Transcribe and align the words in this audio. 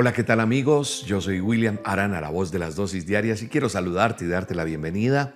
Hola, 0.00 0.14
¿qué 0.14 0.24
tal 0.24 0.40
amigos? 0.40 1.04
Yo 1.04 1.20
soy 1.20 1.42
William 1.42 1.78
Arana, 1.84 2.22
la 2.22 2.30
voz 2.30 2.50
de 2.50 2.58
las 2.58 2.74
dosis 2.74 3.04
diarias, 3.04 3.42
y 3.42 3.48
quiero 3.48 3.68
saludarte 3.68 4.24
y 4.24 4.28
darte 4.28 4.54
la 4.54 4.64
bienvenida 4.64 5.34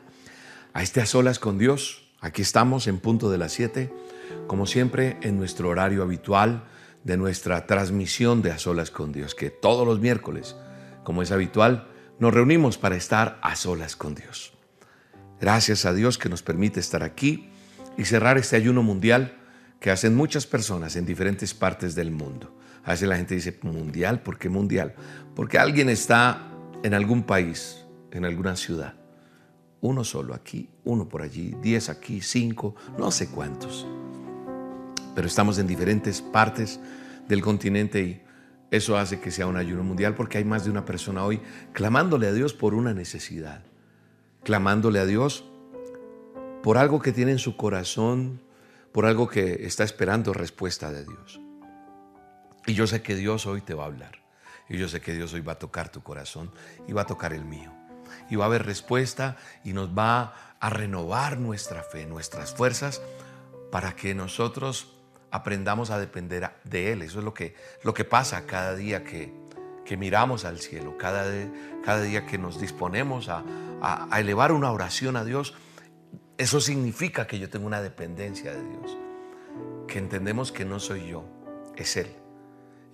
a 0.73 0.83
este 0.83 1.03
A 1.03 1.07
Solas 1.07 1.39
con 1.39 1.59
Dios. 1.59 2.09
Aquí 2.23 2.41
estamos 2.41 2.87
en 2.87 2.99
punto 2.99 3.31
de 3.31 3.37
las 3.37 3.53
7, 3.53 3.93
como 4.47 4.65
siempre 4.65 5.19
en 5.21 5.37
nuestro 5.37 5.69
horario 5.69 6.03
habitual 6.03 6.65
de 7.03 7.19
nuestra 7.19 7.67
transmisión 7.67 8.41
de 8.41 8.53
A 8.53 8.59
Solas 8.59 8.91
con 8.91 9.13
Dios, 9.13 9.35
que 9.35 9.51
todos 9.51 9.87
los 9.87 10.01
miércoles, 10.01 10.57
como 11.03 11.21
es 11.21 11.31
habitual, 11.31 11.87
nos 12.19 12.33
reunimos 12.33 12.79
para 12.79 12.97
estar 12.97 13.39
a 13.43 13.57
solas 13.57 13.97
con 13.97 14.15
Dios. 14.15 14.55
Gracias 15.43 15.85
a 15.85 15.93
Dios 15.93 16.17
que 16.17 16.31
nos 16.31 16.43
permite 16.43 16.81
estar 16.81 17.03
aquí 17.03 17.51
y 17.99 18.07
cerrar 18.07 18.39
este 18.39 18.57
ayuno 18.57 18.83
mundial 18.83 19.37
que 19.79 19.91
hacen 19.91 20.17
muchas 20.17 20.47
personas 20.47 20.97
en 20.97 21.05
diferentes 21.05 21.53
partes 21.53 21.95
del 21.95 22.11
mundo. 22.13 22.64
A 22.85 22.91
veces 22.91 23.09
la 23.09 23.17
gente 23.17 23.35
dice, 23.35 23.59
mundial, 23.63 24.21
¿por 24.23 24.39
qué 24.39 24.49
mundial? 24.49 24.95
Porque 25.35 25.59
alguien 25.59 25.89
está 25.89 26.51
en 26.83 26.93
algún 26.93 27.23
país, 27.23 27.85
en 28.11 28.25
alguna 28.25 28.57
ciudad. 28.57 28.95
Uno 29.81 30.05
solo 30.05 30.35
aquí, 30.35 30.69
uno 30.85 31.09
por 31.09 31.23
allí, 31.23 31.55
diez 31.63 31.89
aquí, 31.89 32.21
cinco, 32.21 32.75
no 32.99 33.11
sé 33.11 33.29
cuántos. 33.29 33.87
Pero 35.15 35.27
estamos 35.27 35.59
en 35.59 35.67
diferentes 35.67 36.21
partes 36.21 36.79
del 37.29 37.41
continente 37.41 38.03
y 38.03 38.23
eso 38.71 38.99
hace 38.99 39.21
que 39.21 39.31
sea 39.31 39.47
un 39.47 39.57
ayuno 39.57 39.83
mundial 39.83 40.15
porque 40.15 40.39
hay 40.39 40.45
más 40.45 40.65
de 40.65 40.71
una 40.71 40.85
persona 40.85 41.25
hoy 41.25 41.41
clamándole 41.73 42.27
a 42.27 42.33
Dios 42.33 42.53
por 42.55 42.75
una 42.75 42.93
necesidad, 42.93 43.63
clamándole 44.43 44.99
a 44.99 45.07
Dios 45.07 45.45
por 46.63 46.77
algo 46.79 47.01
que 47.01 47.13
tiene 47.13 47.33
en 47.33 47.39
su 47.39 47.57
corazón, 47.57 48.41
por 48.93 49.07
algo 49.07 49.29
que 49.29 49.67
está 49.67 49.85
esperando 49.85 50.33
respuesta 50.33 50.91
de 50.91 51.05
Dios. 51.05 51.44
Y 52.67 52.75
yo 52.75 52.87
sé 52.87 53.03
que 53.03 53.15
Dios 53.15 53.47
hoy 53.47 53.61
te 53.61 53.75
va 53.75 53.85
a 53.85 53.87
hablar. 53.87 54.25
Y 54.69 54.79
yo 54.79 54.89
sé 54.89 55.01
que 55.01 55.13
Dios 55.13 55.35
hoy 55.35 55.41
va 55.41 55.53
a 55.53 55.59
tocar 55.59 55.91
tu 55.91 56.03
corazón 56.03 56.51
y 56.89 56.93
va 56.93 57.03
a 57.03 57.07
tocar 57.07 57.33
el 57.33 57.45
mío. 57.45 57.71
Y 58.31 58.37
va 58.37 58.45
a 58.45 58.47
haber 58.47 58.65
respuesta 58.65 59.37
y 59.63 59.73
nos 59.73 59.91
va 59.91 60.35
a 60.61 60.71
renovar 60.71 61.39
nuestra 61.39 61.83
fe, 61.83 62.07
nuestras 62.07 62.55
fuerzas, 62.55 63.03
para 63.71 63.95
que 63.95 64.15
nosotros 64.15 64.97
aprendamos 65.31 65.91
a 65.91 65.99
depender 65.99 66.51
de 66.65 66.93
Él. 66.93 67.03
Eso 67.03 67.19
es 67.19 67.25
lo 67.25 67.35
que, 67.35 67.55
lo 67.83 67.93
que 67.93 68.05
pasa 68.05 68.47
cada 68.47 68.75
día 68.75 69.05
que, 69.05 69.35
que 69.85 69.99
miramos 69.99 70.47
al 70.47 70.61
cielo, 70.61 70.97
cada, 70.97 71.31
día 72.03 72.25
que 72.25 72.39
nos 72.39 72.59
disponemos 72.59 73.29
a, 73.29 73.45
a 73.83 74.21
elevar 74.21 74.53
una 74.53 74.73
oración 74.73 75.17
a 75.17 75.25
Dios. 75.25 75.55
Eso 76.39 76.61
significa 76.61 77.27
que 77.27 77.39
yo 77.39 77.51
tengo 77.51 77.67
una 77.67 77.83
dependencia 77.83 78.55
de 78.55 78.63
Dios, 78.63 78.97
que 79.87 79.99
entendemos 79.99 80.51
que 80.51 80.65
no 80.65 80.81
soy 80.81 81.09
yo, 81.09 81.25
es 81.77 81.97
Él 81.99 82.24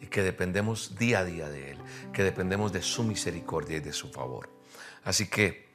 y 0.01 0.07
que 0.07 0.23
dependemos 0.23 0.97
día 0.99 1.21
a 1.21 1.25
día 1.25 1.49
de 1.49 1.73
Él, 1.73 1.79
que 2.13 2.23
dependemos 2.23 2.73
de 2.73 2.83
su 2.83 3.05
misericordia 3.05 3.79
y 3.79 3.81
de 3.81 3.93
su 3.93 4.11
favor. 4.11 4.49
Así 5.05 5.29
que 5.29 5.69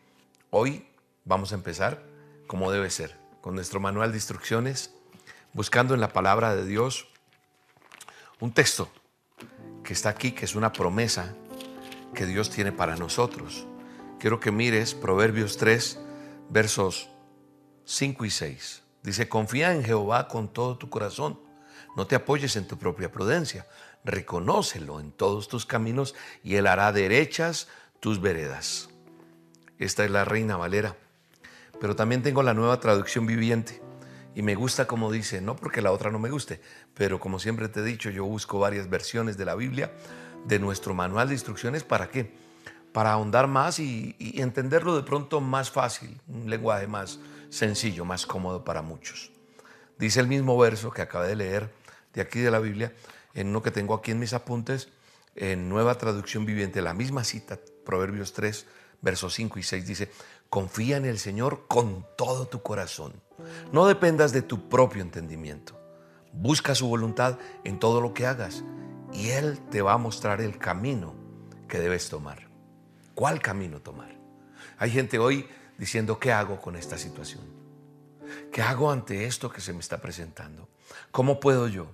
hoy 0.49 0.87
vamos 1.23 1.51
a 1.51 1.55
empezar 1.55 2.03
como 2.47 2.71
debe 2.71 2.89
ser, 2.89 3.15
con 3.41 3.55
nuestro 3.55 3.79
manual 3.79 4.11
de 4.11 4.17
instrucciones, 4.17 4.93
buscando 5.53 5.93
en 5.93 6.01
la 6.01 6.09
palabra 6.09 6.55
de 6.55 6.65
Dios 6.65 7.07
un 8.39 8.51
texto 8.51 8.89
que 9.83 9.93
está 9.93 10.09
aquí, 10.09 10.31
que 10.31 10.45
es 10.45 10.55
una 10.55 10.73
promesa 10.73 11.35
que 12.13 12.25
Dios 12.25 12.49
tiene 12.49 12.71
para 12.71 12.95
nosotros. 12.95 13.65
Quiero 14.19 14.39
que 14.39 14.51
mires 14.51 14.93
Proverbios 14.93 15.57
3, 15.57 15.99
versos 16.49 17.09
5 17.85 18.25
y 18.25 18.29
6. 18.29 18.83
Dice, 19.03 19.29
confía 19.29 19.73
en 19.73 19.83
Jehová 19.83 20.27
con 20.27 20.51
todo 20.51 20.77
tu 20.77 20.89
corazón, 20.89 21.39
no 21.95 22.07
te 22.07 22.15
apoyes 22.15 22.55
en 22.55 22.67
tu 22.67 22.77
propia 22.77 23.11
prudencia, 23.11 23.67
reconócelo 24.05 24.99
en 24.99 25.11
todos 25.11 25.47
tus 25.47 25.65
caminos 25.65 26.15
y 26.43 26.55
Él 26.55 26.67
hará 26.67 26.91
derechas 26.91 27.67
tus 27.99 28.21
veredas. 28.21 28.89
Esta 29.79 30.05
es 30.05 30.11
la 30.11 30.23
Reina 30.23 30.55
Valera. 30.55 30.95
Pero 31.81 31.95
también 31.95 32.23
tengo 32.23 32.41
la 32.43 32.53
nueva 32.53 32.79
traducción 32.79 33.25
viviente 33.25 33.81
y 34.33 34.41
me 34.41 34.55
gusta 34.55 34.85
como 34.85 35.11
dice, 35.11 35.41
no 35.41 35.55
porque 35.55 35.81
la 35.81 35.91
otra 35.91 36.11
no 36.11 36.19
me 36.19 36.29
guste, 36.29 36.61
pero 36.93 37.19
como 37.19 37.39
siempre 37.39 37.67
te 37.67 37.81
he 37.81 37.83
dicho, 37.83 38.09
yo 38.09 38.25
busco 38.25 38.59
varias 38.59 38.89
versiones 38.89 39.37
de 39.37 39.45
la 39.45 39.55
Biblia, 39.55 39.91
de 40.45 40.59
nuestro 40.59 40.93
manual 40.93 41.27
de 41.27 41.33
instrucciones, 41.33 41.83
¿para 41.83 42.09
qué? 42.09 42.31
Para 42.93 43.11
ahondar 43.11 43.47
más 43.47 43.79
y, 43.79 44.15
y 44.19 44.41
entenderlo 44.41 44.95
de 44.95 45.03
pronto 45.03 45.41
más 45.41 45.71
fácil, 45.71 46.21
un 46.27 46.49
lenguaje 46.49 46.87
más 46.87 47.19
sencillo, 47.49 48.05
más 48.05 48.25
cómodo 48.25 48.63
para 48.63 48.81
muchos. 48.81 49.31
Dice 49.97 50.19
el 50.19 50.27
mismo 50.27 50.57
verso 50.57 50.91
que 50.91 51.01
acabé 51.01 51.29
de 51.29 51.35
leer 51.35 51.73
de 52.13 52.21
aquí 52.21 52.39
de 52.39 52.51
la 52.51 52.59
Biblia, 52.59 52.93
en 53.35 53.49
uno 53.49 53.61
que 53.61 53.71
tengo 53.71 53.93
aquí 53.93 54.11
en 54.11 54.19
mis 54.19 54.33
apuntes, 54.33 54.89
en 55.35 55.69
nueva 55.69 55.97
traducción 55.97 56.45
viviente, 56.45 56.81
la 56.81 56.93
misma 56.93 57.23
cita, 57.23 57.59
Proverbios 57.85 58.33
3, 58.33 58.65
versos 59.01 59.33
5 59.35 59.59
y 59.59 59.63
6, 59.63 59.85
dice, 59.85 60.11
confía 60.49 60.97
en 60.97 61.05
el 61.05 61.19
Señor 61.19 61.67
con 61.67 62.07
todo 62.17 62.47
tu 62.47 62.63
corazón. 62.63 63.21
No 63.71 63.85
dependas 63.85 64.31
de 64.31 64.41
tu 64.41 64.69
propio 64.69 65.01
entendimiento. 65.01 65.79
Busca 66.31 66.73
su 66.73 66.87
voluntad 66.87 67.37
en 67.63 67.79
todo 67.79 68.01
lo 68.01 68.13
que 68.13 68.25
hagas 68.25 68.63
y 69.13 69.29
Él 69.29 69.59
te 69.69 69.81
va 69.81 69.93
a 69.93 69.97
mostrar 69.97 70.41
el 70.41 70.57
camino 70.57 71.13
que 71.67 71.79
debes 71.79 72.09
tomar. 72.09 72.47
¿Cuál 73.13 73.41
camino 73.41 73.81
tomar? 73.81 74.17
Hay 74.77 74.91
gente 74.91 75.19
hoy 75.19 75.47
diciendo, 75.77 76.19
¿qué 76.19 76.31
hago 76.31 76.59
con 76.59 76.75
esta 76.75 76.97
situación? 76.97 77.43
¿Qué 78.51 78.61
hago 78.61 78.91
ante 78.91 79.25
esto 79.25 79.51
que 79.51 79.61
se 79.61 79.73
me 79.73 79.79
está 79.79 80.01
presentando? 80.01 80.69
¿Cómo 81.11 81.39
puedo 81.39 81.67
yo? 81.67 81.87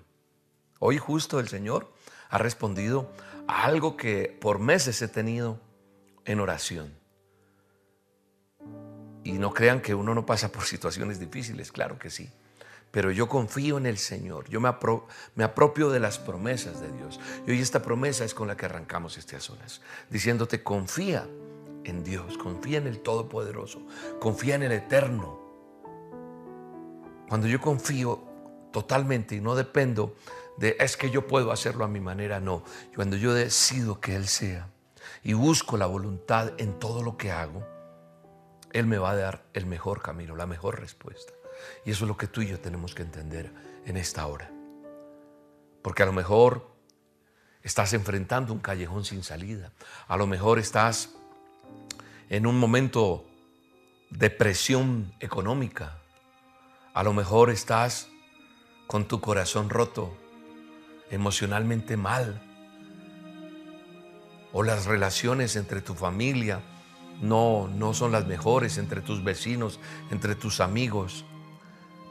Hoy 0.84 0.98
justo 0.98 1.40
el 1.40 1.48
Señor 1.48 1.94
ha 2.32 2.40
respondido 2.40 3.12
a 3.48 3.66
algo 3.66 3.96
que 3.96 4.36
por 4.42 4.58
meses 4.58 5.00
he 5.04 5.08
tenido 5.08 5.60
en 6.26 6.40
oración. 6.40 6.92
Y 9.24 9.34
no 9.34 9.54
crean 9.54 9.80
que 9.80 9.94
uno 9.94 10.16
no 10.16 10.26
pasa 10.26 10.52
por 10.52 10.64
situaciones 10.66 11.20
difíciles, 11.20 11.72
claro 11.72 12.00
que 12.00 12.10
sí. 12.10 12.32
Pero 12.90 13.12
yo 13.12 13.30
confío 13.30 13.78
en 13.78 13.86
el 13.86 14.00
Señor, 14.00 14.50
yo 14.50 14.60
me, 14.60 14.70
apropio 15.44 15.92
de 15.92 16.00
las 16.00 16.18
promesas 16.18 16.82
de 16.82 16.92
Dios. 16.92 17.20
Y 17.46 17.52
hoy 17.52 17.62
esta 17.62 17.84
promesa 17.84 18.26
es 18.26 18.34
con 18.34 18.48
la 18.48 18.58
que 18.58 18.66
arrancamos 18.66 19.20
este 19.20 19.36
a 19.36 19.40
solas, 19.40 19.82
diciéndote 20.10 20.64
confía 20.64 21.28
en 21.84 22.04
Dios, 22.04 22.40
confía 22.40 22.80
en 22.80 22.88
el 22.88 23.02
Todopoderoso, 23.02 23.86
confía 24.20 24.56
en 24.56 24.64
el 24.64 24.72
Eterno. 24.72 25.40
Cuando 27.30 27.46
yo 27.46 27.62
confío 27.62 28.32
totalmente 28.72 29.36
y 29.36 29.42
no 29.42 29.56
dependo 29.56 30.16
de 30.62 30.78
es 30.80 30.96
que 30.96 31.10
yo 31.10 31.26
puedo 31.26 31.52
hacerlo 31.52 31.84
a 31.84 31.88
mi 31.88 32.00
manera, 32.00 32.40
no. 32.40 32.64
Cuando 32.96 33.18
yo 33.18 33.34
decido 33.34 34.00
que 34.00 34.16
Él 34.16 34.28
sea 34.28 34.70
y 35.24 35.34
busco 35.34 35.76
la 35.76 35.88
voluntad 35.88 36.54
en 36.60 36.78
todo 36.78 37.02
lo 37.02 37.18
que 37.18 37.32
hago, 37.32 37.68
Él 38.72 38.86
me 38.86 39.00
va 39.00 39.10
a 39.10 39.16
dar 39.16 39.44
el 39.54 39.66
mejor 39.66 40.04
camino, 40.04 40.36
la 40.36 40.46
mejor 40.46 40.80
respuesta. 40.80 41.34
Y 41.84 41.90
eso 41.90 42.06
es 42.06 42.08
lo 42.08 42.16
que 42.16 42.28
tú 42.28 42.42
y 42.42 42.48
yo 42.48 42.60
tenemos 42.60 42.94
que 42.94 43.02
entender 43.02 43.52
en 43.86 43.98
esta 43.98 44.28
hora. 44.28 44.52
Porque 45.82 46.04
a 46.04 46.06
lo 46.06 46.14
mejor 46.14 46.70
estás 47.64 47.94
enfrentando 47.94 48.54
un 48.54 48.60
callejón 48.60 49.04
sin 49.04 49.24
salida. 49.24 49.72
A 50.08 50.16
lo 50.16 50.28
mejor 50.28 50.60
estás 50.60 51.10
en 52.30 52.46
un 52.46 52.60
momento 52.60 53.26
de 54.12 54.30
presión 54.30 55.12
económica. 55.20 55.98
A 56.94 57.02
lo 57.02 57.14
mejor 57.14 57.50
estás 57.50 58.10
con 58.86 59.08
tu 59.08 59.22
corazón 59.22 59.72
roto 59.72 60.21
emocionalmente 61.12 61.98
mal. 61.98 62.42
O 64.54 64.64
las 64.64 64.86
relaciones 64.86 65.56
entre 65.56 65.82
tu 65.82 65.94
familia 65.94 66.62
no, 67.22 67.68
no 67.68 67.94
son 67.94 68.12
las 68.12 68.26
mejores, 68.26 68.78
entre 68.78 69.02
tus 69.02 69.24
vecinos, 69.24 69.80
entre 70.10 70.36
tus 70.36 70.60
amigos. 70.60 71.26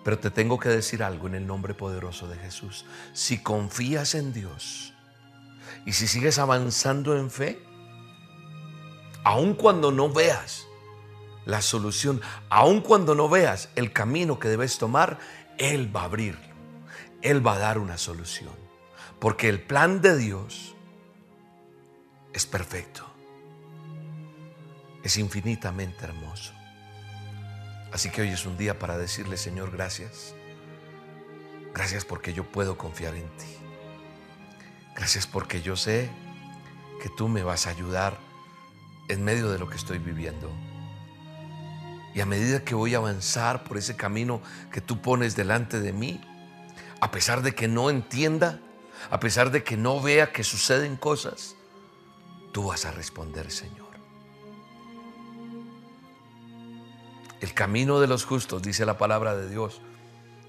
Pero 0.04 0.18
te 0.18 0.30
tengo 0.30 0.58
que 0.58 0.68
decir 0.68 1.02
algo 1.02 1.26
en 1.26 1.34
el 1.34 1.46
nombre 1.46 1.74
poderoso 1.74 2.28
de 2.28 2.36
Jesús. 2.38 2.86
Si 3.12 3.42
confías 3.42 4.14
en 4.14 4.32
Dios 4.32 4.94
y 5.84 5.92
si 5.92 6.06
sigues 6.06 6.38
avanzando 6.38 7.16
en 7.16 7.30
fe, 7.30 7.62
aun 9.24 9.54
cuando 9.54 9.92
no 9.92 10.08
veas 10.10 10.66
la 11.44 11.60
solución, 11.60 12.20
aun 12.48 12.80
cuando 12.80 13.14
no 13.14 13.28
veas 13.28 13.68
el 13.74 13.92
camino 13.92 14.38
que 14.38 14.48
debes 14.48 14.78
tomar, 14.78 15.18
Él 15.58 15.94
va 15.94 16.02
a 16.02 16.04
abrirlo. 16.04 16.50
Él 17.22 17.46
va 17.46 17.54
a 17.54 17.58
dar 17.58 17.78
una 17.78 17.98
solución. 17.98 18.69
Porque 19.20 19.48
el 19.48 19.60
plan 19.60 20.00
de 20.00 20.16
Dios 20.16 20.74
es 22.32 22.46
perfecto. 22.46 23.06
es 25.02 25.16
infinitamente 25.16 26.04
hermoso. 26.04 26.52
Así 27.92 28.10
que 28.10 28.22
hoy 28.22 28.28
es 28.28 28.44
un 28.44 28.58
día 28.58 28.78
para 28.78 28.98
decirle, 28.98 29.36
Señor, 29.36 29.70
gracias. 29.70 30.34
Gracias 31.74 32.04
porque 32.04 32.34
yo 32.34 32.44
puedo 32.44 32.76
confiar 32.76 33.14
en 33.14 33.28
ti. 33.36 33.56
Gracias 34.94 35.26
porque 35.26 35.62
yo 35.62 35.74
sé 35.74 36.10
que 37.02 37.08
tú 37.08 37.28
me 37.28 37.42
vas 37.42 37.66
a 37.66 37.70
ayudar 37.70 38.18
en 39.08 39.24
medio 39.24 39.50
de 39.50 39.58
lo 39.58 39.68
que 39.68 39.76
estoy 39.76 39.98
viviendo. 39.98 40.50
Y 42.14 42.20
a 42.20 42.26
medida 42.26 42.62
que 42.62 42.74
voy 42.74 42.94
a 42.94 42.98
avanzar 42.98 43.64
por 43.64 43.78
ese 43.78 43.96
camino 43.96 44.42
que 44.70 44.80
tú 44.80 45.00
pones 45.00 45.34
delante 45.34 45.80
de 45.80 45.92
mí, 45.92 46.20
a 47.00 47.10
pesar 47.10 47.42
de 47.42 47.54
que 47.54 47.68
no 47.68 47.88
entienda, 47.88 48.60
a 49.08 49.20
pesar 49.20 49.50
de 49.50 49.62
que 49.64 49.76
no 49.76 50.00
vea 50.00 50.32
que 50.32 50.44
suceden 50.44 50.96
cosas, 50.96 51.56
tú 52.52 52.68
vas 52.68 52.84
a 52.84 52.90
responder, 52.90 53.50
Señor. 53.50 53.88
El 57.40 57.54
camino 57.54 58.00
de 58.00 58.06
los 58.06 58.24
justos, 58.24 58.60
dice 58.60 58.84
la 58.84 58.98
palabra 58.98 59.34
de 59.34 59.48
Dios 59.48 59.80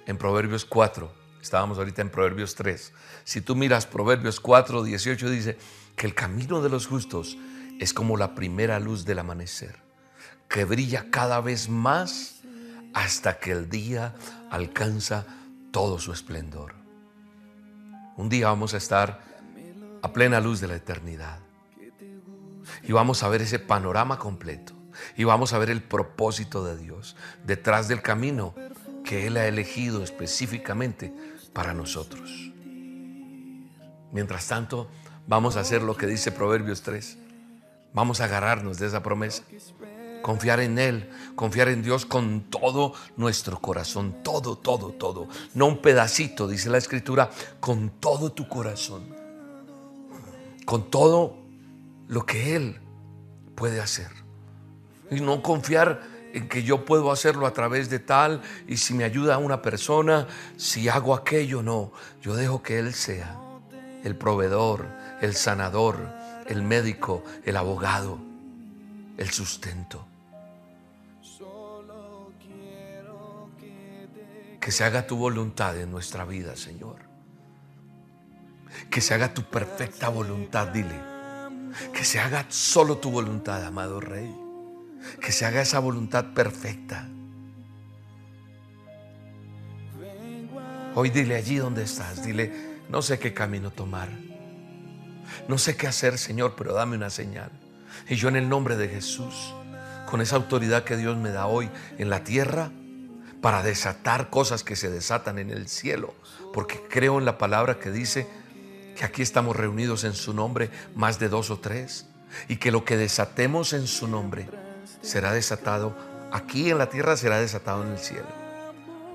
en 0.08 0.18
Proverbios 0.18 0.66
4. 0.66 1.12
Estábamos 1.42 1.78
ahorita 1.78 2.02
en 2.02 2.10
Proverbios 2.10 2.56
3. 2.56 2.94
Si 3.24 3.42
tú 3.42 3.56
miras 3.56 3.86
Proverbios 3.86 4.40
4, 4.40 4.84
18, 4.84 5.30
dice 5.30 5.58
que 5.96 6.06
el 6.06 6.14
camino 6.14 6.62
de 6.62 6.70
los 6.70 6.88
justos 6.88 7.38
es 7.80 7.94
como 7.94 8.18
la 8.18 8.36
primera 8.36 8.80
luz 8.80 9.06
del 9.06 9.20
amanecer, 9.20 9.80
que 10.50 10.66
brilla 10.66 11.08
cada 11.10 11.40
vez 11.40 11.70
más 11.70 12.42
hasta 12.94 13.40
que 13.40 13.52
el 13.52 13.70
día 13.70 14.14
alcanza 14.50 15.26
todo 15.72 15.98
su 15.98 16.12
esplendor. 16.12 16.81
Un 18.18 18.30
día 18.30 18.48
vamos 18.48 18.74
a 18.74 18.78
estar 18.78 19.22
a 20.02 20.14
plena 20.14 20.40
luz 20.40 20.60
de 20.60 20.68
la 20.68 20.76
eternidad 20.76 21.40
y 22.84 22.92
vamos 22.92 23.24
a 23.24 23.30
ver 23.30 23.42
ese 23.42 23.60
panorama 23.60 24.18
completo 24.18 24.74
y 25.16 25.24
vamos 25.24 25.54
a 25.54 25.58
ver 25.58 25.70
el 25.70 25.82
propósito 25.82 26.64
de 26.64 26.78
Dios 26.78 27.16
detrás 27.46 27.88
del 27.88 28.02
camino 28.02 28.54
que 29.04 29.28
Él 29.28 29.38
ha 29.38 29.48
elegido 29.48 30.04
específicamente 30.04 31.14
para 31.54 31.74
nosotros. 31.74 32.52
Mientras 34.12 34.48
tanto, 34.48 34.90
vamos 35.28 35.58
a 35.58 35.62
hacer 35.62 35.82
lo 35.82 35.96
que 35.96 36.08
dice 36.08 36.32
Proverbios 36.32 36.82
3. 36.82 37.18
Vamos 37.94 38.22
a 38.22 38.26
agarrarnos 38.26 38.78
de 38.78 38.88
esa 38.88 39.02
promesa. 39.02 39.44
Confiar 40.22 40.60
en 40.60 40.78
Él, 40.78 41.10
confiar 41.36 41.70
en 41.70 41.82
Dios 41.82 42.06
con 42.06 42.42
todo 42.42 42.94
nuestro 43.18 43.60
corazón, 43.60 44.18
todo, 44.24 44.58
todo, 44.58 44.90
todo. 44.92 45.28
No 45.54 45.68
un 45.68 45.82
pedacito, 45.82 46.48
dice 46.48 46.70
la 46.70 46.78
Escritura, 46.78 47.30
con 47.60 47.90
todo 48.00 48.32
tu 48.32 48.48
corazón. 48.48 49.04
Con 50.66 50.90
todo 50.90 51.38
lo 52.08 52.26
que 52.26 52.56
Él 52.56 52.80
puede 53.56 53.82
hacer 53.82 54.22
y 55.12 55.20
no 55.20 55.44
confiar 55.44 56.02
en 56.34 56.48
que 56.48 56.64
yo 56.64 56.86
puedo 56.86 57.12
hacerlo 57.12 57.46
a 57.46 57.54
través 57.54 57.90
de 57.90 58.00
tal 58.00 58.42
y 58.68 58.78
si 58.78 58.94
me 58.94 59.04
ayuda 59.04 59.38
una 59.38 59.62
persona, 59.62 60.28
si 60.56 60.88
hago 60.88 61.14
aquello, 61.14 61.62
no. 61.62 61.92
Yo 62.22 62.36
dejo 62.36 62.64
que 62.64 62.80
Él 62.80 62.94
sea 62.94 63.38
el 64.04 64.16
proveedor, 64.16 64.88
el 65.22 65.36
sanador, 65.36 65.98
el 66.48 66.64
médico, 66.64 67.24
el 67.44 67.58
abogado, 67.58 68.18
el 69.18 69.30
sustento. 69.30 70.08
Que 74.62 74.72
se 74.72 74.86
haga 74.86 75.06
tu 75.06 75.18
voluntad 75.18 75.78
en 75.78 75.92
nuestra 75.92 76.24
vida, 76.24 76.56
Señor. 76.56 76.98
Que 78.90 79.02
se 79.02 79.14
haga 79.14 79.34
tu 79.34 79.44
perfecta 79.44 80.08
voluntad, 80.08 80.68
dile. 80.68 81.02
Que 81.94 82.06
se 82.06 82.22
haga 82.22 82.46
solo 82.48 83.00
tu 83.00 83.12
voluntad, 83.12 83.66
amado 83.66 84.00
Rey 84.00 84.42
que 85.20 85.32
se 85.32 85.46
haga 85.46 85.62
esa 85.62 85.80
voluntad 85.80 86.34
perfecta. 86.34 87.08
Hoy 90.94 91.10
dile 91.10 91.36
allí 91.36 91.56
donde 91.56 91.84
estás, 91.84 92.24
dile, 92.24 92.52
no 92.90 93.02
sé 93.02 93.18
qué 93.18 93.34
camino 93.34 93.72
tomar. 93.72 94.10
No 95.48 95.58
sé 95.58 95.78
qué 95.78 95.88
hacer, 95.88 96.18
Señor, 96.18 96.56
pero 96.58 96.74
dame 96.74 96.98
una 96.98 97.10
señal. 97.10 97.52
Y 98.10 98.16
yo 98.16 98.28
en 98.28 98.36
el 98.36 98.50
nombre 98.50 98.76
de 98.76 98.90
Jesús, 98.90 99.54
con 100.06 100.20
esa 100.22 100.36
autoridad 100.36 100.84
que 100.84 100.98
Dios 100.98 101.18
me 101.18 101.30
da 101.30 101.48
hoy 101.48 101.70
en 101.98 102.10
la 102.10 102.24
tierra, 102.24 102.72
para 103.42 103.64
desatar 103.64 104.30
cosas 104.30 104.64
que 104.64 104.76
se 104.76 104.90
desatan 104.90 105.40
en 105.40 105.50
el 105.50 105.68
cielo, 105.68 106.14
porque 106.54 106.82
creo 106.90 107.18
en 107.18 107.26
la 107.26 107.38
palabra 107.38 107.80
que 107.80 107.92
dice 107.92 108.28
que 108.96 109.04
aquí 109.04 109.22
estamos 109.22 109.56
reunidos 109.56 110.04
en 110.04 110.14
su 110.14 110.34
nombre, 110.34 110.70
más 110.96 111.18
de 111.20 111.28
dos 111.28 111.50
o 111.50 111.60
tres, 111.60 112.08
y 112.48 112.58
que 112.58 112.72
lo 112.72 112.86
que 112.86 112.98
desatemos 112.98 113.74
en 113.74 113.88
su 113.88 114.08
nombre, 114.08 114.48
será 115.02 115.34
desatado 115.34 115.96
aquí 116.32 116.70
en 116.70 116.78
la 116.78 116.90
tierra, 116.90 117.18
será 117.18 117.40
desatado 117.40 117.84
en 117.84 117.92
el 117.92 118.00
cielo. 118.00 118.28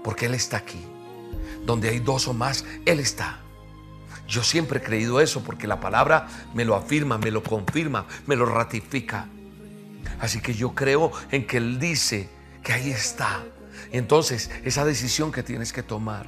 Porque 0.02 0.26
Él 0.26 0.34
está 0.34 0.58
aquí. 0.58 0.84
Donde 1.64 1.88
hay 1.88 2.00
dos 2.00 2.28
o 2.28 2.34
más, 2.34 2.64
Él 2.84 3.00
está. 3.00 3.40
Yo 4.28 4.42
siempre 4.42 4.78
he 4.78 4.82
creído 4.82 5.20
eso 5.20 5.42
porque 5.42 5.66
la 5.66 5.80
palabra 5.80 6.28
me 6.52 6.64
lo 6.64 6.74
afirma, 6.74 7.18
me 7.18 7.30
lo 7.30 7.42
confirma, 7.42 8.06
me 8.26 8.36
lo 8.36 8.46
ratifica. 8.46 9.28
Así 10.20 10.40
que 10.40 10.54
yo 10.54 10.74
creo 10.74 11.12
en 11.30 11.46
que 11.46 11.58
Él 11.58 11.78
dice 11.78 12.28
que 12.62 12.72
ahí 12.72 12.90
está. 12.90 13.44
Entonces, 13.92 14.50
esa 14.64 14.84
decisión 14.84 15.32
que 15.32 15.42
tienes 15.42 15.72
que 15.72 15.82
tomar, 15.82 16.26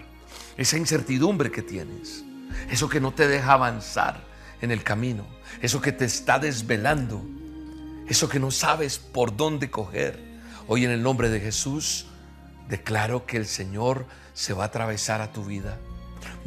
esa 0.56 0.76
incertidumbre 0.76 1.50
que 1.50 1.62
tienes, 1.62 2.24
eso 2.70 2.88
que 2.88 3.00
no 3.00 3.12
te 3.12 3.28
deja 3.28 3.52
avanzar 3.52 4.24
en 4.60 4.70
el 4.70 4.82
camino, 4.82 5.26
eso 5.60 5.80
que 5.80 5.92
te 5.92 6.04
está 6.04 6.38
desvelando, 6.38 7.24
eso 8.08 8.28
que 8.28 8.40
no 8.40 8.50
sabes 8.50 8.98
por 8.98 9.36
dónde 9.36 9.70
coger. 9.70 10.18
Hoy 10.66 10.84
en 10.84 10.90
el 10.90 11.02
nombre 11.02 11.30
de 11.30 11.40
Jesús 11.40 12.06
declaro 12.68 13.26
que 13.26 13.36
el 13.36 13.46
Señor 13.46 14.06
se 14.34 14.52
va 14.52 14.64
a 14.64 14.66
atravesar 14.66 15.20
a 15.20 15.32
tu 15.32 15.44
vida. 15.44 15.78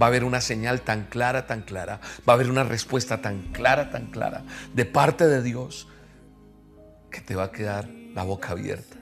Va 0.02 0.06
a 0.06 0.10
haber 0.10 0.24
una 0.24 0.42
señal 0.42 0.82
tan 0.82 1.06
clara, 1.06 1.48
tan 1.48 1.62
clara. 1.62 2.00
Va 2.28 2.34
a 2.34 2.36
haber 2.36 2.50
una 2.50 2.64
respuesta 2.64 3.22
tan 3.22 3.52
clara, 3.52 3.90
tan 3.90 4.08
clara 4.08 4.44
de 4.74 4.86
parte 4.86 5.28
de 5.28 5.42
Dios 5.42 5.88
que 7.10 7.22
te 7.22 7.36
va 7.36 7.46
a 7.46 7.52
quedar 7.52 7.90
la 8.14 8.24
boca 8.24 8.52
abierta. 8.52 9.01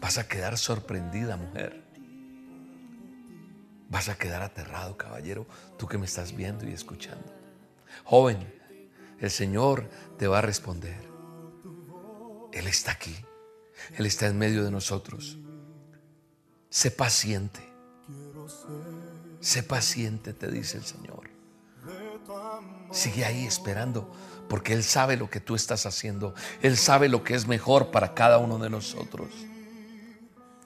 Vas 0.00 0.18
a 0.18 0.26
quedar 0.26 0.58
sorprendida, 0.58 1.36
mujer. 1.36 1.84
Vas 3.88 4.08
a 4.08 4.16
quedar 4.16 4.42
aterrado, 4.42 4.96
caballero, 4.96 5.46
tú 5.78 5.86
que 5.86 5.98
me 5.98 6.06
estás 6.06 6.34
viendo 6.34 6.66
y 6.66 6.72
escuchando. 6.72 7.32
Joven, 8.04 8.38
el 9.20 9.30
Señor 9.30 9.88
te 10.18 10.26
va 10.26 10.38
a 10.38 10.42
responder. 10.42 11.06
Él 12.52 12.66
está 12.66 12.92
aquí. 12.92 13.16
Él 13.96 14.06
está 14.06 14.26
en 14.26 14.38
medio 14.38 14.64
de 14.64 14.70
nosotros. 14.70 15.38
Sé 16.68 16.90
paciente. 16.90 17.60
Sé 19.40 19.62
paciente, 19.62 20.32
te 20.32 20.50
dice 20.50 20.78
el 20.78 20.84
Señor. 20.84 21.30
Sigue 22.90 23.24
ahí 23.24 23.46
esperando, 23.46 24.10
porque 24.48 24.72
Él 24.72 24.82
sabe 24.82 25.16
lo 25.16 25.30
que 25.30 25.40
tú 25.40 25.54
estás 25.54 25.86
haciendo. 25.86 26.34
Él 26.62 26.76
sabe 26.76 27.08
lo 27.08 27.22
que 27.22 27.34
es 27.34 27.46
mejor 27.46 27.90
para 27.90 28.14
cada 28.14 28.38
uno 28.38 28.58
de 28.58 28.70
nosotros. 28.70 29.28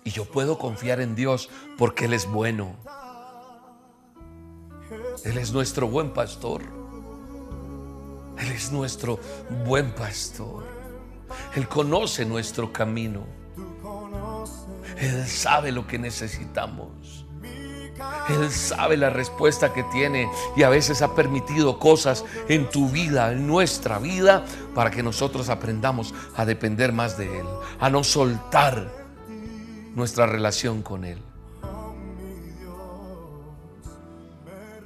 Y 0.04 0.10
yo 0.10 0.24
puedo 0.24 0.58
confiar 0.58 1.00
en 1.00 1.14
Dios 1.14 1.50
porque 1.76 2.06
Él 2.06 2.14
es 2.14 2.26
bueno. 2.26 2.76
Él 5.24 5.38
es 5.38 5.52
nuestro 5.52 5.88
buen 5.88 6.12
pastor. 6.12 6.62
Él 8.38 8.52
es 8.52 8.72
nuestro 8.72 9.18
buen 9.66 9.92
pastor. 9.92 10.64
Él 11.54 11.68
conoce 11.68 12.24
nuestro 12.24 12.72
camino. 12.72 13.24
Él 14.96 15.26
sabe 15.26 15.72
lo 15.72 15.86
que 15.86 15.98
necesitamos. 15.98 17.26
Él 18.30 18.50
sabe 18.50 18.96
la 18.96 19.10
respuesta 19.10 19.72
que 19.74 19.82
tiene 19.84 20.30
y 20.56 20.62
a 20.62 20.70
veces 20.70 21.02
ha 21.02 21.14
permitido 21.14 21.78
cosas 21.78 22.24
en 22.48 22.68
tu 22.70 22.88
vida, 22.88 23.32
en 23.32 23.46
nuestra 23.46 23.98
vida, 23.98 24.44
para 24.74 24.90
que 24.90 25.02
nosotros 25.02 25.50
aprendamos 25.50 26.14
a 26.36 26.46
depender 26.46 26.92
más 26.92 27.18
de 27.18 27.40
Él, 27.40 27.46
a 27.78 27.90
no 27.90 28.02
soltar 28.02 28.99
nuestra 29.94 30.26
relación 30.26 30.82
con 30.82 31.04
Él. 31.04 31.18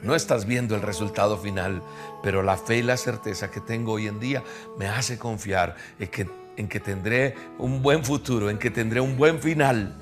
No 0.02 0.14
estás 0.14 0.44
viendo 0.44 0.74
el 0.74 0.82
resultado 0.82 1.38
final, 1.38 1.82
pero 2.22 2.42
la 2.42 2.58
fe 2.58 2.78
y 2.78 2.82
la 2.82 2.98
certeza 2.98 3.50
que 3.50 3.60
tengo 3.60 3.92
hoy 3.92 4.06
en 4.06 4.20
día 4.20 4.42
me 4.78 4.86
hace 4.86 5.18
confiar 5.18 5.76
en 5.98 6.08
que, 6.08 6.28
en 6.58 6.68
que 6.68 6.78
tendré 6.78 7.34
un 7.58 7.80
buen 7.80 8.04
futuro, 8.04 8.50
en 8.50 8.58
que 8.58 8.70
tendré 8.70 9.00
un 9.00 9.16
buen 9.16 9.40
final. 9.40 9.96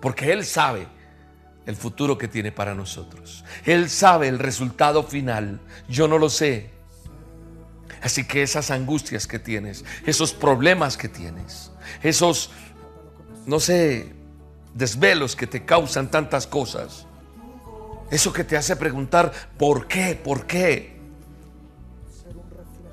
Porque 0.00 0.32
Él 0.32 0.44
sabe 0.44 0.86
el 1.66 1.74
futuro 1.74 2.16
que 2.16 2.28
tiene 2.28 2.52
para 2.52 2.74
nosotros. 2.74 3.44
Él 3.64 3.90
sabe 3.90 4.28
el 4.28 4.38
resultado 4.38 5.02
final. 5.02 5.60
Yo 5.88 6.06
no 6.06 6.18
lo 6.18 6.30
sé. 6.30 6.70
Así 8.02 8.24
que 8.24 8.42
esas 8.42 8.70
angustias 8.70 9.26
que 9.26 9.38
tienes, 9.38 9.84
esos 10.06 10.32
problemas 10.32 10.96
que 10.96 11.08
tienes, 11.08 11.70
esos, 12.02 12.50
no 13.46 13.60
sé, 13.60 14.12
desvelos 14.74 15.36
que 15.36 15.46
te 15.46 15.64
causan 15.64 16.10
tantas 16.10 16.46
cosas, 16.46 17.06
eso 18.10 18.32
que 18.32 18.44
te 18.44 18.56
hace 18.56 18.74
preguntar, 18.76 19.32
¿por 19.56 19.86
qué? 19.86 20.20
¿Por 20.22 20.46
qué? 20.46 20.98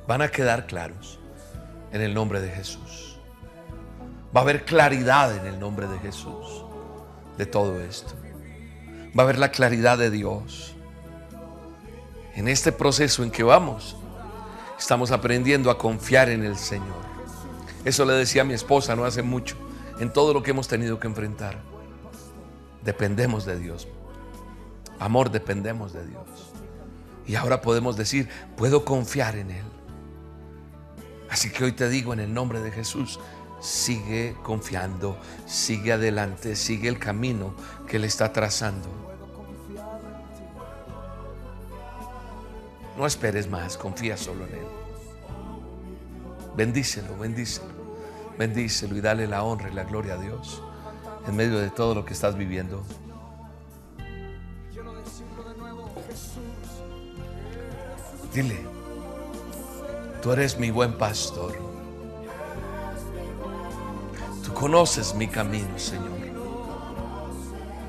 Van 0.07 0.21
a 0.21 0.29
quedar 0.29 0.67
claros. 0.67 1.19
en 1.91 2.01
el 2.01 2.13
nombre 2.13 2.41
de 2.41 2.49
Jesús. 2.49 3.17
Va 4.35 4.41
a 4.41 4.43
haber 4.43 4.65
claridad 4.65 5.35
en 5.35 5.47
el 5.47 5.57
nombre 5.57 5.87
de 5.87 5.97
Jesús 5.99 6.65
de 7.37 7.45
todo 7.45 7.79
esto. 7.79 8.13
Va 9.17 9.23
a 9.23 9.25
haber 9.25 9.39
la 9.39 9.51
claridad 9.51 9.97
de 9.97 10.11
Dios. 10.11 10.75
En 12.35 12.47
este 12.47 12.71
proceso 12.71 13.23
en 13.23 13.31
que 13.31 13.41
vamos, 13.41 13.95
estamos 14.77 15.11
aprendiendo 15.11 15.71
a 15.71 15.77
confiar 15.77 16.29
en 16.29 16.43
el 16.43 16.57
Señor. 16.57 17.07
Eso 17.85 18.05
le 18.05 18.13
decía 18.13 18.41
a 18.41 18.45
mi 18.45 18.53
esposa 18.53 18.95
no 18.95 19.05
hace 19.05 19.23
mucho, 19.23 19.55
en 19.99 20.11
todo 20.11 20.33
lo 20.33 20.43
que 20.43 20.51
hemos 20.51 20.67
tenido 20.67 20.99
que 20.99 21.07
enfrentar. 21.07 21.59
Dependemos 22.83 23.45
de 23.45 23.59
Dios. 23.59 23.87
Amor, 24.99 25.31
dependemos 25.31 25.93
de 25.93 26.05
Dios. 26.05 26.53
Y 27.25 27.35
ahora 27.35 27.61
podemos 27.61 27.97
decir, 27.97 28.29
puedo 28.55 28.85
confiar 28.85 29.35
en 29.35 29.51
Él. 29.51 29.65
Así 31.29 31.51
que 31.51 31.65
hoy 31.65 31.73
te 31.73 31.89
digo 31.89 32.13
en 32.13 32.19
el 32.19 32.33
nombre 32.33 32.61
de 32.61 32.71
Jesús, 32.71 33.19
sigue 33.59 34.35
confiando, 34.43 35.17
sigue 35.45 35.91
adelante, 35.93 36.55
sigue 36.55 36.87
el 36.87 36.99
camino 36.99 37.53
que 37.87 37.97
Él 37.97 38.05
está 38.05 38.31
trazando. 38.31 38.87
No 42.97 43.05
esperes 43.05 43.49
más, 43.49 43.77
confía 43.77 44.17
solo 44.17 44.47
en 44.47 44.53
Él. 44.53 44.67
Bendícelo, 46.55 47.15
bendícelo, 47.17 47.76
bendícelo 48.37 48.95
y 48.95 49.01
dale 49.01 49.27
la 49.27 49.43
honra 49.43 49.69
y 49.69 49.73
la 49.73 49.83
gloria 49.83 50.13
a 50.13 50.17
Dios 50.17 50.61
en 51.27 51.35
medio 51.35 51.59
de 51.59 51.69
todo 51.69 51.93
lo 51.93 52.05
que 52.05 52.13
estás 52.13 52.37
viviendo. 52.37 52.83
Dile, 58.33 58.57
tú 60.21 60.31
eres 60.31 60.57
mi 60.57 60.71
buen 60.71 60.97
pastor. 60.97 61.53
Tú 64.45 64.53
conoces 64.53 65.13
mi 65.15 65.27
camino, 65.27 65.77
Señor. 65.77 66.17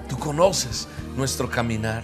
Tú 0.09 0.19
conoces 0.19 0.89
nuestro 1.17 1.49
caminar. 1.51 2.03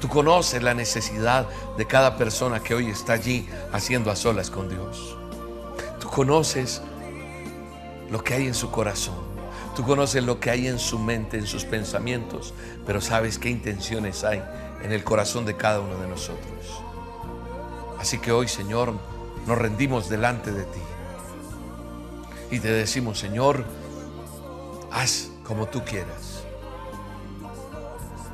Tú 0.00 0.08
conoces 0.08 0.62
la 0.62 0.74
necesidad 0.74 1.46
de 1.76 1.86
cada 1.86 2.16
persona 2.16 2.60
que 2.60 2.74
hoy 2.74 2.90
está 2.90 3.14
allí 3.14 3.48
haciendo 3.72 4.10
a 4.10 4.16
solas 4.16 4.50
con 4.50 4.68
Dios. 4.68 5.16
Tú 6.00 6.08
conoces 6.08 6.82
lo 8.10 8.22
que 8.22 8.34
hay 8.34 8.46
en 8.46 8.54
su 8.54 8.70
corazón. 8.70 9.16
Tú 9.76 9.84
conoces 9.84 10.24
lo 10.24 10.40
que 10.40 10.50
hay 10.50 10.66
en 10.66 10.78
su 10.78 10.98
mente, 10.98 11.38
en 11.38 11.46
sus 11.46 11.64
pensamientos, 11.64 12.54
pero 12.86 13.00
sabes 13.00 13.38
qué 13.38 13.48
intenciones 13.48 14.24
hay 14.24 14.42
en 14.82 14.92
el 14.92 15.04
corazón 15.04 15.46
de 15.46 15.56
cada 15.56 15.80
uno 15.80 15.96
de 15.96 16.08
nosotros. 16.08 16.82
Así 17.98 18.18
que 18.18 18.32
hoy, 18.32 18.48
Señor, 18.48 18.94
nos 19.46 19.58
rendimos 19.58 20.08
delante 20.08 20.50
de 20.52 20.64
ti 20.64 20.80
y 22.50 22.58
te 22.58 22.68
decimos, 22.68 23.18
Señor, 23.18 23.64
haz 24.90 25.30
como 25.44 25.66
tú 25.66 25.84
quieras. 25.84 26.42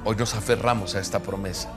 Hoy 0.04 0.16
nos 0.16 0.34
aferramos 0.34 0.94
a 0.94 1.00
esta 1.00 1.18
promesa, 1.18 1.72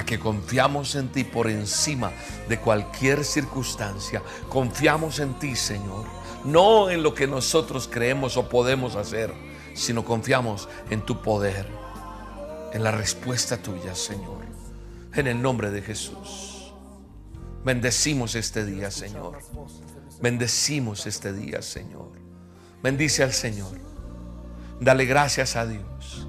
a 0.00 0.04
que 0.04 0.18
confiamos 0.18 0.94
en 0.94 1.08
ti 1.08 1.24
por 1.24 1.48
encima 1.48 2.12
de 2.48 2.58
cualquier 2.58 3.24
circunstancia. 3.24 4.22
Confiamos 4.48 5.18
en 5.18 5.34
ti, 5.34 5.54
Señor, 5.54 6.06
no 6.44 6.90
en 6.90 7.02
lo 7.02 7.14
que 7.14 7.26
nosotros 7.26 7.88
creemos 7.90 8.36
o 8.36 8.48
podemos 8.48 8.96
hacer, 8.96 9.32
sino 9.74 10.04
confiamos 10.04 10.68
en 10.90 11.02
tu 11.02 11.22
poder, 11.22 11.66
en 12.72 12.82
la 12.82 12.90
respuesta 12.90 13.56
tuya, 13.56 13.94
Señor 13.94 14.50
en 15.14 15.26
el 15.26 15.40
nombre 15.40 15.70
de 15.70 15.82
Jesús. 15.82 16.72
Bendecimos 17.64 18.34
este 18.34 18.64
día, 18.64 18.90
Señor. 18.90 19.38
Bendecimos 20.20 21.06
este 21.06 21.32
día, 21.32 21.62
Señor. 21.62 22.12
Bendice 22.82 23.22
al 23.22 23.32
Señor. 23.32 23.78
Dale 24.80 25.04
gracias 25.04 25.56
a 25.56 25.66
Dios. 25.66 26.26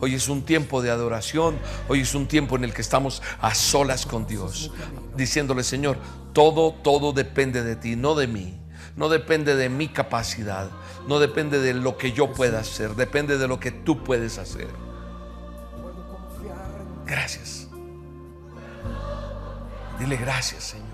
Hoy 0.00 0.14
es 0.14 0.28
un 0.28 0.42
tiempo 0.42 0.82
de 0.82 0.90
adoración. 0.90 1.58
Hoy 1.88 2.00
es 2.00 2.14
un 2.14 2.26
tiempo 2.26 2.56
en 2.56 2.64
el 2.64 2.72
que 2.72 2.80
estamos 2.80 3.22
a 3.40 3.54
solas 3.54 4.06
con 4.06 4.26
Dios. 4.26 4.72
Diciéndole, 5.16 5.62
Señor, 5.62 5.98
todo, 6.32 6.72
todo 6.72 7.12
depende 7.12 7.62
de 7.62 7.76
ti, 7.76 7.96
no 7.96 8.14
de 8.14 8.26
mí. 8.26 8.56
No 8.96 9.08
depende 9.08 9.54
de 9.54 9.68
mi 9.68 9.88
capacidad. 9.88 10.70
No 11.06 11.18
depende 11.18 11.60
de 11.60 11.74
lo 11.74 11.96
que 11.96 12.12
yo 12.12 12.32
pueda 12.32 12.60
hacer. 12.60 12.94
Depende 12.94 13.38
de 13.38 13.46
lo 13.46 13.60
que 13.60 13.70
tú 13.70 14.02
puedes 14.02 14.38
hacer. 14.38 14.68
Gracias. 17.06 17.68
Dile 19.98 20.16
gracias, 20.16 20.64
Señor. 20.64 20.86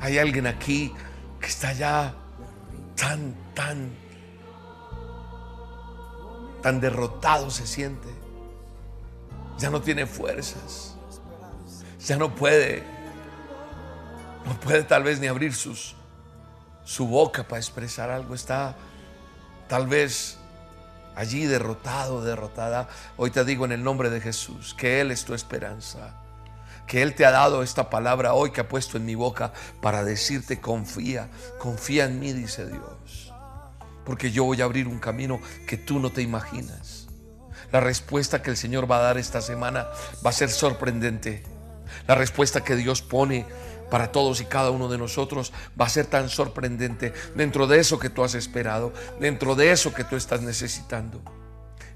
Hay 0.00 0.18
alguien 0.18 0.46
aquí 0.46 0.92
que 1.40 1.46
está 1.46 1.72
ya 1.72 2.14
tan, 2.96 3.34
tan, 3.54 3.90
tan 6.64 6.80
derrotado 6.80 7.50
se 7.50 7.66
siente. 7.66 8.08
Ya 9.58 9.68
no 9.68 9.82
tiene 9.82 10.06
fuerzas. 10.06 10.94
Ya 12.06 12.16
no 12.16 12.34
puede, 12.34 12.82
no 14.46 14.58
puede 14.60 14.82
tal 14.82 15.02
vez 15.02 15.20
ni 15.20 15.26
abrir 15.26 15.52
su 15.54 17.06
boca 17.06 17.42
para 17.42 17.58
expresar 17.58 18.08
algo. 18.08 18.34
Está 18.34 18.76
tal 19.68 19.86
vez 19.86 20.38
allí 21.14 21.44
derrotado, 21.44 22.24
derrotada. 22.24 22.88
Hoy 23.18 23.30
te 23.30 23.44
digo 23.44 23.66
en 23.66 23.72
el 23.72 23.84
nombre 23.84 24.08
de 24.08 24.22
Jesús 24.22 24.72
que 24.72 25.02
Él 25.02 25.10
es 25.10 25.26
tu 25.26 25.34
esperanza 25.34 26.14
que 26.86 27.00
Él 27.00 27.14
te 27.14 27.24
ha 27.24 27.30
dado 27.30 27.62
esta 27.62 27.88
palabra 27.88 28.34
hoy 28.34 28.50
que 28.50 28.60
ha 28.60 28.68
puesto 28.68 28.98
en 28.98 29.06
mi 29.06 29.14
boca 29.14 29.54
para 29.80 30.04
decirte 30.04 30.60
confía, 30.60 31.30
confía 31.58 32.04
en 32.04 32.20
mí, 32.20 32.34
dice 32.34 32.66
Dios. 32.66 33.33
Porque 34.04 34.30
yo 34.30 34.44
voy 34.44 34.60
a 34.60 34.64
abrir 34.64 34.86
un 34.86 34.98
camino 34.98 35.40
que 35.66 35.76
tú 35.76 35.98
no 35.98 36.10
te 36.10 36.22
imaginas. 36.22 37.08
La 37.72 37.80
respuesta 37.80 38.42
que 38.42 38.50
el 38.50 38.56
Señor 38.56 38.90
va 38.90 38.98
a 38.98 39.02
dar 39.02 39.18
esta 39.18 39.40
semana 39.40 39.88
va 40.24 40.30
a 40.30 40.32
ser 40.32 40.50
sorprendente. 40.50 41.42
La 42.06 42.14
respuesta 42.14 42.62
que 42.62 42.76
Dios 42.76 43.02
pone 43.02 43.46
para 43.90 44.12
todos 44.12 44.40
y 44.40 44.44
cada 44.44 44.70
uno 44.70 44.88
de 44.88 44.98
nosotros 44.98 45.52
va 45.80 45.86
a 45.86 45.88
ser 45.88 46.06
tan 46.06 46.28
sorprendente 46.28 47.12
dentro 47.34 47.66
de 47.66 47.78
eso 47.78 47.98
que 47.98 48.10
tú 48.10 48.24
has 48.24 48.34
esperado, 48.34 48.92
dentro 49.20 49.54
de 49.54 49.72
eso 49.72 49.92
que 49.94 50.04
tú 50.04 50.16
estás 50.16 50.42
necesitando. 50.42 51.22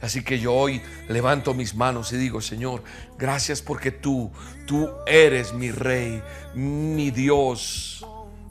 Así 0.01 0.23
que 0.23 0.39
yo 0.39 0.55
hoy 0.55 0.81
levanto 1.09 1.55
mis 1.55 1.75
manos 1.75 2.13
y 2.13 2.17
digo, 2.17 2.41
Señor, 2.41 2.85
gracias 3.19 3.63
porque 3.63 3.91
tú, 3.91 4.31
tú 4.67 4.89
eres 5.07 5.53
mi 5.53 5.73
rey, 5.73 6.23
mi 6.55 7.11
Dios, 7.11 8.07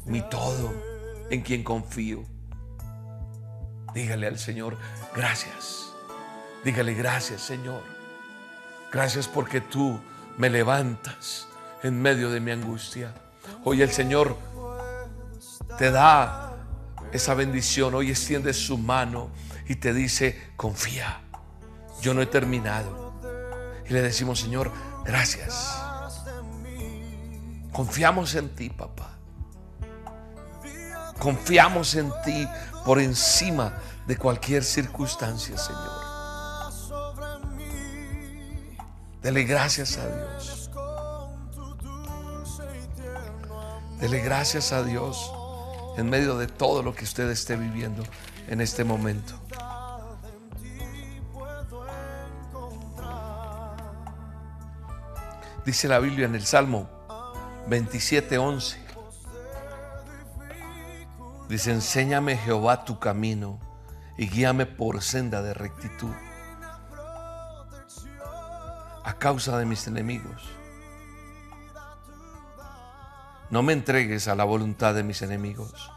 mi 0.06 0.22
todo, 0.22 0.74
en 1.30 1.42
quien 1.42 1.64
confío. 1.64 2.37
Dígale 3.94 4.28
al 4.28 4.40
Señor, 4.40 4.78
gracias. 5.16 5.94
Dígale, 6.64 6.94
gracias, 6.94 7.42
Señor. 7.42 7.82
Gracias 8.92 9.28
porque 9.28 9.62
tú 9.62 10.00
me 10.38 10.50
levantas 10.50 11.48
en 11.84 12.02
medio 12.02 12.30
de 12.30 12.40
mi 12.40 12.52
angustia. 12.52 13.14
Hoy 13.64 13.82
el 13.82 13.92
Señor 13.92 14.38
te 15.78 15.92
da 15.92 16.56
esa 17.12 17.34
bendición. 17.34 17.96
Hoy 17.96 18.12
extiende 18.12 18.54
su 18.54 18.78
mano 18.78 19.30
y 19.68 19.76
te 19.76 19.94
dice, 19.94 20.52
confía 20.56 21.22
yo 22.02 22.14
no 22.14 22.22
he 22.22 22.26
terminado. 22.26 23.14
Y 23.88 23.94
le 23.94 24.02
decimos, 24.02 24.40
Señor, 24.40 24.72
gracias. 25.06 25.82
Confiamos 27.72 28.36
en 28.36 28.50
ti, 28.50 28.70
papá. 28.70 29.18
Confiamos 31.20 31.96
en 31.96 32.12
ti 32.24 32.48
por 32.88 33.00
encima 33.00 33.74
de 34.08 34.16
cualquier 34.16 34.64
circunstancia, 34.64 35.58
Señor. 35.58 35.92
Dele 39.22 39.44
gracias 39.44 39.98
a 39.98 40.08
Dios. 40.08 40.72
Dele 44.00 44.22
gracias 44.22 44.72
a 44.72 44.84
Dios 44.84 45.34
en 45.98 46.10
medio 46.10 46.38
de 46.38 46.48
todo 46.48 46.82
lo 46.82 46.96
que 46.96 47.04
usted 47.04 47.30
esté 47.30 47.58
viviendo 47.58 48.04
en 48.48 48.62
este 48.62 48.86
momento. 48.86 49.34
Dice 55.66 55.90
la 55.90 56.00
Biblia 56.00 56.28
en 56.28 56.36
el 56.36 56.46
Salmo 56.46 56.88
27:11. 57.68 58.87
Dice, 61.50 61.72
enséñame 61.72 62.36
Jehová 62.36 62.84
tu 62.84 63.00
camino 63.00 63.60
y 64.18 64.28
guíame 64.28 64.66
por 64.66 65.02
senda 65.02 65.42
de 65.42 65.54
rectitud 65.54 66.14
a 69.06 69.14
causa 69.14 69.58
de 69.58 69.66
mis 69.66 69.88
enemigos. 69.88 70.44
No 73.50 73.64
me 73.64 73.72
entregues 73.72 74.28
a 74.28 74.36
la 74.36 74.44
voluntad 74.44 74.94
de 74.94 75.04
mis 75.04 75.22
enemigos, 75.22 75.90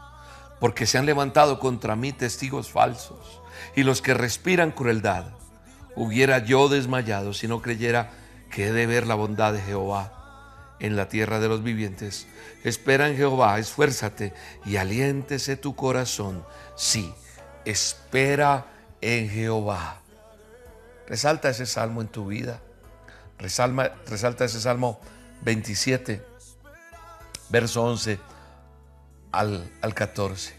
porque 0.61 0.85
se 0.85 0.97
han 0.97 1.05
levantado 1.05 1.59
contra 1.59 1.97
mí 1.97 2.13
testigos 2.13 2.71
falsos 2.71 3.41
y 3.75 3.83
los 3.83 4.01
que 4.01 4.13
respiran 4.13 4.71
crueldad. 4.71 5.25
Hubiera 5.97 6.37
yo 6.39 6.69
desmayado 6.69 7.33
si 7.33 7.49
no 7.49 7.61
creyera 7.61 8.11
que 8.49 8.67
he 8.67 8.71
de 8.71 8.87
ver 8.87 9.05
la 9.05 9.15
bondad 9.15 9.51
de 9.51 9.61
Jehová 9.61 10.20
en 10.81 10.95
la 10.95 11.07
tierra 11.07 11.39
de 11.39 11.47
los 11.47 11.63
vivientes. 11.63 12.27
Espera 12.63 13.07
en 13.07 13.15
Jehová, 13.15 13.57
esfuérzate 13.59 14.33
y 14.65 14.75
aliéntese 14.75 15.55
tu 15.55 15.75
corazón. 15.75 16.43
Sí, 16.75 17.13
espera 17.63 18.65
en 18.99 19.29
Jehová. 19.29 20.01
Resalta 21.07 21.49
ese 21.49 21.65
salmo 21.65 22.01
en 22.01 22.07
tu 22.07 22.27
vida. 22.27 22.59
resalta 23.37 24.45
ese 24.45 24.59
salmo 24.59 24.99
27, 25.43 26.23
verso 27.49 27.83
11 27.83 28.19
al, 29.31 29.71
al 29.81 29.93
14. 29.93 30.55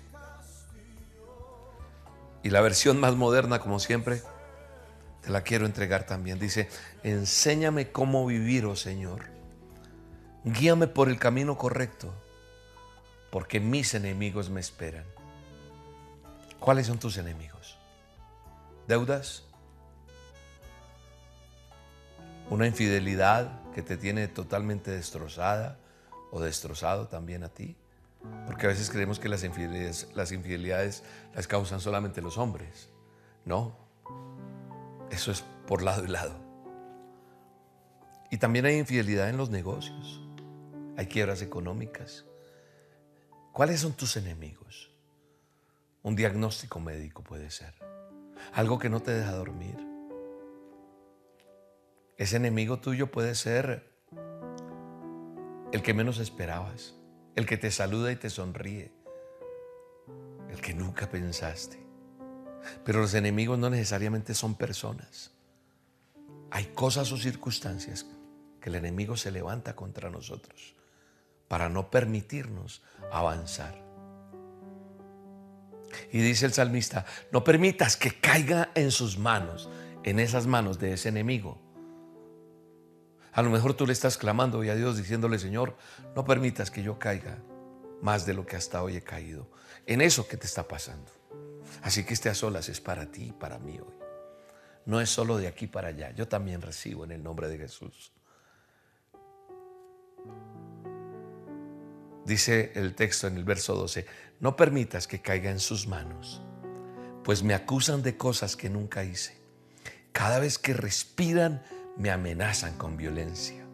Y 2.44 2.50
la 2.50 2.60
versión 2.60 2.98
más 2.98 3.14
moderna, 3.14 3.60
como 3.60 3.78
siempre, 3.78 4.22
te 5.20 5.30
la 5.30 5.42
quiero 5.42 5.66
entregar 5.66 6.04
también. 6.06 6.38
Dice, 6.38 6.68
enséñame 7.02 7.90
cómo 7.90 8.26
vivir, 8.26 8.66
oh 8.66 8.76
Señor. 8.76 9.31
Guíame 10.44 10.88
por 10.88 11.08
el 11.08 11.18
camino 11.18 11.56
correcto, 11.56 12.12
porque 13.30 13.60
mis 13.60 13.94
enemigos 13.94 14.50
me 14.50 14.60
esperan. 14.60 15.04
¿Cuáles 16.58 16.88
son 16.88 16.98
tus 16.98 17.16
enemigos? 17.16 17.78
¿Deudas? 18.88 19.44
¿Una 22.50 22.66
infidelidad 22.66 23.60
que 23.72 23.82
te 23.82 23.96
tiene 23.96 24.26
totalmente 24.26 24.90
destrozada 24.90 25.78
o 26.32 26.40
destrozado 26.40 27.06
también 27.06 27.44
a 27.44 27.48
ti? 27.48 27.76
Porque 28.46 28.66
a 28.66 28.70
veces 28.70 28.90
creemos 28.90 29.18
que 29.18 29.28
las 29.28 29.44
infidelidades, 29.44 31.04
las 31.34 31.46
causan 31.46 31.80
solamente 31.80 32.20
los 32.20 32.36
hombres. 32.36 32.88
No, 33.44 33.76
eso 35.10 35.30
es 35.30 35.44
por 35.66 35.82
lado 35.82 36.04
y 36.04 36.08
lado. 36.08 36.34
Y 38.30 38.38
también 38.38 38.66
hay 38.66 38.78
infidelidad 38.78 39.28
en 39.28 39.36
los 39.36 39.50
negocios. 39.50 40.21
Hay 40.96 41.06
quiebras 41.06 41.40
económicas. 41.40 42.26
¿Cuáles 43.52 43.80
son 43.80 43.94
tus 43.94 44.16
enemigos? 44.16 44.90
Un 46.02 46.16
diagnóstico 46.16 46.80
médico 46.80 47.22
puede 47.22 47.50
ser. 47.50 47.74
Algo 48.52 48.78
que 48.78 48.90
no 48.90 49.00
te 49.00 49.12
deja 49.12 49.32
dormir. 49.32 49.76
Ese 52.18 52.36
enemigo 52.36 52.78
tuyo 52.78 53.10
puede 53.10 53.34
ser 53.34 53.90
el 55.72 55.82
que 55.82 55.94
menos 55.94 56.18
esperabas, 56.18 56.94
el 57.36 57.46
que 57.46 57.56
te 57.56 57.70
saluda 57.70 58.12
y 58.12 58.16
te 58.16 58.28
sonríe, 58.28 58.92
el 60.50 60.60
que 60.60 60.74
nunca 60.74 61.08
pensaste. 61.08 61.82
Pero 62.84 63.00
los 63.00 63.14
enemigos 63.14 63.58
no 63.58 63.70
necesariamente 63.70 64.34
son 64.34 64.56
personas. 64.56 65.32
Hay 66.50 66.66
cosas 66.66 67.10
o 67.12 67.16
circunstancias 67.16 68.06
que 68.60 68.68
el 68.68 68.74
enemigo 68.74 69.16
se 69.16 69.30
levanta 69.30 69.74
contra 69.74 70.10
nosotros 70.10 70.76
para 71.52 71.68
no 71.68 71.90
permitirnos 71.90 72.80
avanzar. 73.10 73.74
Y 76.10 76.22
dice 76.22 76.46
el 76.46 76.54
salmista, 76.54 77.04
no 77.30 77.44
permitas 77.44 77.98
que 77.98 78.18
caiga 78.18 78.70
en 78.74 78.90
sus 78.90 79.18
manos, 79.18 79.68
en 80.02 80.18
esas 80.18 80.46
manos 80.46 80.78
de 80.78 80.94
ese 80.94 81.10
enemigo. 81.10 81.60
A 83.34 83.42
lo 83.42 83.50
mejor 83.50 83.74
tú 83.74 83.86
le 83.86 83.92
estás 83.92 84.16
clamando 84.16 84.60
hoy 84.60 84.70
a 84.70 84.74
Dios 84.74 84.96
diciéndole, 84.96 85.38
Señor, 85.38 85.76
no 86.16 86.24
permitas 86.24 86.70
que 86.70 86.82
yo 86.82 86.98
caiga 86.98 87.36
más 88.00 88.24
de 88.24 88.32
lo 88.32 88.46
que 88.46 88.56
hasta 88.56 88.82
hoy 88.82 88.96
he 88.96 89.02
caído, 89.02 89.50
en 89.84 90.00
eso 90.00 90.26
que 90.26 90.38
te 90.38 90.46
está 90.46 90.66
pasando. 90.66 91.12
Así 91.82 92.02
que 92.04 92.14
este 92.14 92.30
a 92.30 92.34
solas 92.34 92.70
es 92.70 92.80
para 92.80 93.10
ti 93.10 93.24
y 93.24 93.32
para 93.32 93.58
mí 93.58 93.78
hoy. 93.78 93.94
No 94.86 95.02
es 95.02 95.10
solo 95.10 95.36
de 95.36 95.48
aquí 95.48 95.66
para 95.66 95.88
allá. 95.88 96.12
Yo 96.12 96.26
también 96.26 96.62
recibo 96.62 97.04
en 97.04 97.12
el 97.12 97.22
nombre 97.22 97.48
de 97.48 97.58
Jesús. 97.58 98.10
Dice 102.24 102.72
el 102.74 102.94
texto 102.94 103.26
en 103.26 103.36
el 103.36 103.44
verso 103.44 103.74
12, 103.74 104.06
no 104.40 104.56
permitas 104.56 105.06
que 105.06 105.20
caiga 105.20 105.50
en 105.50 105.60
sus 105.60 105.86
manos, 105.86 106.42
pues 107.24 107.42
me 107.42 107.54
acusan 107.54 108.02
de 108.02 108.16
cosas 108.16 108.56
que 108.56 108.70
nunca 108.70 109.04
hice. 109.04 109.36
Cada 110.12 110.38
vez 110.38 110.58
que 110.58 110.74
respiran, 110.74 111.62
me 111.96 112.10
amenazan 112.10 112.76
con 112.76 112.96
violencia. 112.96 113.66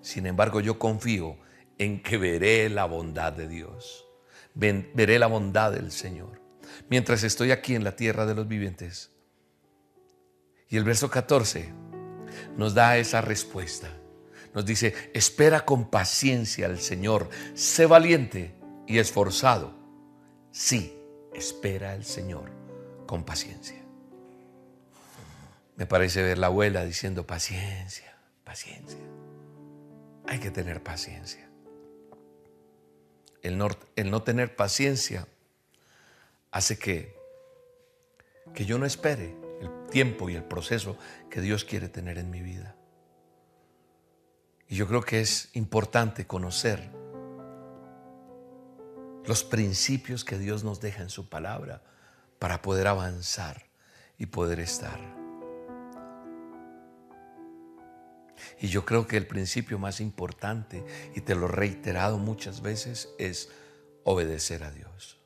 Sin 0.00 0.26
embargo, 0.26 0.60
yo 0.60 0.78
confío 0.78 1.36
en 1.78 2.02
que 2.02 2.18
veré 2.18 2.68
la 2.68 2.84
bondad 2.84 3.32
de 3.32 3.48
Dios. 3.48 4.06
veré 4.54 5.18
la 5.18 5.26
bondad 5.26 5.72
del 5.72 5.92
Señor 5.92 6.38
mientras 6.88 7.22
estoy 7.22 7.50
aquí 7.50 7.74
en 7.74 7.84
la 7.84 7.96
tierra 7.96 8.26
de 8.26 8.34
los 8.34 8.46
vivientes. 8.46 9.10
Y 10.68 10.76
el 10.76 10.84
verso 10.84 11.10
14 11.10 11.72
nos 12.56 12.74
da 12.74 12.98
esa 12.98 13.20
respuesta. 13.20 13.88
Nos 14.58 14.66
dice, 14.66 14.92
espera 15.14 15.64
con 15.64 15.88
paciencia 15.88 16.66
al 16.66 16.80
Señor, 16.80 17.30
sé 17.54 17.86
valiente 17.86 18.56
y 18.88 18.98
esforzado. 18.98 19.72
Sí, 20.50 21.00
espera 21.32 21.92
al 21.92 22.04
Señor 22.04 22.50
con 23.06 23.22
paciencia. 23.22 23.80
Me 25.76 25.86
parece 25.86 26.24
ver 26.24 26.38
la 26.38 26.48
abuela 26.48 26.84
diciendo, 26.84 27.24
paciencia, 27.24 28.18
paciencia. 28.42 28.98
Hay 30.26 30.40
que 30.40 30.50
tener 30.50 30.82
paciencia. 30.82 31.48
El 33.42 33.58
no, 33.58 33.68
el 33.94 34.10
no 34.10 34.24
tener 34.24 34.56
paciencia 34.56 35.28
hace 36.50 36.80
que, 36.80 37.14
que 38.56 38.66
yo 38.66 38.76
no 38.76 38.86
espere 38.86 39.36
el 39.60 39.86
tiempo 39.88 40.28
y 40.28 40.34
el 40.34 40.42
proceso 40.42 40.98
que 41.30 41.40
Dios 41.40 41.64
quiere 41.64 41.88
tener 41.88 42.18
en 42.18 42.28
mi 42.28 42.40
vida. 42.42 42.74
Y 44.68 44.76
yo 44.76 44.86
creo 44.86 45.02
que 45.02 45.20
es 45.20 45.50
importante 45.54 46.26
conocer 46.26 46.90
los 49.24 49.44
principios 49.44 50.24
que 50.24 50.38
Dios 50.38 50.64
nos 50.64 50.80
deja 50.80 51.02
en 51.02 51.10
su 51.10 51.28
palabra 51.28 51.82
para 52.38 52.62
poder 52.62 52.86
avanzar 52.86 53.64
y 54.18 54.26
poder 54.26 54.60
estar. 54.60 54.98
Y 58.60 58.68
yo 58.68 58.84
creo 58.84 59.06
que 59.06 59.16
el 59.16 59.26
principio 59.26 59.78
más 59.78 60.00
importante, 60.00 60.84
y 61.14 61.20
te 61.20 61.34
lo 61.34 61.46
he 61.46 61.52
reiterado 61.52 62.18
muchas 62.18 62.62
veces, 62.62 63.08
es 63.18 63.50
obedecer 64.04 64.64
a 64.64 64.70
Dios. 64.70 65.18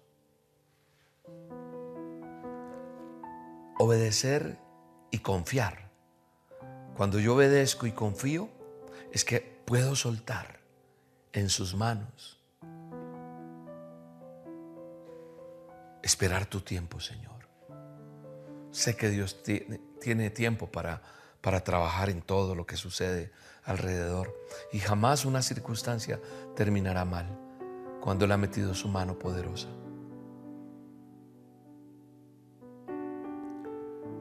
obedecer 3.82 4.58
y 5.10 5.18
confiar. 5.18 5.90
Cuando 6.96 7.18
yo 7.18 7.34
obedezco 7.34 7.88
y 7.88 7.92
confío, 7.92 8.48
es 9.12 9.24
que 9.24 9.40
puedo 9.40 9.94
soltar 9.94 10.58
en 11.32 11.48
sus 11.50 11.74
manos. 11.74 12.40
Esperar 16.02 16.46
tu 16.46 16.60
tiempo, 16.60 16.98
Señor. 16.98 17.32
Sé 18.70 18.96
que 18.96 19.10
Dios 19.10 19.42
tiene, 19.42 20.30
tiempo 20.30 20.66
para, 20.66 21.02
para 21.42 21.62
trabajar 21.62 22.08
en 22.08 22.22
todo 22.22 22.54
lo 22.54 22.66
que 22.66 22.76
sucede 22.76 23.30
alrededor 23.64 24.34
y 24.72 24.78
jamás 24.78 25.24
una 25.24 25.42
circunstancia 25.42 26.18
terminará 26.56 27.04
mal 27.04 27.38
cuando 28.00 28.24
Él 28.24 28.32
ha 28.32 28.36
metido 28.38 28.74
su 28.74 28.88
mano 28.88 29.18
poderosa. 29.18 29.68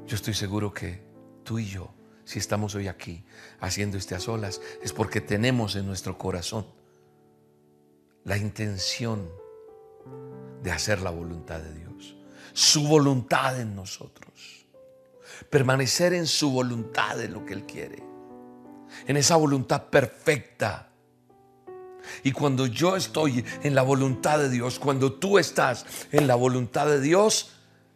Yo 0.06 0.16
estoy 0.16 0.34
seguro 0.34 0.74
que 0.74 1.02
tú 1.44 1.58
y 1.58 1.66
yo, 1.66 1.90
si 2.32 2.40
estamos 2.40 2.76
hoy 2.76 2.88
aquí 2.88 3.26
haciendo 3.60 3.98
este 3.98 4.16
a 4.16 4.22
solas, 4.22 4.62
es 4.82 4.94
porque 4.94 5.20
tenemos 5.20 5.76
en 5.76 5.86
nuestro 5.86 6.18
corazón 6.18 6.66
la 8.24 8.38
intención 8.38 9.30
de 10.64 10.72
hacer 10.72 11.02
la 11.02 11.10
voluntad 11.10 11.60
de 11.60 11.74
Dios, 11.74 12.16
su 12.54 12.88
voluntad 12.88 13.60
en 13.60 13.76
nosotros, 13.76 14.66
permanecer 15.50 16.14
en 16.14 16.26
su 16.26 16.52
voluntad 16.52 17.18
de 17.18 17.28
lo 17.28 17.46
que 17.46 17.52
Él 17.52 17.66
quiere, 17.66 18.02
en 19.08 19.18
esa 19.18 19.36
voluntad 19.36 19.90
perfecta. 19.90 20.88
Y 22.24 22.32
cuando 22.32 22.66
yo 22.66 22.96
estoy 22.96 23.44
en 23.62 23.76
la 23.76 23.82
voluntad 23.82 24.40
de 24.40 24.48
Dios, 24.48 24.80
cuando 24.80 25.12
tú 25.12 25.38
estás 25.38 25.86
en 26.14 26.28
la 26.28 26.36
voluntad 26.36 26.88
de 26.88 27.02
Dios, 27.02 27.52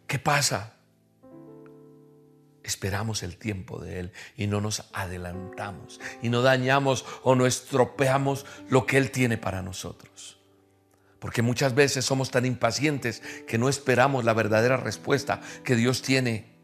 ¿qué 0.06 0.18
pasa? 0.18 0.75
Esperamos 2.66 3.22
el 3.22 3.36
tiempo 3.36 3.80
de 3.80 4.00
Él 4.00 4.12
y 4.36 4.46
no 4.46 4.60
nos 4.60 4.84
adelantamos 4.92 6.00
y 6.20 6.28
no 6.28 6.42
dañamos 6.42 7.04
o 7.22 7.34
no 7.34 7.46
estropeamos 7.46 8.44
lo 8.68 8.86
que 8.86 8.98
Él 8.98 9.10
tiene 9.10 9.38
para 9.38 9.62
nosotros. 9.62 10.38
Porque 11.18 11.42
muchas 11.42 11.74
veces 11.74 12.04
somos 12.04 12.30
tan 12.30 12.44
impacientes 12.44 13.22
que 13.46 13.58
no 13.58 13.68
esperamos 13.68 14.24
la 14.24 14.34
verdadera 14.34 14.76
respuesta 14.76 15.40
que 15.64 15.76
Dios 15.76 16.02
tiene. 16.02 16.54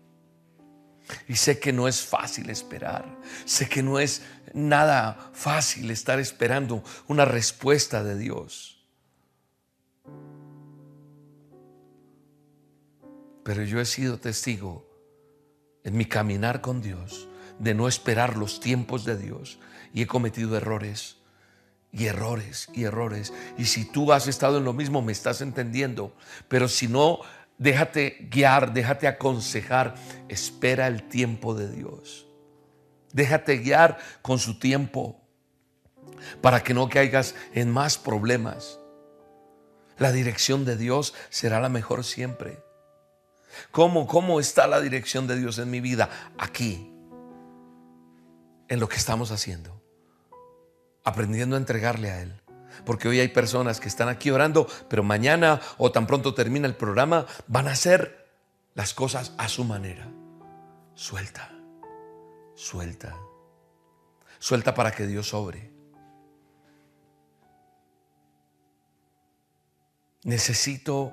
Y 1.26 1.36
sé 1.36 1.58
que 1.58 1.72
no 1.72 1.88
es 1.88 2.02
fácil 2.02 2.50
esperar. 2.50 3.18
Sé 3.44 3.68
que 3.68 3.82
no 3.82 3.98
es 3.98 4.22
nada 4.54 5.30
fácil 5.32 5.90
estar 5.90 6.20
esperando 6.20 6.84
una 7.08 7.24
respuesta 7.24 8.04
de 8.04 8.16
Dios. 8.16 8.86
Pero 13.42 13.64
yo 13.64 13.80
he 13.80 13.84
sido 13.84 14.18
testigo 14.18 14.91
en 15.84 15.96
mi 15.96 16.04
caminar 16.04 16.60
con 16.60 16.80
Dios, 16.80 17.28
de 17.58 17.74
no 17.74 17.88
esperar 17.88 18.36
los 18.36 18.60
tiempos 18.60 19.04
de 19.04 19.16
Dios 19.16 19.58
y 19.92 20.02
he 20.02 20.06
cometido 20.06 20.56
errores 20.56 21.16
y 21.92 22.06
errores 22.06 22.68
y 22.72 22.84
errores. 22.84 23.32
Y 23.58 23.66
si 23.66 23.84
tú 23.84 24.12
has 24.12 24.26
estado 24.26 24.58
en 24.58 24.64
lo 24.64 24.72
mismo, 24.72 25.02
me 25.02 25.12
estás 25.12 25.40
entendiendo. 25.40 26.16
Pero 26.48 26.68
si 26.68 26.88
no, 26.88 27.20
déjate 27.58 28.28
guiar, 28.30 28.72
déjate 28.72 29.06
aconsejar. 29.06 29.94
Espera 30.28 30.86
el 30.86 31.08
tiempo 31.08 31.54
de 31.54 31.70
Dios. 31.70 32.26
Déjate 33.12 33.58
guiar 33.58 33.98
con 34.22 34.38
su 34.38 34.58
tiempo 34.58 35.20
para 36.40 36.62
que 36.62 36.72
no 36.72 36.88
caigas 36.88 37.34
en 37.52 37.70
más 37.70 37.98
problemas. 37.98 38.78
La 39.98 40.12
dirección 40.12 40.64
de 40.64 40.76
Dios 40.76 41.14
será 41.28 41.60
la 41.60 41.68
mejor 41.68 42.04
siempre. 42.04 42.58
¿Cómo, 43.70 44.06
¿Cómo 44.06 44.40
está 44.40 44.66
la 44.66 44.80
dirección 44.80 45.26
de 45.26 45.36
Dios 45.36 45.58
en 45.58 45.70
mi 45.70 45.80
vida? 45.80 46.08
Aquí, 46.38 46.92
en 48.68 48.80
lo 48.80 48.88
que 48.88 48.96
estamos 48.96 49.30
haciendo 49.30 49.82
aprendiendo 51.04 51.56
a 51.56 51.58
entregarle 51.58 52.10
a 52.10 52.22
Él. 52.22 52.40
Porque 52.84 53.08
hoy 53.08 53.20
hay 53.20 53.28
personas 53.28 53.80
que 53.80 53.88
están 53.88 54.08
aquí 54.08 54.30
orando, 54.30 54.66
pero 54.88 55.02
mañana 55.02 55.60
o 55.78 55.92
tan 55.92 56.06
pronto 56.06 56.34
termina 56.34 56.66
el 56.66 56.74
programa, 56.74 57.26
van 57.46 57.68
a 57.68 57.72
hacer 57.72 58.30
las 58.74 58.94
cosas 58.94 59.32
a 59.38 59.48
su 59.48 59.64
manera. 59.64 60.08
Suelta, 60.94 61.50
suelta, 62.54 63.16
suelta 64.38 64.74
para 64.74 64.92
que 64.92 65.06
Dios 65.06 65.34
obre. 65.34 65.70
Necesito 70.24 71.12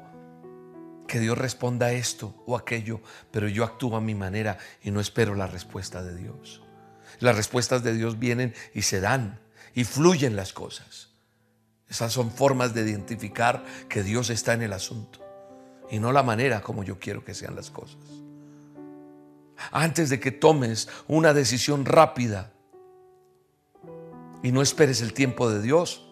que 1.09 1.19
Dios 1.19 1.37
responda 1.37 1.91
esto 1.91 2.33
o 2.45 2.55
aquello, 2.55 3.01
pero 3.31 3.49
yo 3.49 3.65
actúo 3.65 3.97
a 3.97 4.01
mi 4.01 4.15
manera 4.15 4.57
y 4.81 4.91
no 4.91 5.01
espero 5.01 5.35
la 5.35 5.47
respuesta 5.47 6.01
de 6.01 6.15
Dios. 6.15 6.61
Las 7.19 7.35
respuestas 7.35 7.83
de 7.83 7.93
Dios 7.93 8.17
vienen 8.17 8.53
y 8.73 8.83
se 8.83 9.01
dan 9.01 9.41
y 9.73 9.83
fluyen 9.83 10.37
las 10.37 10.53
cosas. 10.53 11.09
Esas 11.89 12.13
son 12.13 12.31
formas 12.31 12.73
de 12.73 12.81
identificar 12.81 13.65
que 13.89 14.03
Dios 14.03 14.29
está 14.29 14.53
en 14.53 14.61
el 14.61 14.71
asunto 14.71 15.19
y 15.89 15.99
no 15.99 16.11
la 16.11 16.23
manera 16.23 16.61
como 16.61 16.83
yo 16.83 16.99
quiero 16.99 17.25
que 17.25 17.33
sean 17.33 17.55
las 17.55 17.71
cosas. 17.71 17.99
Antes 19.71 20.09
de 20.09 20.19
que 20.19 20.31
tomes 20.31 20.87
una 21.07 21.33
decisión 21.33 21.85
rápida 21.85 22.53
y 24.43 24.51
no 24.51 24.61
esperes 24.61 25.01
el 25.01 25.13
tiempo 25.13 25.49
de 25.49 25.61
Dios, 25.61 26.08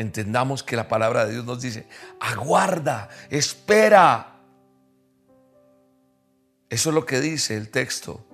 entendamos 0.00 0.62
que 0.62 0.76
la 0.76 0.88
palabra 0.88 1.26
de 1.26 1.32
Dios 1.32 1.44
nos 1.44 1.60
dice, 1.60 1.86
aguarda, 2.20 3.10
espera. 3.28 4.38
Eso 6.70 6.88
es 6.88 6.94
lo 6.94 7.04
que 7.04 7.20
dice 7.20 7.54
el 7.54 7.68
texto. 7.68 8.26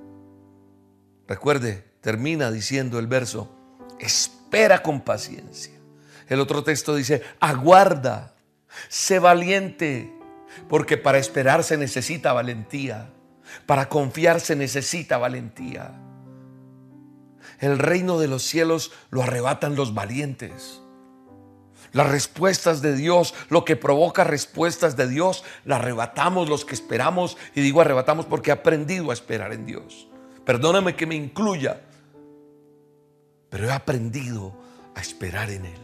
Recuerde, 1.27 1.85
termina 2.01 2.53
diciendo 2.53 3.01
el 3.01 3.09
verso, 3.09 3.51
espera 3.99 4.81
con 4.85 5.01
paciencia. 5.01 5.73
El 6.29 6.39
otro 6.39 6.63
texto 6.63 6.95
dice, 6.95 7.25
aguarda, 7.41 8.37
sé 8.89 9.19
valiente, 9.19 10.13
porque 10.69 10.97
para 10.97 11.19
esperar 11.19 11.65
se 11.65 11.77
necesita 11.77 12.33
valentía, 12.33 13.11
para 13.67 13.89
confiar 13.89 14.41
se 14.41 14.55
necesita 14.55 15.19
valentía. 15.19 16.01
El 17.59 17.81
reino 17.81 18.21
de 18.21 18.29
los 18.29 18.45
cielos 18.45 18.93
lo 19.11 19.25
arrebatan 19.25 19.75
los 19.75 19.95
valientes. 19.95 20.81
Las 21.97 22.11
respuestas 22.11 22.83
de 22.83 22.95
Dios, 22.95 23.33
lo 23.49 23.65
que 23.65 23.75
provoca 23.75 24.23
respuestas 24.23 24.99
de 24.99 25.09
Dios, 25.09 25.45
las 25.65 25.81
arrebatamos 25.81 26.47
los 26.47 26.67
que 26.67 26.75
esperamos. 26.75 27.39
Y 27.55 27.63
digo 27.63 27.81
arrebatamos 27.81 28.27
porque 28.27 28.51
he 28.51 28.53
aprendido 28.53 29.11
a 29.11 29.15
esperar 29.15 29.55
en 29.55 29.65
Dios. 29.65 30.07
Perdóname 30.45 30.95
que 30.95 31.07
me 31.07 31.15
incluya, 31.15 31.81
pero 33.49 33.67
he 33.67 33.73
aprendido 33.73 34.55
a 34.95 35.01
esperar 35.01 35.49
en 35.49 35.65
Él. 35.65 35.81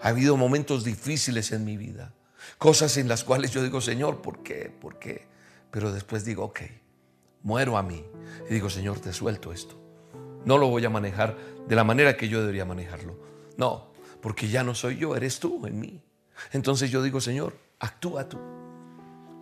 Ha 0.00 0.08
habido 0.08 0.38
momentos 0.38 0.84
difíciles 0.84 1.52
en 1.52 1.66
mi 1.66 1.76
vida, 1.76 2.14
cosas 2.56 2.96
en 2.96 3.06
las 3.06 3.22
cuales 3.22 3.50
yo 3.50 3.62
digo, 3.62 3.82
Señor, 3.82 4.22
¿por 4.22 4.42
qué? 4.42 4.72
¿Por 4.80 4.98
qué? 4.98 5.26
Pero 5.70 5.92
después 5.92 6.24
digo, 6.24 6.44
ok, 6.44 6.60
muero 7.42 7.76
a 7.76 7.82
mí 7.82 8.02
y 8.48 8.54
digo, 8.54 8.70
Señor, 8.70 9.00
te 9.00 9.12
suelto 9.12 9.52
esto. 9.52 9.78
No 10.46 10.56
lo 10.56 10.68
voy 10.68 10.86
a 10.86 10.90
manejar 10.90 11.36
de 11.68 11.76
la 11.76 11.84
manera 11.84 12.16
que 12.16 12.30
yo 12.30 12.40
debería 12.40 12.64
manejarlo. 12.64 13.20
No, 13.58 13.91
porque 14.22 14.48
ya 14.48 14.64
no 14.64 14.74
soy 14.74 14.96
yo, 14.96 15.14
eres 15.14 15.38
tú 15.38 15.66
en 15.66 15.78
mí. 15.78 16.02
Entonces 16.52 16.90
yo 16.90 17.02
digo, 17.02 17.20
Señor, 17.20 17.58
actúa 17.78 18.26
tú, 18.26 18.38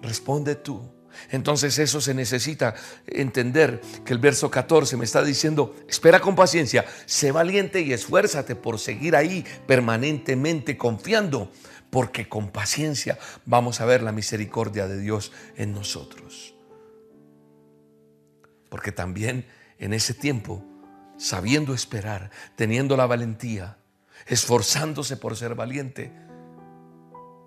responde 0.02 0.56
tú 0.56 0.82
entonces 1.30 1.78
eso 1.78 2.00
se 2.00 2.14
necesita 2.14 2.74
entender 3.06 3.80
que 4.04 4.12
el 4.12 4.18
verso 4.18 4.50
14 4.50 4.96
me 4.96 5.04
está 5.04 5.22
diciendo, 5.22 5.76
espera 5.88 6.20
con 6.20 6.34
paciencia, 6.34 6.84
sé 7.06 7.32
valiente 7.32 7.80
y 7.80 7.92
esfuérzate 7.92 8.56
por 8.56 8.78
seguir 8.78 9.16
ahí 9.16 9.44
permanentemente 9.66 10.76
confiando, 10.76 11.50
porque 11.90 12.28
con 12.28 12.50
paciencia 12.50 13.18
vamos 13.44 13.80
a 13.80 13.84
ver 13.84 14.02
la 14.02 14.12
misericordia 14.12 14.86
de 14.86 15.00
Dios 15.00 15.32
en 15.56 15.72
nosotros. 15.72 16.54
Porque 18.68 18.92
también 18.92 19.46
en 19.78 19.92
ese 19.92 20.14
tiempo, 20.14 20.64
sabiendo 21.18 21.74
esperar, 21.74 22.30
teniendo 22.54 22.96
la 22.96 23.06
valentía, 23.06 23.78
esforzándose 24.26 25.16
por 25.16 25.36
ser 25.36 25.54
valiente, 25.54 26.12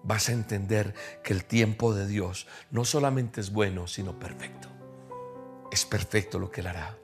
vas 0.04 0.30
a 0.30 0.34
entender 0.34 0.94
que 1.24 1.34
el 1.34 1.46
tiempo 1.46 1.94
de 1.94 2.08
Dios 2.08 2.48
no 2.72 2.86
solamente 2.86 3.42
es 3.42 3.52
bueno, 3.52 3.88
sino 3.88 4.20
perfecto. 4.20 4.70
Es 5.72 5.86
perfecto 5.86 6.40
lo 6.40 6.52
que 6.52 6.62
Él 6.62 6.68
hará. 6.68 6.98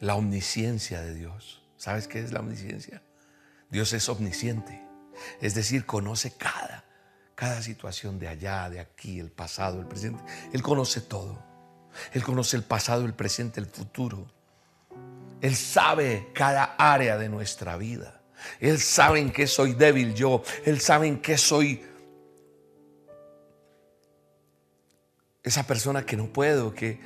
La 0.00 0.14
omnisciencia 0.14 1.00
de 1.00 1.14
Dios. 1.14 1.62
¿Sabes 1.76 2.06
qué 2.06 2.20
es 2.20 2.32
la 2.32 2.40
omnisciencia? 2.40 3.02
Dios 3.70 3.92
es 3.92 4.08
omnisciente. 4.08 4.84
Es 5.40 5.54
decir, 5.54 5.86
conoce 5.86 6.32
cada, 6.36 6.84
cada 7.34 7.62
situación 7.62 8.18
de 8.18 8.28
allá, 8.28 8.68
de 8.70 8.80
aquí, 8.80 9.18
el 9.18 9.30
pasado, 9.30 9.80
el 9.80 9.86
presente. 9.86 10.22
Él 10.52 10.62
conoce 10.62 11.00
todo. 11.00 11.42
Él 12.12 12.22
conoce 12.22 12.56
el 12.56 12.62
pasado, 12.62 13.04
el 13.04 13.14
presente, 13.14 13.60
el 13.60 13.66
futuro. 13.66 14.30
Él 15.40 15.54
sabe 15.54 16.28
cada 16.34 16.74
área 16.76 17.16
de 17.16 17.28
nuestra 17.28 17.76
vida. 17.76 18.22
Él 18.60 18.78
sabe 18.78 19.20
en 19.20 19.30
qué 19.30 19.46
soy 19.46 19.74
débil 19.74 20.14
yo. 20.14 20.42
Él 20.64 20.80
sabe 20.80 21.06
en 21.06 21.20
qué 21.20 21.38
soy 21.38 21.82
esa 25.42 25.66
persona 25.66 26.04
que 26.04 26.16
no 26.16 26.32
puedo, 26.32 26.74
que, 26.74 27.00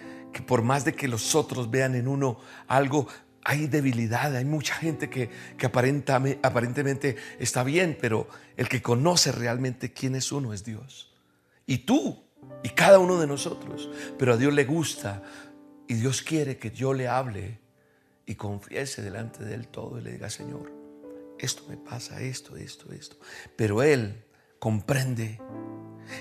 por 0.47 0.62
más 0.62 0.85
de 0.85 0.95
que 0.95 1.09
los 1.09 1.35
otros 1.35 1.71
vean 1.71 1.95
en 1.95 2.09
uno 2.09 2.40
algo, 2.66 3.07
hay 3.45 3.66
debilidad, 3.66 4.35
hay 4.35 4.45
mucha 4.45 4.75
gente 4.75 5.11
que, 5.11 5.29
que 5.59 5.66
aparentemente 5.66 7.16
está 7.38 7.64
bien, 7.64 7.99
pero 8.01 8.29
el 8.57 8.68
que 8.68 8.83
conoce 8.83 9.33
realmente 9.33 9.92
quién 9.92 10.14
es 10.14 10.33
uno 10.33 10.53
es 10.53 10.64
Dios. 10.64 11.12
Y 11.66 11.79
tú, 11.79 12.25
y 12.62 12.71
cada 12.71 12.99
uno 12.99 13.21
de 13.21 13.27
nosotros. 13.27 13.90
Pero 14.18 14.35
a 14.35 14.37
Dios 14.37 14.53
le 14.53 14.64
gusta 14.64 15.23
y 15.88 15.95
Dios 15.95 16.23
quiere 16.23 16.57
que 16.57 16.71
yo 16.71 16.95
le 16.95 17.09
hable 17.09 17.62
y 18.27 18.35
confiese 18.35 19.03
delante 19.03 19.45
de 19.45 19.55
Él 19.55 19.69
todo 19.69 19.99
y 19.99 20.03
le 20.03 20.13
diga, 20.13 20.31
Señor, 20.31 20.73
esto 21.39 21.65
me 21.69 21.77
pasa, 21.77 22.21
esto, 22.21 22.57
esto, 22.57 22.93
esto. 22.93 23.17
Pero 23.57 23.83
Él 23.83 24.25
comprende 24.59 25.41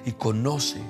y 0.06 0.14
conoce 0.14 0.82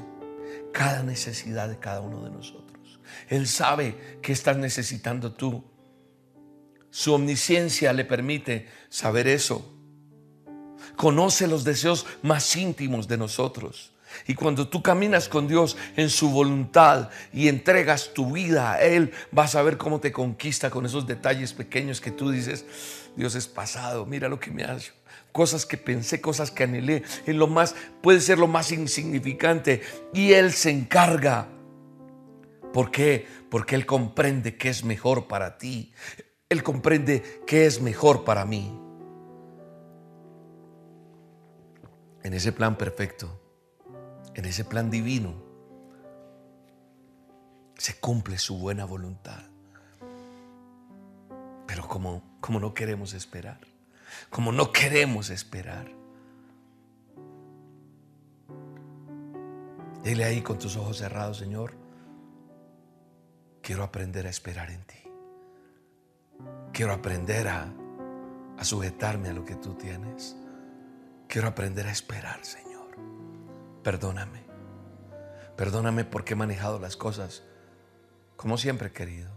cada 0.72 1.04
necesidad 1.04 1.70
de 1.70 1.80
cada 1.80 2.02
uno 2.02 2.24
de 2.24 2.32
nosotros. 2.32 3.00
Él 3.28 3.48
sabe 3.48 4.20
qué 4.22 4.32
estás 4.32 4.58
necesitando 4.58 5.34
tú. 5.34 5.64
Su 6.90 7.14
omnisciencia 7.14 7.94
le 7.94 8.06
permite 8.06 8.68
saber 8.90 9.28
eso. 9.28 9.78
Conoce 10.96 11.48
los 11.48 11.64
deseos 11.64 12.06
más 12.22 12.56
íntimos 12.56 13.08
de 13.08 13.18
nosotros. 13.18 13.91
Y 14.28 14.36
cuando 14.36 14.68
tú 14.68 14.82
caminas 14.82 15.30
con 15.30 15.48
Dios 15.48 15.78
en 15.96 16.10
su 16.10 16.30
voluntad 16.30 17.10
y 17.34 17.48
entregas 17.48 18.14
tu 18.14 18.34
vida 18.34 18.74
a 18.74 18.82
Él, 18.82 19.12
vas 19.32 19.56
a 19.56 19.62
ver 19.62 19.78
cómo 19.78 20.00
te 20.00 20.12
conquista 20.12 20.70
con 20.70 20.86
esos 20.86 21.08
detalles 21.08 21.54
pequeños 21.54 22.02
que 22.02 22.12
tú 22.12 22.32
dices, 22.32 22.66
Dios 23.16 23.36
es 23.36 23.48
pasado, 23.48 24.06
mira 24.06 24.30
lo 24.30 24.40
que 24.40 24.52
me 24.52 24.64
ha 24.64 24.76
hecho. 24.76 24.94
Cosas 25.32 25.66
que 25.66 25.78
pensé, 25.78 26.20
cosas 26.20 26.52
que 26.52 26.64
anhelé, 26.64 27.04
en 27.26 27.38
lo 27.38 27.48
más, 27.48 27.76
puede 28.02 28.20
ser 28.20 28.38
lo 28.38 28.48
más 28.48 28.72
insignificante. 28.72 29.82
Y 30.14 30.34
Él 30.34 30.52
se 30.52 30.72
encarga. 30.72 31.48
¿Por 32.74 32.92
qué? 32.92 33.28
Porque 33.50 33.76
Él 33.76 33.86
comprende 33.86 34.58
qué 34.58 34.70
es 34.70 34.84
mejor 34.84 35.28
para 35.28 35.58
ti. 35.58 35.94
Él 36.50 36.64
comprende 36.64 37.42
qué 37.48 37.66
es 37.66 37.82
mejor 37.82 38.26
para 38.26 38.46
mí. 38.46 38.78
En 42.24 42.34
ese 42.34 42.52
plan 42.52 42.78
perfecto, 42.78 43.40
en 44.42 44.46
ese 44.48 44.66
plan 44.66 44.90
divino, 44.90 45.36
se 47.78 48.00
cumple 48.00 48.40
su 48.40 48.58
buena 48.58 48.86
voluntad. 48.86 49.44
Pero 51.68 51.88
como, 51.88 52.24
como 52.42 52.60
no 52.60 52.74
queremos 52.74 53.14
esperar, 53.14 53.60
como 54.32 54.52
no 54.52 54.72
queremos 54.72 55.30
esperar, 55.30 55.92
dile 60.04 60.24
ahí 60.24 60.42
con 60.42 60.58
tus 60.58 60.76
ojos 60.76 60.98
cerrados, 60.98 61.38
Señor, 61.38 61.76
quiero 63.62 63.84
aprender 63.84 64.26
a 64.26 64.32
esperar 64.32 64.72
en 64.72 64.84
ti. 64.86 65.04
Quiero 66.74 66.94
aprender 66.94 67.48
a, 67.48 67.72
a 68.58 68.64
sujetarme 68.64 69.30
a 69.30 69.34
lo 69.34 69.46
que 69.46 69.54
tú 69.54 69.76
tienes. 69.76 70.36
Quiero 71.28 71.48
aprender 71.48 71.86
a 71.86 71.92
esperar, 71.92 72.44
Señor. 72.44 72.71
Perdóname. 73.84 74.44
Perdóname 75.56 76.06
porque 76.06 76.34
he 76.34 76.36
manejado 76.36 76.80
las 76.80 76.96
cosas 76.96 77.44
como 78.42 78.58
siempre 78.58 78.88
he 78.88 78.92
querido. 78.92 79.30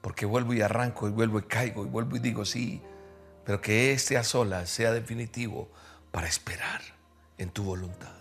Porque 0.00 0.24
vuelvo 0.24 0.54
y 0.54 0.62
arranco 0.62 1.06
y 1.06 1.10
vuelvo 1.10 1.38
y 1.38 1.42
caigo 1.42 1.84
y 1.84 1.88
vuelvo 1.88 2.16
y 2.16 2.20
digo 2.20 2.46
sí, 2.46 2.80
pero 3.44 3.60
que 3.60 3.92
este 3.92 4.16
a 4.16 4.24
solas 4.24 4.70
sea 4.70 4.90
definitivo 4.90 5.70
para 6.10 6.26
esperar 6.26 6.80
en 7.36 7.50
tu 7.50 7.62
voluntad, 7.62 8.16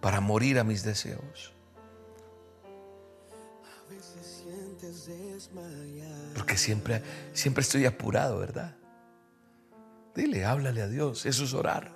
para 0.00 0.20
morir 0.20 0.58
a 0.58 0.64
mis 0.64 0.82
deseos. 0.82 1.52
Porque 6.34 6.56
siempre, 6.56 7.00
siempre 7.32 7.62
estoy 7.62 7.86
apurado, 7.86 8.40
¿verdad? 8.40 8.74
Dile, 10.16 10.44
háblale 10.44 10.82
a 10.82 10.88
Dios, 10.88 11.26
eso 11.26 11.44
es 11.44 11.54
orar, 11.54 11.92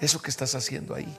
eso 0.00 0.22
que 0.22 0.30
estás 0.30 0.54
haciendo 0.54 0.94
ahí. 0.94 1.18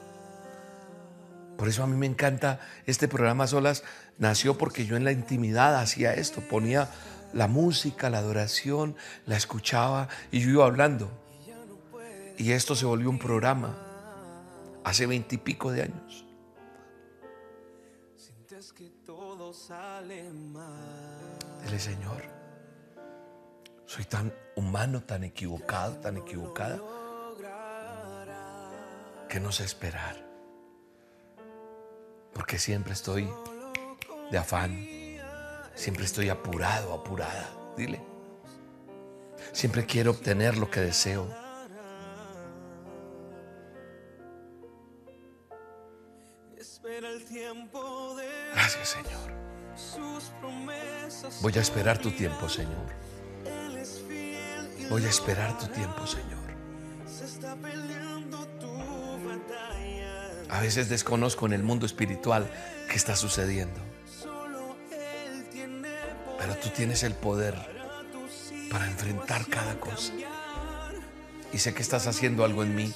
Por 1.57 1.67
eso 1.67 1.83
a 1.83 1.87
mí 1.87 1.95
me 1.95 2.07
encanta 2.07 2.59
este 2.85 3.07
programa 3.07 3.47
Solas. 3.47 3.83
Nació 4.17 4.57
porque 4.57 4.85
yo 4.85 4.95
en 4.95 5.03
la 5.03 5.11
intimidad 5.11 5.75
hacía 5.75 6.13
esto, 6.13 6.41
ponía 6.41 6.89
la 7.33 7.47
música, 7.47 8.09
la 8.09 8.19
adoración, 8.19 8.95
la 9.25 9.37
escuchaba 9.37 10.09
y 10.31 10.39
yo 10.39 10.49
iba 10.49 10.65
hablando. 10.65 11.11
Y 12.37 12.51
esto 12.53 12.75
se 12.75 12.85
volvió 12.85 13.09
un 13.09 13.19
programa 13.19 13.77
hace 14.83 15.05
veintipico 15.05 15.71
de 15.71 15.83
años. 15.83 16.25
Dile, 21.63 21.79
Señor, 21.79 22.23
soy 23.85 24.05
tan 24.05 24.33
humano, 24.55 25.03
tan 25.03 25.23
equivocado, 25.23 25.97
tan 25.97 26.17
equivocada, 26.17 26.79
que 29.29 29.39
no 29.39 29.51
sé 29.51 29.63
esperar 29.63 30.30
porque 32.33 32.57
siempre 32.57 32.93
estoy 32.93 33.29
de 34.31 34.37
afán, 34.37 34.87
siempre 35.75 36.05
estoy 36.05 36.29
apurado, 36.29 36.93
apurada, 36.93 37.49
dile. 37.77 38.01
Siempre 39.51 39.85
quiero 39.85 40.11
obtener 40.11 40.57
lo 40.57 40.69
que 40.69 40.79
deseo. 40.79 41.27
Gracias, 48.53 48.89
Señor. 48.89 49.31
Voy 51.41 51.53
a 51.57 51.61
esperar 51.61 51.97
tu 51.97 52.11
tiempo, 52.11 52.47
Señor. 52.47 52.93
Voy 54.89 55.05
a 55.05 55.09
esperar 55.09 55.57
tu 55.57 55.67
tiempo, 55.67 56.05
Señor. 56.05 56.41
A 60.51 60.59
veces 60.59 60.89
desconozco 60.89 61.45
en 61.45 61.53
el 61.53 61.63
mundo 61.63 61.85
espiritual 61.85 62.51
qué 62.89 62.97
está 62.97 63.15
sucediendo. 63.15 63.79
Pero 66.37 66.55
tú 66.61 66.69
tienes 66.69 67.03
el 67.03 67.13
poder 67.13 67.55
para 68.69 68.85
enfrentar 68.87 69.47
cada 69.47 69.79
cosa. 69.79 70.11
Y 71.53 71.57
sé 71.57 71.73
que 71.73 71.81
estás 71.81 72.05
haciendo 72.05 72.43
algo 72.43 72.63
en 72.63 72.75
mí. 72.75 72.93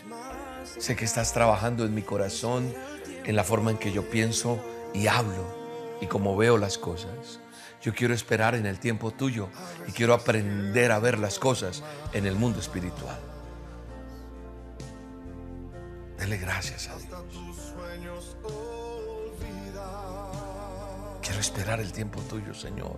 Sé 0.79 0.97
que 0.97 1.05
estás 1.05 1.31
trabajando 1.31 1.85
en 1.85 1.95
mi 1.95 2.01
corazón, 2.01 2.73
en 3.23 3.35
la 3.37 3.45
forma 3.45 3.71
en 3.71 3.77
que 3.77 3.93
yo 3.93 4.09
pienso 4.09 4.63
y 4.93 5.07
hablo 5.07 5.97
y 6.01 6.07
como 6.07 6.35
veo 6.35 6.57
las 6.57 6.77
cosas. 6.77 7.39
Yo 7.81 7.93
quiero 7.93 8.13
esperar 8.13 8.55
en 8.55 8.65
el 8.65 8.79
tiempo 8.79 9.11
tuyo 9.11 9.47
y 9.87 9.93
quiero 9.93 10.13
aprender 10.13 10.91
a 10.91 10.99
ver 10.99 11.19
las 11.19 11.39
cosas 11.39 11.83
en 12.11 12.25
el 12.25 12.35
mundo 12.35 12.59
espiritual. 12.59 13.34
Dele 16.17 16.37
gracias 16.37 16.87
a 16.87 16.97
Dios. 16.97 17.73
Quiero 21.21 21.39
esperar 21.39 21.79
el 21.79 21.91
tiempo 21.91 22.21
tuyo, 22.21 22.53
Señor. 22.53 22.97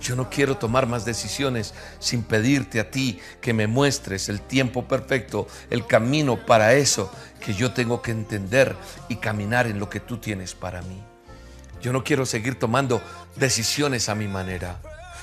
Yo 0.00 0.16
no 0.16 0.28
quiero 0.30 0.56
tomar 0.56 0.86
más 0.86 1.04
decisiones 1.04 1.74
sin 1.98 2.22
pedirte 2.22 2.80
a 2.80 2.90
ti 2.90 3.20
que 3.40 3.52
me 3.52 3.66
muestres 3.66 4.28
el 4.28 4.40
tiempo 4.40 4.86
perfecto, 4.86 5.46
el 5.70 5.86
camino 5.86 6.44
para 6.44 6.74
eso 6.74 7.10
que 7.40 7.54
yo 7.54 7.72
tengo 7.72 8.02
que 8.02 8.10
entender 8.10 8.76
y 9.08 9.16
caminar 9.16 9.66
en 9.66 9.78
lo 9.78 9.88
que 9.88 10.00
tú 10.00 10.18
tienes 10.18 10.54
para 10.54 10.82
mí. 10.82 11.02
Yo 11.80 11.92
no 11.92 12.04
quiero 12.04 12.24
seguir 12.26 12.58
tomando 12.58 13.02
decisiones 13.36 14.08
a 14.08 14.14
mi 14.14 14.28
manera. 14.28 14.80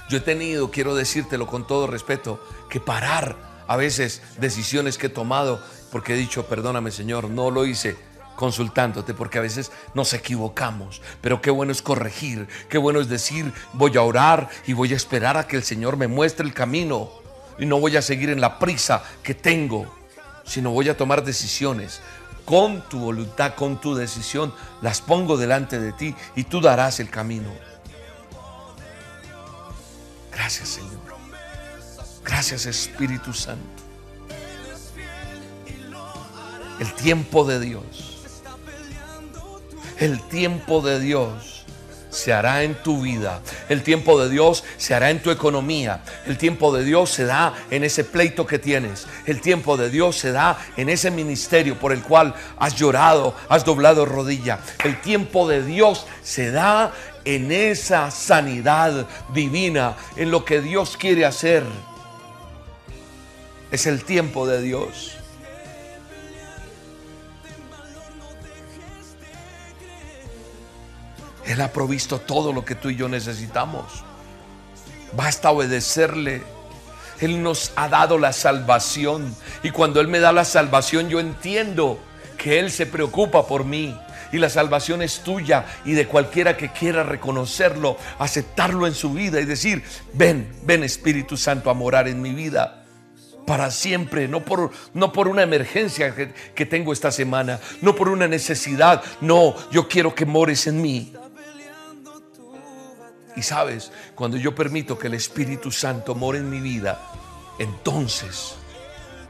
Yo 0.09 0.17
he 0.17 0.21
tenido, 0.21 0.71
quiero 0.71 0.95
decírtelo 0.95 1.47
con 1.47 1.65
todo 1.65 1.87
respeto, 1.87 2.43
que 2.69 2.79
parar 2.79 3.50
a 3.71 3.77
veces 3.77 4.21
decisiones 4.37 4.97
que 4.97 5.07
he 5.07 5.09
tomado 5.09 5.63
porque 5.93 6.13
he 6.13 6.17
dicho, 6.17 6.45
perdóname 6.45 6.91
Señor, 6.91 7.29
no 7.29 7.49
lo 7.51 7.65
hice 7.65 7.95
consultándote, 8.35 9.13
porque 9.13 9.37
a 9.37 9.41
veces 9.41 9.71
nos 9.93 10.13
equivocamos, 10.13 11.01
pero 11.21 11.41
qué 11.41 11.51
bueno 11.51 11.71
es 11.71 11.81
corregir, 11.81 12.49
qué 12.67 12.77
bueno 12.77 12.99
es 12.99 13.07
decir, 13.07 13.53
voy 13.71 13.95
a 13.95 14.01
orar 14.01 14.49
y 14.67 14.73
voy 14.73 14.91
a 14.91 14.97
esperar 14.97 15.37
a 15.37 15.47
que 15.47 15.55
el 15.55 15.63
Señor 15.63 15.95
me 15.95 16.09
muestre 16.09 16.45
el 16.45 16.53
camino 16.53 17.11
y 17.59 17.65
no 17.65 17.79
voy 17.79 17.95
a 17.95 18.01
seguir 18.01 18.29
en 18.29 18.41
la 18.41 18.59
prisa 18.59 19.03
que 19.23 19.35
tengo, 19.35 19.95
sino 20.43 20.71
voy 20.71 20.89
a 20.89 20.97
tomar 20.97 21.23
decisiones 21.23 22.01
con 22.43 22.81
tu 22.89 22.99
voluntad, 22.99 23.55
con 23.55 23.79
tu 23.79 23.95
decisión, 23.95 24.53
las 24.81 24.99
pongo 24.99 25.37
delante 25.37 25.79
de 25.79 25.93
ti 25.93 26.13
y 26.35 26.43
tú 26.43 26.59
darás 26.59 26.99
el 26.99 27.09
camino. 27.09 27.49
Gracias 30.29 30.67
Señor. 30.67 31.00
Gracias 32.23 32.65
Espíritu 32.65 33.33
Santo. 33.33 33.65
El 36.79 36.93
tiempo 36.93 37.45
de 37.45 37.59
Dios. 37.59 38.23
El 39.99 40.19
tiempo 40.29 40.81
de 40.81 40.99
Dios 40.99 41.63
se 42.09 42.33
hará 42.33 42.63
en 42.63 42.75
tu 42.75 43.01
vida. 43.01 43.41
El 43.69 43.83
tiempo 43.83 44.19
de 44.21 44.29
Dios 44.29 44.63
se 44.77 44.93
hará 44.93 45.09
en 45.09 45.21
tu 45.21 45.31
economía. 45.31 46.03
El 46.25 46.37
tiempo 46.37 46.75
de 46.75 46.83
Dios 46.83 47.09
se 47.09 47.25
da 47.25 47.53
en 47.69 47.83
ese 47.83 48.03
pleito 48.03 48.45
que 48.45 48.59
tienes. 48.59 49.07
El 49.25 49.41
tiempo 49.41 49.77
de 49.77 49.89
Dios 49.89 50.17
se 50.17 50.31
da 50.31 50.59
en 50.77 50.89
ese 50.89 51.09
ministerio 51.09 51.79
por 51.79 51.91
el 51.91 52.01
cual 52.01 52.35
has 52.57 52.75
llorado, 52.75 53.35
has 53.47 53.63
doblado 53.63 54.05
rodilla. 54.05 54.59
El 54.83 54.99
tiempo 55.01 55.47
de 55.47 55.63
Dios 55.63 56.05
se 56.23 56.51
da 56.51 56.91
en 57.23 57.51
esa 57.51 58.11
sanidad 58.11 59.07
divina, 59.33 59.95
en 60.15 60.31
lo 60.31 60.43
que 60.43 60.61
Dios 60.61 60.97
quiere 60.97 61.25
hacer. 61.25 61.63
Es 63.71 63.85
el 63.87 64.03
tiempo 64.03 64.45
de 64.45 64.61
Dios. 64.61 65.17
Él 71.45 71.61
ha 71.61 71.71
provisto 71.71 72.19
todo 72.19 72.51
lo 72.51 72.65
que 72.65 72.75
tú 72.75 72.89
y 72.89 72.97
yo 72.97 73.07
necesitamos. 73.07 74.03
Basta 75.15 75.51
obedecerle. 75.51 76.43
Él 77.21 77.41
nos 77.41 77.71
ha 77.77 77.87
dado 77.87 78.17
la 78.17 78.33
salvación. 78.33 79.33
Y 79.63 79.71
cuando 79.71 80.01
Él 80.01 80.09
me 80.09 80.19
da 80.19 80.33
la 80.33 80.45
salvación, 80.45 81.07
yo 81.09 81.21
entiendo 81.21 81.97
que 82.37 82.59
Él 82.59 82.71
se 82.71 82.85
preocupa 82.85 83.47
por 83.47 83.63
mí. 83.63 83.97
Y 84.33 84.37
la 84.37 84.49
salvación 84.49 85.01
es 85.01 85.19
tuya 85.19 85.65
y 85.85 85.93
de 85.93 86.07
cualquiera 86.07 86.55
que 86.55 86.71
quiera 86.71 87.03
reconocerlo, 87.03 87.97
aceptarlo 88.17 88.87
en 88.87 88.95
su 88.95 89.13
vida 89.13 89.39
y 89.41 89.45
decir, 89.45 89.83
ven, 90.13 90.53
ven 90.63 90.83
Espíritu 90.83 91.35
Santo 91.35 91.69
a 91.69 91.73
morar 91.73 92.07
en 92.07 92.21
mi 92.21 92.33
vida 92.33 92.80
para 93.51 93.69
siempre, 93.69 94.29
no 94.29 94.45
por, 94.45 94.71
no 94.93 95.11
por 95.11 95.27
una 95.27 95.41
emergencia 95.41 96.15
que, 96.55 96.65
tengo 96.65 96.93
esta 96.93 97.11
semana, 97.11 97.59
no 97.81 97.93
por 97.93 98.07
una 98.07 98.25
necesidad, 98.25 99.03
no, 99.19 99.53
yo 99.71 99.89
quiero 99.89 100.15
que 100.15 100.25
mores 100.25 100.67
en 100.67 100.81
mí. 100.81 101.11
Y 103.35 103.41
sabes, 103.41 103.91
cuando 104.15 104.37
yo 104.37 104.55
permito 104.55 104.97
que 104.97 105.07
el 105.07 105.15
Espíritu 105.15 105.69
Santo 105.69 106.15
more 106.15 106.37
en 106.37 106.49
mi 106.49 106.61
vida, 106.61 107.01
entonces 107.59 108.55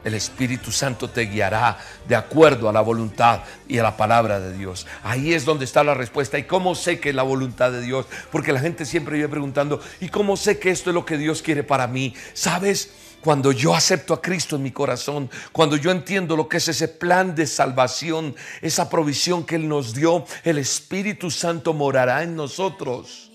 el 0.04 0.14
Espíritu 0.14 0.70
Santo 0.70 1.10
te 1.10 1.22
guiará 1.22 1.78
de 2.06 2.14
acuerdo 2.14 2.68
a 2.68 2.72
la 2.72 2.80
voluntad 2.80 3.40
y 3.66 3.78
a 3.78 3.82
la 3.82 3.96
palabra 3.96 4.38
de 4.38 4.56
Dios. 4.56 4.86
Ahí 5.02 5.34
es 5.34 5.44
donde 5.44 5.64
está 5.64 5.82
la 5.82 5.94
respuesta. 5.94 6.38
¿Y 6.38 6.44
cómo 6.44 6.76
sé 6.76 7.00
que 7.00 7.08
es 7.08 7.14
la 7.16 7.24
voluntad 7.24 7.72
de 7.72 7.80
Dios? 7.80 8.06
Porque 8.30 8.52
la 8.52 8.60
gente 8.60 8.84
siempre 8.84 9.16
vive 9.16 9.28
preguntando, 9.28 9.80
¿y 10.00 10.10
cómo 10.10 10.36
sé 10.36 10.60
que 10.60 10.70
esto 10.70 10.90
es 10.90 10.94
lo 10.94 11.04
que 11.04 11.18
Dios 11.18 11.42
quiere 11.42 11.64
para 11.64 11.88
mí? 11.88 12.14
¿Sabes? 12.34 13.01
Cuando 13.22 13.52
yo 13.52 13.74
acepto 13.74 14.14
a 14.14 14.20
Cristo 14.20 14.56
en 14.56 14.64
mi 14.64 14.72
corazón, 14.72 15.30
cuando 15.52 15.76
yo 15.76 15.90
entiendo 15.90 16.36
lo 16.36 16.48
que 16.48 16.56
es 16.56 16.68
ese 16.68 16.88
plan 16.88 17.34
de 17.34 17.46
salvación, 17.46 18.34
esa 18.60 18.90
provisión 18.90 19.44
que 19.44 19.54
Él 19.54 19.68
nos 19.68 19.94
dio, 19.94 20.24
el 20.44 20.58
Espíritu 20.58 21.30
Santo 21.30 21.72
morará 21.72 22.22
en 22.22 22.36
nosotros 22.36 23.28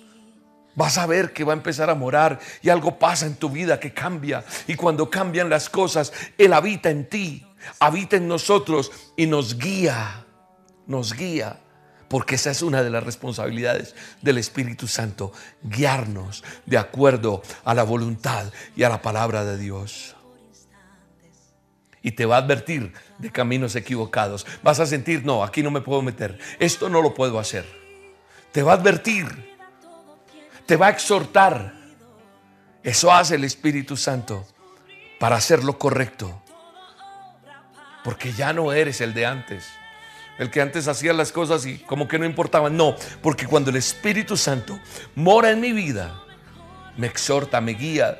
vas 0.76 1.00
a 1.00 1.08
ver 1.08 1.34
que 1.34 1.44
va 1.44 1.54
a 1.54 1.56
empezar 1.56 1.90
a 1.90 1.96
morar 1.96 2.40
y 2.62 2.70
algo 2.70 3.00
pasa 3.00 3.26
en 3.26 3.34
tu 3.34 3.50
vida 3.50 3.80
que 3.80 3.96
cambia. 3.96 4.46
Y 4.68 4.76
cuando 4.76 5.10
cambian 5.10 5.50
las 5.50 5.72
cosas, 5.72 6.14
Él 6.38 6.54
habita 6.54 6.92
en 6.92 7.10
ti, 7.10 7.48
habita 7.80 8.18
en 8.18 8.28
nosotros 8.28 8.92
y 9.16 9.26
nos 9.26 9.58
guía, 9.58 10.24
nos 10.86 11.14
guía 11.16 11.60
Porque 12.08 12.36
esa 12.36 12.52
es 12.52 12.62
una 12.62 12.84
de 12.84 12.90
las 12.90 13.04
responsabilidades 13.04 13.96
del 14.22 14.38
Espíritu 14.38 14.88
Santo, 14.88 15.34
guiarnos 15.62 16.44
de 16.66 16.78
acuerdo 16.78 17.42
a 17.66 17.74
la 17.74 17.84
voluntad 17.84 18.52
y 18.76 18.84
a 18.84 18.90
la 18.90 19.02
palabra 19.02 19.44
de 19.44 19.58
Dios. 19.58 20.16
Y 22.02 22.12
te 22.12 22.26
va 22.26 22.38
a 22.38 22.40
advertir 22.40 22.94
de 23.18 23.32
caminos 23.32 23.76
equivocados. 23.76 24.46
Vas 24.64 24.80
a 24.80 24.86
sentir, 24.86 25.26
no, 25.26 25.44
aquí 25.44 25.62
no 25.62 25.72
me 25.72 25.82
puedo 25.82 26.02
meter. 26.02 26.40
Esto 26.60 26.88
no 26.88 27.02
lo 27.02 27.14
puedo 27.14 27.40
hacer. 27.40 27.66
Te 28.54 28.64
va 28.64 28.74
a 28.74 28.76
advertir. 28.76 29.58
Te 30.66 30.78
va 30.78 30.88
a 30.88 30.92
exhortar. 30.92 31.74
Eso 32.84 33.12
hace 33.12 33.36
el 33.36 33.44
Espíritu 33.44 33.98
Santo 33.98 34.48
para 35.20 35.36
hacer 35.36 35.66
lo 35.66 35.78
correcto. 35.78 36.42
Porque 38.06 38.32
ya 38.32 38.54
no 38.54 38.72
eres 38.72 39.02
el 39.02 39.14
de 39.14 39.26
antes 39.26 39.68
el 40.38 40.52
que 40.52 40.62
antes 40.62 40.88
hacía 40.88 41.14
las 41.14 41.32
cosas 41.32 41.66
y 41.66 41.80
como 41.80 42.08
que 42.08 42.20
no 42.20 42.26
importaba. 42.26 42.70
No, 42.70 42.96
porque 43.22 43.48
cuando 43.48 43.70
el 43.70 43.76
Espíritu 43.76 44.38
Santo 44.38 44.80
mora 45.16 45.52
en 45.52 45.60
mi 45.60 45.72
vida, 45.72 46.24
me 46.96 47.08
exhorta, 47.08 47.62
me 47.62 47.74
guía. 47.74 48.20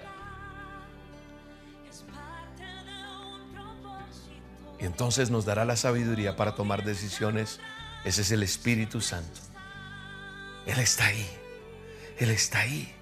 Y 4.80 4.86
entonces 4.86 5.30
nos 5.30 5.46
dará 5.46 5.66
la 5.66 5.76
sabiduría 5.76 6.36
para 6.36 6.56
tomar 6.56 6.84
decisiones. 6.84 7.60
Ese 8.04 8.22
es 8.22 8.32
el 8.32 8.44
Espíritu 8.44 9.02
Santo. 9.02 9.42
Él 10.66 10.80
está 10.80 11.08
ahí. 11.08 11.28
Él 12.20 12.30
está 12.30 12.60
ahí. 12.60 12.94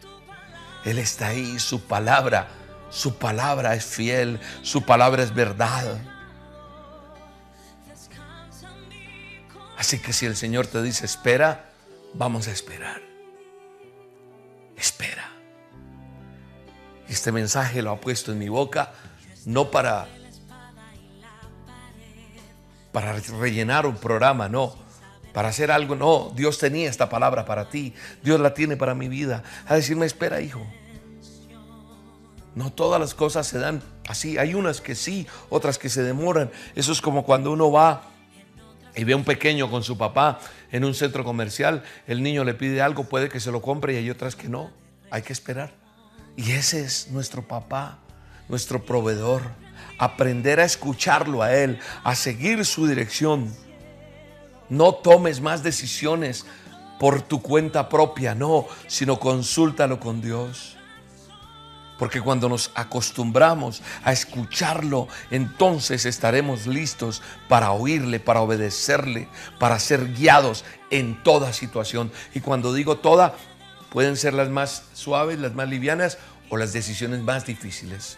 Él 0.85 0.97
está 0.97 1.27
ahí. 1.27 1.59
Su 1.59 1.81
palabra, 1.81 2.47
su 2.89 3.17
palabra 3.17 3.75
es 3.75 3.85
fiel. 3.85 4.39
Su 4.61 4.83
palabra 4.83 5.23
es 5.23 5.33
verdad. 5.33 5.99
Así 9.77 9.99
que 9.99 10.13
si 10.13 10.25
el 10.25 10.35
Señor 10.35 10.67
te 10.67 10.81
dice 10.81 11.05
espera, 11.05 11.69
vamos 12.13 12.47
a 12.47 12.51
esperar. 12.51 13.01
Espera. 14.77 15.29
Este 17.07 17.31
mensaje 17.31 17.81
lo 17.81 17.91
ha 17.91 18.01
puesto 18.01 18.31
en 18.31 18.39
mi 18.39 18.49
boca 18.49 18.93
no 19.45 19.69
para 19.69 20.07
para 22.91 23.11
rellenar 23.11 23.85
un 23.85 23.97
programa, 23.97 24.47
no, 24.47 24.73
para 25.33 25.49
hacer 25.49 25.69
algo, 25.69 25.97
no, 25.97 26.31
Dios 26.33 26.59
tenía 26.59 26.89
esta 26.89 27.09
palabra 27.09 27.43
para 27.43 27.67
ti, 27.67 27.93
Dios 28.23 28.39
la 28.39 28.53
tiene 28.53 28.77
para 28.77 28.95
mi 28.95 29.09
vida, 29.09 29.43
a 29.67 29.75
decirme, 29.75 30.05
espera 30.05 30.39
hijo. 30.39 30.65
No 32.55 32.71
todas 32.71 33.01
las 33.01 33.13
cosas 33.13 33.47
se 33.47 33.59
dan 33.59 33.83
así, 34.07 34.37
hay 34.37 34.53
unas 34.53 34.79
que 34.79 34.95
sí, 34.95 35.27
otras 35.49 35.77
que 35.77 35.89
se 35.89 36.03
demoran. 36.03 36.49
Eso 36.73 36.93
es 36.93 37.01
como 37.01 37.25
cuando 37.25 37.51
uno 37.51 37.69
va 37.69 38.14
y 38.95 39.03
ve 39.03 39.13
a 39.13 39.17
un 39.17 39.23
pequeño 39.23 39.69
con 39.69 39.83
su 39.83 39.97
papá 39.97 40.39
en 40.71 40.83
un 40.83 40.93
centro 40.93 41.23
comercial, 41.23 41.83
el 42.07 42.23
niño 42.23 42.43
le 42.43 42.53
pide 42.53 42.81
algo, 42.81 43.05
puede 43.05 43.29
que 43.29 43.39
se 43.39 43.51
lo 43.51 43.61
compre 43.61 43.93
y 43.93 43.97
hay 43.97 44.09
otras 44.09 44.35
que 44.35 44.49
no, 44.49 44.71
hay 45.11 45.21
que 45.21 45.33
esperar. 45.33 45.73
Y 46.37 46.51
ese 46.51 46.81
es 46.81 47.09
nuestro 47.11 47.41
papá, 47.41 47.99
nuestro 48.49 48.85
proveedor. 48.85 49.41
Aprender 49.97 50.59
a 50.59 50.65
escucharlo 50.65 51.41
a 51.41 51.53
Él, 51.53 51.79
a 52.03 52.15
seguir 52.15 52.65
su 52.65 52.87
dirección. 52.87 53.53
No 54.67 54.95
tomes 54.95 55.39
más 55.41 55.63
decisiones 55.63 56.45
por 56.99 57.21
tu 57.21 57.41
cuenta 57.41 57.87
propia, 57.87 58.35
no, 58.35 58.67
sino 58.87 59.19
consúltalo 59.19 59.99
con 59.99 60.21
Dios. 60.21 60.74
Porque 61.97 62.21
cuando 62.21 62.49
nos 62.49 62.71
acostumbramos 62.75 63.81
a 64.03 64.11
escucharlo, 64.11 65.07
entonces 65.31 66.05
estaremos 66.05 66.67
listos 66.67 67.21
para 67.47 67.71
oírle, 67.71 68.19
para 68.19 68.41
obedecerle, 68.41 69.29
para 69.59 69.79
ser 69.79 70.13
guiados 70.13 70.65
en 70.89 71.23
toda 71.23 71.53
situación. 71.53 72.11
Y 72.33 72.41
cuando 72.41 72.73
digo 72.73 72.97
toda, 72.97 73.35
pueden 73.89 74.17
ser 74.17 74.33
las 74.33 74.49
más 74.49 74.83
suaves, 74.93 75.39
las 75.39 75.53
más 75.53 75.69
livianas 75.69 76.17
o 76.49 76.57
las 76.57 76.73
decisiones 76.73 77.21
más 77.21 77.45
difíciles. 77.45 78.17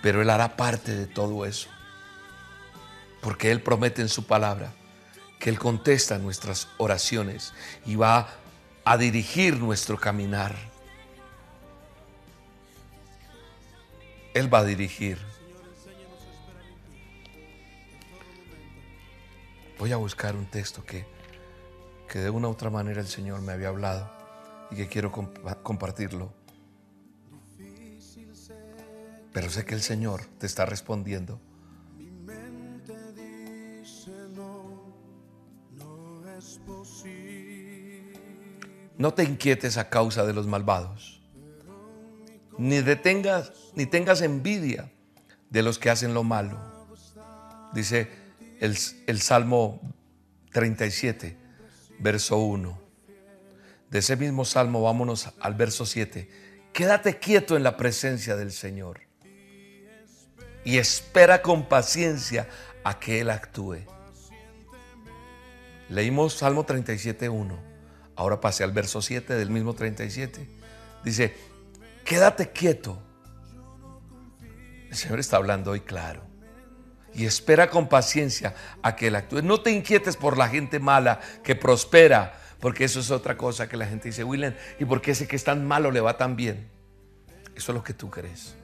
Pero 0.00 0.22
Él 0.22 0.30
hará 0.30 0.56
parte 0.56 0.94
de 0.94 1.06
todo 1.06 1.44
eso. 1.44 1.68
Porque 3.20 3.50
Él 3.50 3.60
promete 3.60 4.00
en 4.00 4.08
su 4.08 4.24
palabra 4.24 4.72
que 5.38 5.50
Él 5.50 5.58
contesta 5.58 6.18
nuestras 6.18 6.68
oraciones 6.78 7.52
y 7.84 7.96
va 7.96 8.28
a 8.84 8.96
dirigir 8.96 9.58
nuestro 9.58 9.98
caminar. 9.98 10.56
Él 14.38 14.54
va 14.54 14.60
a 14.60 14.64
dirigir. 14.64 15.18
Voy 19.80 19.90
a 19.90 19.96
buscar 19.96 20.36
un 20.36 20.46
texto 20.46 20.84
que, 20.84 21.04
que 22.08 22.20
de 22.20 22.30
una 22.30 22.46
u 22.46 22.52
otra 22.52 22.70
manera 22.70 23.00
el 23.00 23.08
Señor 23.08 23.42
me 23.42 23.50
había 23.50 23.66
hablado 23.66 24.08
y 24.70 24.76
que 24.76 24.86
quiero 24.86 25.10
compartirlo. 25.10 26.32
Pero 29.32 29.50
sé 29.50 29.64
que 29.64 29.74
el 29.74 29.82
Señor 29.82 30.24
te 30.38 30.46
está 30.46 30.64
respondiendo. 30.66 31.40
No 38.98 39.14
te 39.14 39.24
inquietes 39.24 39.76
a 39.78 39.90
causa 39.90 40.24
de 40.24 40.32
los 40.32 40.46
malvados 40.46 41.17
ni 42.58 42.80
detengas, 42.80 43.52
ni 43.74 43.86
tengas 43.86 44.20
envidia 44.20 44.90
de 45.48 45.62
los 45.62 45.78
que 45.78 45.90
hacen 45.90 46.12
lo 46.12 46.24
malo. 46.24 46.60
Dice 47.72 48.08
el, 48.60 48.76
el 49.06 49.20
Salmo 49.20 49.80
37, 50.52 51.36
verso 52.00 52.38
1. 52.38 52.78
De 53.90 54.00
ese 54.00 54.16
mismo 54.16 54.44
salmo 54.44 54.82
vámonos 54.82 55.32
al 55.40 55.54
verso 55.54 55.86
7. 55.86 56.28
Quédate 56.72 57.18
quieto 57.18 57.56
en 57.56 57.62
la 57.62 57.76
presencia 57.76 58.36
del 58.36 58.52
Señor 58.52 59.00
y 60.64 60.76
espera 60.76 61.40
con 61.40 61.66
paciencia 61.66 62.48
a 62.84 62.98
que 62.98 63.20
Él 63.20 63.30
actúe. 63.30 63.78
Leímos 65.88 66.34
Salmo 66.34 66.64
37, 66.64 67.28
1. 67.28 67.58
Ahora 68.16 68.40
pasé 68.40 68.64
al 68.64 68.72
verso 68.72 69.00
7 69.00 69.34
del 69.34 69.48
mismo 69.48 69.74
37. 69.74 70.46
Dice, 71.04 71.34
quédate 72.08 72.50
quieto. 72.52 73.02
El 74.88 74.96
Señor 74.96 75.20
está 75.20 75.36
hablando 75.36 75.72
hoy 75.72 75.80
claro. 75.80 76.22
Y 77.12 77.26
espera 77.26 77.68
con 77.68 77.86
paciencia 77.86 78.54
a 78.82 78.96
que 78.96 79.08
Él 79.08 79.16
actúe. 79.16 79.42
No 79.42 79.60
te 79.60 79.70
inquietes 79.70 80.16
por 80.16 80.38
la 80.38 80.48
gente 80.48 80.78
mala 80.78 81.20
que 81.44 81.54
prospera, 81.54 82.40
porque 82.60 82.84
eso 82.84 83.00
es 83.00 83.10
otra 83.10 83.36
cosa 83.36 83.68
que 83.68 83.76
la 83.76 83.86
gente 83.86 84.08
dice, 84.08 84.24
William, 84.24 84.54
¿y 84.78 84.86
por 84.86 85.02
qué 85.02 85.10
ese 85.10 85.28
que 85.28 85.36
es 85.36 85.44
tan 85.44 85.66
malo 85.66 85.90
le 85.90 86.00
va 86.00 86.16
tan 86.16 86.34
bien? 86.34 86.70
Eso 87.54 87.72
es 87.72 87.76
lo 87.76 87.84
que 87.84 87.92
tú 87.92 88.08
crees. 88.08 88.54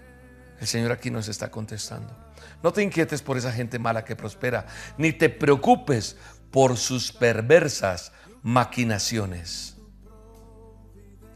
El 0.59 0.67
Señor 0.67 0.93
aquí 0.93 1.11
nos 1.11 1.29
está 1.29 1.51
contestando. 1.51 2.17
No 2.63 2.73
te 2.73 2.83
inquietes 2.83 3.21
por 3.21 3.37
esa 3.37 3.53
gente 3.53 3.79
mala 3.79 4.07
que 4.07 4.17
prospera, 4.17 4.67
ni 4.97 5.13
te 5.13 5.29
preocupes 5.29 6.17
por 6.51 6.79
sus 6.79 7.13
perversas 7.13 8.13
maquinaciones. 8.43 9.74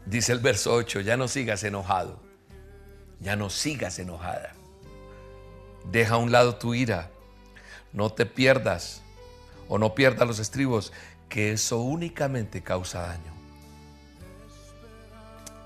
Dice 0.09 0.31
el 0.31 0.39
verso 0.39 0.73
8, 0.73 1.01
ya 1.01 1.17
no 1.17 1.27
sigas 1.27 1.63
enojado, 1.63 2.19
ya 3.19 3.35
no 3.35 3.51
sigas 3.51 3.99
enojada. 3.99 4.53
Deja 5.91 6.15
a 6.15 6.17
un 6.17 6.31
lado 6.31 6.55
tu 6.55 6.73
ira, 6.73 7.11
no 7.93 8.11
te 8.11 8.25
pierdas 8.25 9.03
o 9.67 9.77
no 9.77 9.93
pierdas 9.93 10.27
los 10.27 10.39
estribos, 10.39 10.91
que 11.29 11.51
eso 11.51 11.81
únicamente 11.81 12.63
causa 12.63 13.01
daño. 13.01 13.31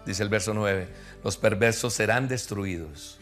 Dice 0.05 0.23
el 0.23 0.29
verso 0.29 0.53
9, 0.53 0.89
los 1.23 1.37
perversos 1.37 1.93
serán 1.93 2.27
destruidos, 2.27 3.21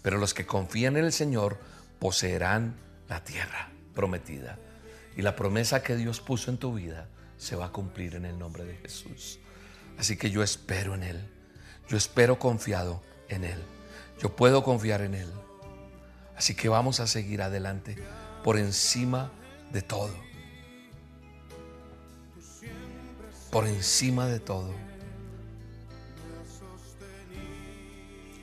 pero 0.00 0.16
los 0.16 0.32
que 0.32 0.46
confían 0.46 0.96
en 0.96 1.04
el 1.04 1.12
Señor 1.12 1.58
poseerán 1.98 2.74
la 3.06 3.22
tierra 3.22 3.68
prometida. 3.94 4.58
Y 5.14 5.20
la 5.20 5.36
promesa 5.36 5.82
que 5.82 5.94
Dios 5.94 6.20
puso 6.20 6.50
en 6.50 6.56
tu 6.56 6.72
vida 6.72 7.06
se 7.36 7.54
va 7.54 7.66
a 7.66 7.72
cumplir 7.72 8.14
en 8.14 8.24
el 8.24 8.38
nombre 8.38 8.64
de 8.64 8.76
Jesús. 8.76 9.40
Así 9.98 10.16
que 10.16 10.30
yo 10.30 10.42
espero 10.42 10.94
en 10.94 11.02
Él. 11.02 11.28
Yo 11.88 11.96
espero 11.96 12.38
confiado 12.38 13.02
en 13.28 13.44
Él. 13.44 13.62
Yo 14.20 14.34
puedo 14.34 14.62
confiar 14.62 15.02
en 15.02 15.14
Él. 15.14 15.30
Así 16.36 16.54
que 16.54 16.68
vamos 16.68 17.00
a 17.00 17.06
seguir 17.06 17.42
adelante 17.42 17.96
por 18.44 18.58
encima 18.58 19.32
de 19.72 19.82
todo. 19.82 20.14
Por 23.50 23.66
encima 23.66 24.26
de 24.26 24.38
todo. 24.38 24.72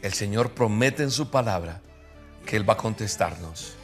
El 0.02 0.14
Señor 0.14 0.52
promete 0.52 1.04
en 1.04 1.12
su 1.12 1.32
palabra 1.32 1.82
que 2.46 2.58
Él 2.58 2.70
va 2.70 2.74
a 2.74 2.78
contestarnos. 2.78 3.76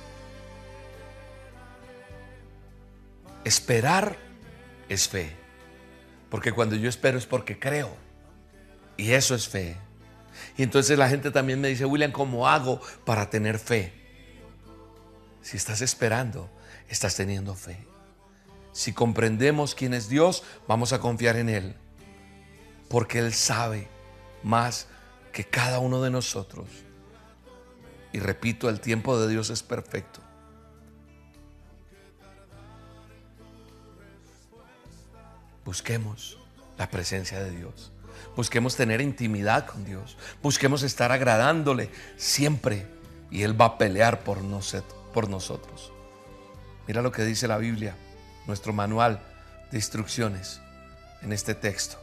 Esperar 3.44 4.18
es 4.88 5.08
fe. 5.08 5.41
Porque 6.32 6.54
cuando 6.54 6.78
yo 6.78 6.90
espero 6.90 7.18
es 7.18 7.28
porque 7.28 7.60
creo. 7.60 7.94
Y 8.96 9.12
eso 9.12 9.36
es 9.36 9.50
fe. 9.50 9.76
Y 10.58 10.64
entonces 10.64 10.98
la 10.98 11.10
gente 11.10 11.30
también 11.30 11.60
me 11.60 11.68
dice, 11.68 11.86
William, 11.86 12.14
¿cómo 12.14 12.48
hago 12.48 12.82
para 13.06 13.30
tener 13.30 13.60
fe? 13.60 13.94
Si 15.42 15.58
estás 15.58 15.82
esperando, 15.82 16.50
estás 16.88 17.16
teniendo 17.18 17.54
fe. 17.54 17.86
Si 18.72 18.94
comprendemos 18.94 19.76
quién 19.76 19.94
es 19.94 20.08
Dios, 20.08 20.44
vamos 20.70 20.94
a 20.94 21.00
confiar 21.00 21.36
en 21.36 21.50
Él. 21.50 21.76
Porque 22.88 23.20
Él 23.20 23.34
sabe 23.34 23.90
más 24.42 24.88
que 25.34 25.44
cada 25.44 25.80
uno 25.80 26.02
de 26.02 26.12
nosotros. 26.12 26.68
Y 28.14 28.20
repito, 28.20 28.70
el 28.70 28.80
tiempo 28.80 29.20
de 29.20 29.28
Dios 29.28 29.50
es 29.50 29.64
perfecto. 29.64 30.22
Busquemos 35.66 36.38
la 36.78 36.90
presencia 36.90 37.44
de 37.44 37.52
Dios. 37.52 37.92
Busquemos 38.36 38.76
tener 38.76 39.02
intimidad 39.02 39.66
con 39.66 39.86
Dios. 39.86 40.18
Busquemos 40.42 40.84
estar 40.84 41.12
agradándole 41.12 41.90
siempre. 42.18 42.88
Y 43.30 43.44
Él 43.44 43.60
va 43.60 43.66
a 43.66 43.78
pelear 43.78 44.24
por, 44.24 44.42
nosotros. 44.44 45.94
Mira 46.88 47.02
lo 47.02 47.12
que 47.12 47.24
dice 47.24 47.48
la 47.48 47.58
Biblia, 47.58 47.96
nuestro 48.48 48.74
manual 48.74 49.22
de 49.72 49.78
instrucciones 49.78 50.60
en 51.22 51.32
este 51.32 51.56
texto. 51.56 51.98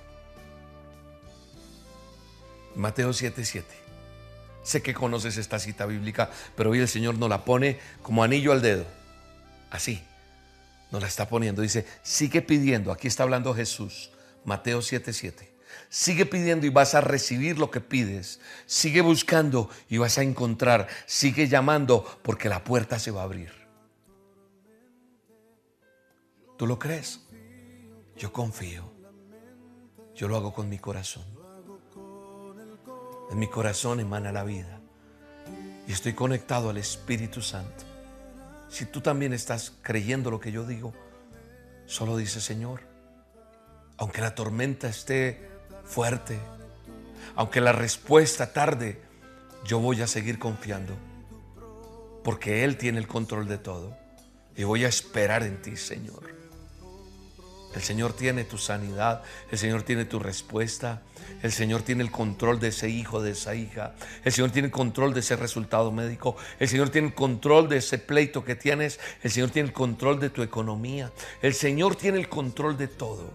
Mateo 2.74 3.10
7:7. 3.10 3.64
Sé 4.62 4.82
que 4.82 4.94
conoces 4.94 5.36
esta 5.36 5.58
cita 5.58 5.84
bíblica, 5.86 6.30
pero 6.56 6.70
hoy 6.70 6.80
el 6.80 6.88
Señor 6.88 7.18
nos 7.18 7.28
la 7.28 7.44
pone 7.44 7.78
como 8.02 8.22
anillo 8.22 8.52
al 8.52 8.62
dedo. 8.62 8.86
Así. 9.70 10.02
Nos 10.90 11.02
la 11.02 11.08
está 11.08 11.28
poniendo. 11.28 11.62
Dice, 11.62 11.86
sigue 12.02 12.42
pidiendo. 12.42 12.92
Aquí 12.92 13.08
está 13.08 13.22
hablando 13.22 13.54
Jesús. 13.54 14.10
Mateo 14.44 14.80
7:7. 14.80 15.48
Sigue 15.90 16.26
pidiendo 16.26 16.66
y 16.66 16.70
vas 16.70 16.94
a 16.94 17.00
recibir 17.00 17.58
lo 17.58 17.70
que 17.70 17.80
pides. 17.80 18.40
Sigue 18.66 19.00
buscando 19.00 19.70
y 19.88 19.98
vas 19.98 20.18
a 20.18 20.22
encontrar. 20.22 20.88
Sigue 21.06 21.48
llamando 21.48 22.04
porque 22.22 22.48
la 22.48 22.64
puerta 22.64 22.98
se 22.98 23.10
va 23.10 23.22
a 23.22 23.24
abrir. 23.24 23.52
¿Tú 26.56 26.66
lo 26.66 26.78
crees? 26.78 27.20
Yo 28.16 28.32
confío. 28.32 28.92
Yo 30.14 30.26
lo 30.26 30.36
hago 30.36 30.52
con 30.52 30.68
mi 30.68 30.78
corazón. 30.78 31.24
En 33.30 33.38
mi 33.38 33.46
corazón 33.48 34.00
emana 34.00 34.32
la 34.32 34.42
vida. 34.42 34.80
Y 35.86 35.92
estoy 35.92 36.14
conectado 36.14 36.70
al 36.70 36.78
Espíritu 36.78 37.40
Santo. 37.40 37.87
Si 38.68 38.84
tú 38.86 39.00
también 39.00 39.32
estás 39.32 39.72
creyendo 39.82 40.30
lo 40.30 40.40
que 40.40 40.52
yo 40.52 40.66
digo, 40.66 40.92
solo 41.86 42.16
dice 42.16 42.40
Señor, 42.40 42.82
aunque 43.96 44.20
la 44.20 44.34
tormenta 44.34 44.88
esté 44.88 45.48
fuerte, 45.84 46.38
aunque 47.34 47.60
la 47.60 47.72
respuesta 47.72 48.52
tarde, 48.52 49.00
yo 49.64 49.80
voy 49.80 50.02
a 50.02 50.06
seguir 50.06 50.38
confiando, 50.38 50.94
porque 52.22 52.64
Él 52.64 52.76
tiene 52.76 52.98
el 52.98 53.08
control 53.08 53.48
de 53.48 53.58
todo. 53.58 53.96
Y 54.56 54.64
voy 54.64 54.84
a 54.84 54.88
esperar 54.88 55.44
en 55.44 55.62
ti, 55.62 55.76
Señor. 55.76 56.37
El 57.78 57.84
Señor 57.84 58.12
tiene 58.12 58.42
tu 58.42 58.58
sanidad, 58.58 59.22
el 59.52 59.56
Señor 59.56 59.84
tiene 59.84 60.04
tu 60.04 60.18
respuesta, 60.18 61.00
el 61.44 61.52
Señor 61.52 61.82
tiene 61.82 62.02
el 62.02 62.10
control 62.10 62.58
de 62.58 62.68
ese 62.68 62.88
hijo, 62.88 63.22
de 63.22 63.30
esa 63.30 63.54
hija, 63.54 63.94
el 64.24 64.32
Señor 64.32 64.50
tiene 64.50 64.66
el 64.66 64.72
control 64.72 65.14
de 65.14 65.20
ese 65.20 65.36
resultado 65.36 65.92
médico, 65.92 66.36
el 66.58 66.68
Señor 66.68 66.90
tiene 66.90 67.06
el 67.06 67.14
control 67.14 67.68
de 67.68 67.76
ese 67.76 67.98
pleito 67.98 68.44
que 68.44 68.56
tienes, 68.56 68.98
el 69.22 69.30
Señor 69.30 69.50
tiene 69.50 69.68
el 69.68 69.72
control 69.72 70.18
de 70.18 70.28
tu 70.28 70.42
economía, 70.42 71.12
el 71.40 71.54
Señor 71.54 71.94
tiene 71.94 72.18
el 72.18 72.28
control 72.28 72.76
de 72.76 72.88
todo. 72.88 73.30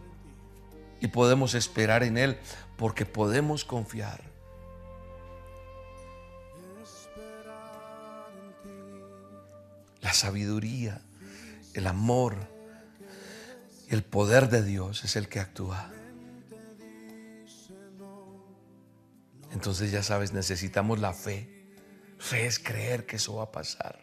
Y 0.99 1.07
podemos 1.07 1.53
esperar 1.53 2.03
en 2.03 2.17
Él 2.17 2.37
porque 2.75 3.05
podemos 3.05 3.63
confiar. 3.63 4.25
La 10.01 10.11
sabiduría, 10.11 10.99
el 11.75 11.87
amor, 11.87 12.53
el 13.95 14.03
poder 14.03 14.49
de 14.49 14.63
Dios 14.63 15.03
es 15.03 15.15
el 15.15 15.27
que 15.27 15.39
actúa. 15.39 15.91
Entonces 19.51 19.91
ya 19.91 20.01
sabes, 20.01 20.33
necesitamos 20.33 20.99
la 20.99 21.13
fe. 21.13 21.71
Fe 22.17 22.45
es 22.45 22.57
creer 22.57 23.05
que 23.05 23.17
eso 23.17 23.35
va 23.35 23.43
a 23.43 23.51
pasar. 23.51 23.99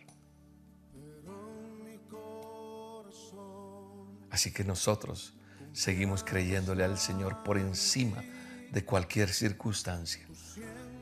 Así 4.30 4.52
que 4.52 4.62
nosotros 4.62 5.34
seguimos 5.72 6.22
creyéndole 6.22 6.84
al 6.84 6.98
Señor 6.98 7.42
por 7.42 7.58
encima 7.58 8.22
de 8.70 8.84
cualquier 8.84 9.28
circunstancia, 9.30 10.26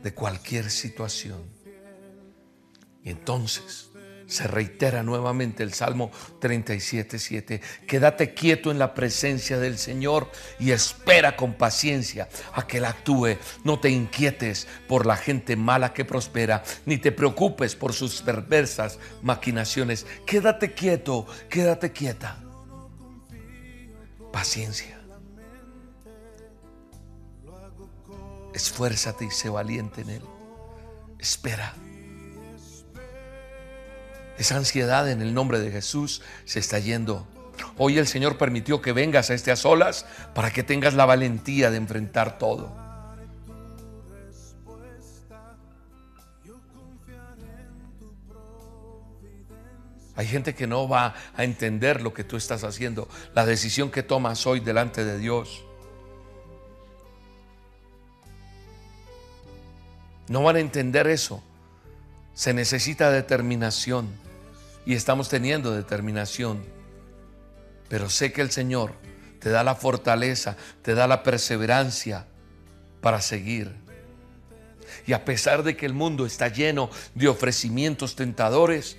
de 0.03 0.14
cualquier 0.14 0.70
situación. 0.70 1.43
Y 3.05 3.11
entonces 3.11 3.88
se 4.29 4.47
reitera 4.47 5.03
nuevamente 5.03 5.62
el 5.62 5.72
Salmo 5.72 6.12
37.7. 6.41 7.61
Quédate 7.87 8.35
quieto 8.35 8.70
en 8.70 8.79
la 8.79 8.95
presencia 8.95 9.59
del 9.59 9.79
Señor 9.79 10.31
y 10.61 10.70
espera 10.70 11.35
con 11.35 11.55
paciencia 11.55 12.29
a 12.53 12.66
que 12.66 12.76
Él 12.76 12.85
actúe. 12.85 13.39
No 13.64 13.81
te 13.81 13.91
inquietes 13.91 14.68
por 14.87 15.07
la 15.07 15.16
gente 15.16 15.57
mala 15.57 15.95
que 15.95 16.05
prospera, 16.05 16.62
ni 16.85 16.99
te 16.99 17.11
preocupes 17.11 17.74
por 17.74 17.95
sus 17.95 18.22
perversas 18.22 18.99
maquinaciones. 19.22 20.07
Quédate 20.26 20.74
quieto, 20.74 21.26
quédate 21.49 21.91
quieta. 21.93 22.39
Paciencia. 24.31 25.01
Esfuérzate 28.53 29.24
y 29.24 29.31
sé 29.31 29.49
valiente 29.49 30.03
en 30.03 30.11
Él. 30.11 30.22
Espera. 31.18 31.74
Esa 34.39 34.57
ansiedad 34.57 35.11
en 35.11 35.20
el 35.20 35.34
nombre 35.34 35.59
de 35.59 35.72
Jesús 35.72 36.22
se 36.45 36.61
está 36.61 36.78
yendo. 36.78 37.26
Hoy 37.76 37.99
el 37.99 38.07
Señor 38.07 38.39
permitió 38.39 38.80
que 38.80 38.93
vengas 38.93 39.30
a 39.30 39.34
este 39.34 39.51
a 39.51 39.57
solas 39.57 40.07
para 40.32 40.53
que 40.53 40.62
tengas 40.62 40.95
la 40.95 41.07
valentía 41.07 41.72
de 41.72 41.76
enfrentar 41.76 42.39
todo. 42.39 42.72
Hay 50.14 50.26
gente 50.26 50.55
que 50.55 50.66
no 50.66 50.89
va 50.89 51.14
a 51.36 51.45
entender 51.45 52.03
lo 52.03 52.12
que 52.12 52.24
tú 52.24 52.36
estás 52.36 52.64
haciendo, 52.64 53.09
la 53.34 53.47
decisión 53.47 53.91
que 53.91 54.03
tomas 54.03 54.47
hoy 54.47 54.61
delante 54.61 55.05
de 55.05 55.18
Dios. 55.18 55.64
No 60.28 60.43
van 60.43 60.57
a 60.57 60.61
entender 60.61 61.07
eso. 61.07 61.43
Se 62.34 62.53
necesita 62.53 63.11
determinación 63.11 64.09
y 64.89 64.95
estamos 64.95 65.28
teniendo 65.28 65.72
determinación. 65.72 66.64
Pero 67.91 68.09
sé 68.09 68.32
que 68.32 68.41
el 68.41 68.51
Señor 68.51 68.95
te 69.39 69.51
da 69.51 69.62
la 69.62 69.74
fortaleza, 69.74 70.57
te 70.80 70.95
da 70.95 71.07
la 71.07 71.22
perseverancia 71.22 72.26
para 73.03 73.20
seguir. 73.20 73.70
Y 75.07 75.12
a 75.12 75.26
pesar 75.26 75.62
de 75.62 75.76
que 75.76 75.84
el 75.84 75.93
mundo 75.93 76.24
está 76.24 76.49
lleno 76.49 76.89
de 77.14 77.28
ofrecimientos 77.28 78.16
tentadores, 78.16 78.97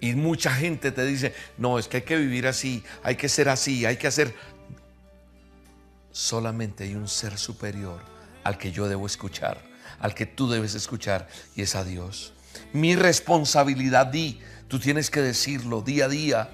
y 0.00 0.14
mucha 0.14 0.52
gente 0.54 0.92
te 0.92 1.04
dice, 1.04 1.34
no, 1.58 1.80
es 1.80 1.88
que 1.88 1.96
hay 1.96 2.02
que 2.04 2.18
vivir 2.18 2.46
así, 2.46 2.84
hay 3.02 3.16
que 3.16 3.28
ser 3.28 3.48
así, 3.48 3.84
hay 3.84 3.96
que 3.96 4.06
hacer... 4.06 4.32
Solamente 6.12 6.84
hay 6.84 6.94
un 6.94 7.08
ser 7.08 7.36
superior 7.36 8.00
al 8.44 8.56
que 8.56 8.70
yo 8.70 8.86
debo 8.86 9.04
escuchar, 9.04 9.60
al 9.98 10.14
que 10.14 10.26
tú 10.26 10.48
debes 10.48 10.76
escuchar, 10.76 11.26
y 11.56 11.62
es 11.62 11.74
a 11.74 11.82
Dios 11.82 12.34
mi 12.72 12.96
responsabilidad, 12.96 14.06
di, 14.06 14.40
tú 14.68 14.78
tienes 14.78 15.10
que 15.10 15.20
decirlo 15.20 15.82
día 15.82 16.06
a 16.06 16.08
día 16.08 16.50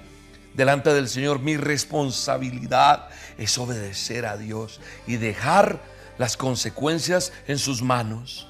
delante 0.53 0.93
del 0.93 1.07
Señor, 1.07 1.39
mi 1.39 1.57
responsabilidad 1.57 3.09
es 3.37 3.57
obedecer 3.57 4.25
a 4.25 4.37
Dios 4.37 4.81
y 5.07 5.17
dejar 5.17 5.81
las 6.17 6.35
consecuencias 6.35 7.31
en 7.47 7.57
sus 7.57 7.81
manos. 7.81 8.47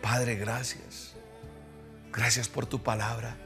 Padre, 0.00 0.34
gracias. 0.34 1.14
Gracias 2.12 2.48
por 2.48 2.66
tu 2.66 2.82
palabra. 2.82 3.36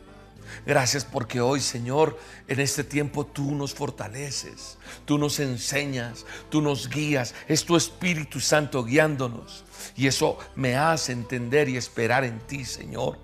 Gracias 0.65 1.05
porque 1.05 1.41
hoy, 1.41 1.61
Señor, 1.61 2.19
en 2.49 2.61
este 2.61 2.85
tiempo 2.85 3.27
tú 3.27 3.55
nos 3.55 3.75
fortaleces, 3.75 4.79
tú 5.05 5.19
nos 5.19 5.39
enseñas, 5.41 6.27
tú 6.51 6.61
nos 6.61 6.89
guías. 6.89 7.35
Es 7.49 7.65
tu 7.65 7.77
Espíritu 7.77 8.41
Santo 8.41 8.85
guiándonos. 8.85 9.65
Y 9.97 10.07
eso 10.07 10.39
me 10.55 10.77
hace 10.77 11.13
entender 11.13 11.69
y 11.69 11.77
esperar 11.77 12.25
en 12.25 12.41
ti, 12.41 12.65
Señor. 12.65 13.19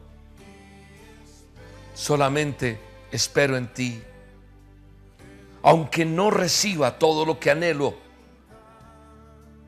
Solamente 1.95 2.79
espero 3.11 3.57
en 3.57 3.73
ti. 3.73 4.03
Aunque 5.63 6.05
no 6.05 6.31
reciba 6.31 6.99
todo 6.99 7.25
lo 7.25 7.39
que 7.39 7.51
anhelo, 7.51 7.97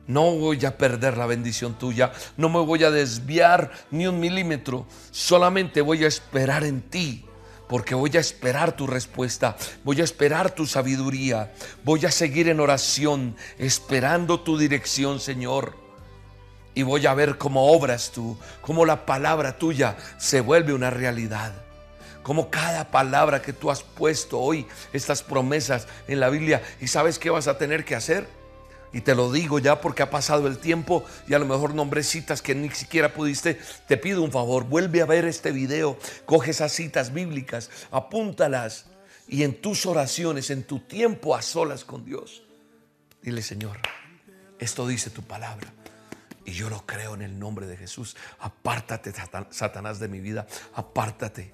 no 0.07 0.35
voy 0.35 0.63
a 0.65 0.77
perder 0.77 1.17
la 1.17 1.25
bendición 1.25 1.73
tuya, 1.75 2.11
no 2.37 2.49
me 2.49 2.59
voy 2.59 2.83
a 2.83 2.91
desviar 2.91 3.71
ni 3.91 4.05
un 4.05 4.19
milímetro, 4.19 4.85
solamente 5.11 5.81
voy 5.81 6.03
a 6.03 6.07
esperar 6.07 6.63
en 6.63 6.81
ti 6.81 7.25
porque 7.67 7.95
voy 7.95 8.15
a 8.15 8.19
esperar 8.19 8.75
tu 8.75 8.87
respuesta, 8.87 9.55
voy 9.83 10.01
a 10.01 10.03
esperar 10.03 10.51
tu 10.51 10.65
sabiduría, 10.65 11.53
voy 11.83 12.05
a 12.05 12.11
seguir 12.11 12.47
en 12.49 12.59
oración, 12.59 13.35
esperando 13.57 14.39
tu 14.39 14.57
dirección, 14.57 15.19
Señor. 15.19 15.75
Y 16.73 16.83
voy 16.83 17.05
a 17.05 17.13
ver 17.13 17.37
cómo 17.37 17.71
obras 17.71 18.11
tú, 18.11 18.37
cómo 18.61 18.85
la 18.85 19.05
palabra 19.05 19.57
tuya 19.57 19.95
se 20.17 20.41
vuelve 20.41 20.73
una 20.73 20.89
realidad, 20.89 21.53
como 22.21 22.49
cada 22.49 22.91
palabra 22.91 23.41
que 23.41 23.53
tú 23.53 23.71
has 23.71 23.81
puesto 23.81 24.39
hoy, 24.39 24.67
estas 24.91 25.23
promesas 25.23 25.87
en 26.07 26.19
la 26.19 26.29
Biblia, 26.29 26.61
y 26.81 26.87
sabes 26.87 27.17
qué 27.17 27.29
vas 27.29 27.47
a 27.47 27.57
tener 27.57 27.85
que 27.85 27.95
hacer. 27.95 28.27
Y 28.95 29.01
te 29.01 29.13
lo 29.13 29.29
digo 29.29 29.59
ya 29.59 29.81
porque 29.81 30.03
ha 30.03 30.09
pasado 30.09 30.47
el 30.47 30.57
tiempo 30.57 31.03
y 31.27 31.33
a 31.33 31.39
lo 31.39 31.45
mejor 31.45 31.75
nombré 31.75 32.01
citas 32.01 32.41
que 32.41 32.55
ni 32.55 32.69
siquiera 32.69 33.13
pudiste. 33.13 33.59
Te 33.89 33.97
pido 33.97 34.23
un 34.23 34.31
favor, 34.31 34.63
vuelve 34.63 35.01
a 35.01 35.05
ver 35.05 35.25
este 35.25 35.51
video, 35.51 35.99
coge 36.25 36.51
esas 36.51 36.71
citas 36.71 37.11
bíblicas, 37.11 37.69
apúntalas 37.91 38.85
y 39.27 39.43
en 39.43 39.59
tus 39.59 39.85
oraciones, 39.85 40.49
en 40.49 40.63
tu 40.63 40.79
tiempo 40.79 41.35
a 41.35 41.41
solas 41.41 41.83
con 41.83 42.05
Dios, 42.05 42.43
dile 43.21 43.41
Señor, 43.41 43.79
esto 44.59 44.87
dice 44.87 45.09
tu 45.09 45.23
palabra. 45.23 45.73
Y 46.45 46.53
yo 46.53 46.69
lo 46.69 46.85
creo 46.85 47.15
en 47.15 47.21
el 47.21 47.37
nombre 47.37 47.67
de 47.67 47.75
Jesús. 47.75 48.15
Apártate, 48.39 49.11
Satanás, 49.49 49.99
de 49.99 50.07
mi 50.07 50.21
vida. 50.21 50.47
Apártate. 50.73 51.53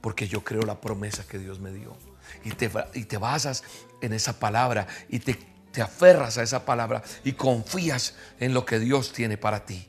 Porque 0.00 0.28
yo 0.28 0.44
creo 0.44 0.62
la 0.62 0.80
promesa 0.80 1.26
que 1.26 1.40
Dios 1.40 1.58
me 1.58 1.72
dio. 1.72 1.96
Y 2.44 2.50
te, 2.50 2.70
y 2.94 3.06
te 3.06 3.16
basas 3.16 3.64
en 4.00 4.12
esa 4.12 4.38
palabra 4.38 4.86
y 5.08 5.18
te 5.18 5.47
te 5.72 5.82
aferras 5.82 6.38
a 6.38 6.42
esa 6.42 6.64
palabra 6.64 7.02
y 7.24 7.32
confías 7.32 8.14
en 8.40 8.54
lo 8.54 8.64
que 8.64 8.78
Dios 8.78 9.12
tiene 9.12 9.36
para 9.36 9.64
ti. 9.64 9.88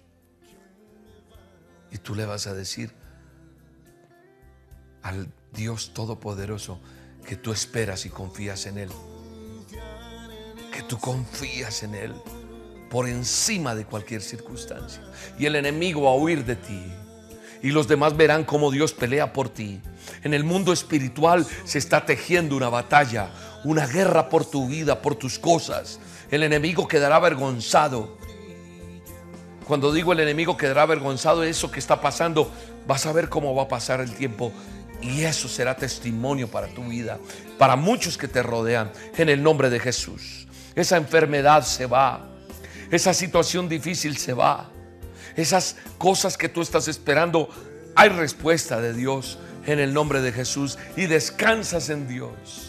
Y 1.92 1.98
tú 1.98 2.16
le 2.16 2.26
vas 2.26 2.48
a 2.48 2.54
decir 2.54 2.92
al 5.02 5.32
Dios 5.54 5.94
Todopoderoso 5.94 6.80
que 7.26 7.36
tú 7.36 7.52
esperas 7.52 8.06
y 8.06 8.10
confías 8.10 8.66
en 8.66 8.78
Él. 8.78 8.90
Que 10.72 10.84
tú 10.84 11.00
confías 11.00 11.84
en 11.84 11.96
Él 11.96 12.14
por 12.90 13.08
encima 13.08 13.76
de 13.76 13.86
cualquier 13.86 14.22
circunstancia. 14.22 15.02
Y 15.38 15.46
el 15.46 15.56
enemigo 15.56 16.04
va 16.04 16.12
a 16.12 16.16
huir 16.16 16.46
de 16.46 16.56
ti. 16.56 16.84
Y 17.62 17.72
los 17.72 17.88
demás 17.88 18.16
verán 18.16 18.46
cómo 18.46 18.72
Dios 18.72 18.94
pelea 18.94 19.34
por 19.34 19.50
ti. 19.50 19.82
En 20.24 20.34
el 20.34 20.44
mundo 20.44 20.72
espiritual 20.72 21.46
se 21.66 21.78
está 21.78 22.06
tejiendo 22.06 22.56
una 22.56 22.70
batalla, 22.70 23.30
una 23.64 23.86
guerra 23.86 24.30
por 24.30 24.46
tu 24.46 24.68
vida, 24.68 25.02
por 25.02 25.16
tus 25.16 25.40
cosas. 25.40 26.00
El 26.32 26.44
enemigo 26.44 26.88
quedará 26.88 27.18
avergonzado. 27.18 28.18
Cuando 29.68 29.92
digo 29.92 30.14
el 30.14 30.20
enemigo 30.20 30.58
quedará 30.58 30.84
avergonzado 30.84 31.44
eso 31.44 31.72
que 31.72 31.80
está 31.80 32.02
pasando, 32.02 32.52
vas 32.88 33.06
a 33.06 33.14
ver 33.14 33.30
cómo 33.30 33.54
va 33.54 33.64
a 33.64 33.68
pasar 33.68 34.02
el 34.02 34.14
tiempo 34.16 34.52
y 35.02 35.22
eso 35.22 35.48
será 35.48 35.76
testimonio 35.76 36.50
para 36.50 36.68
tu 36.68 36.84
vida, 36.86 37.20
para 37.58 37.76
muchos 37.76 38.18
que 38.18 38.28
te 38.28 38.42
rodean, 38.42 38.92
en 39.18 39.30
el 39.30 39.44
nombre 39.44 39.70
de 39.70 39.80
Jesús. 39.80 40.48
Esa 40.76 40.98
enfermedad 40.98 41.64
se 41.64 41.86
va, 41.86 42.28
esa 42.90 43.14
situación 43.14 43.70
difícil 43.70 44.18
se 44.18 44.34
va, 44.34 44.72
esas 45.36 45.78
cosas 45.98 46.36
que 46.36 46.50
tú 46.50 46.62
estás 46.62 46.88
esperando, 46.88 47.50
hay 47.96 48.10
respuesta 48.10 48.82
de 48.82 48.94
Dios 48.94 49.38
en 49.66 49.80
el 49.80 49.94
nombre 49.94 50.22
de 50.22 50.32
Jesús 50.32 50.78
y 50.98 51.06
descansas 51.06 51.90
en 51.90 52.08
Dios 52.08 52.69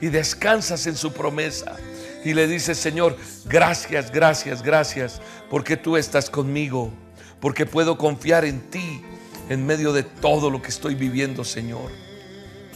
y 0.00 0.08
descansas 0.08 0.86
en 0.86 0.96
su 0.96 1.12
promesa 1.12 1.76
y 2.24 2.34
le 2.34 2.46
dices, 2.46 2.78
Señor, 2.78 3.16
gracias, 3.46 4.10
gracias, 4.10 4.62
gracias, 4.62 5.20
porque 5.50 5.76
tú 5.76 5.96
estás 5.96 6.30
conmigo, 6.30 6.92
porque 7.40 7.66
puedo 7.66 7.96
confiar 7.96 8.44
en 8.44 8.60
ti 8.70 9.02
en 9.48 9.64
medio 9.64 9.92
de 9.92 10.02
todo 10.02 10.50
lo 10.50 10.60
que 10.60 10.68
estoy 10.68 10.94
viviendo, 10.94 11.44
Señor. 11.44 11.90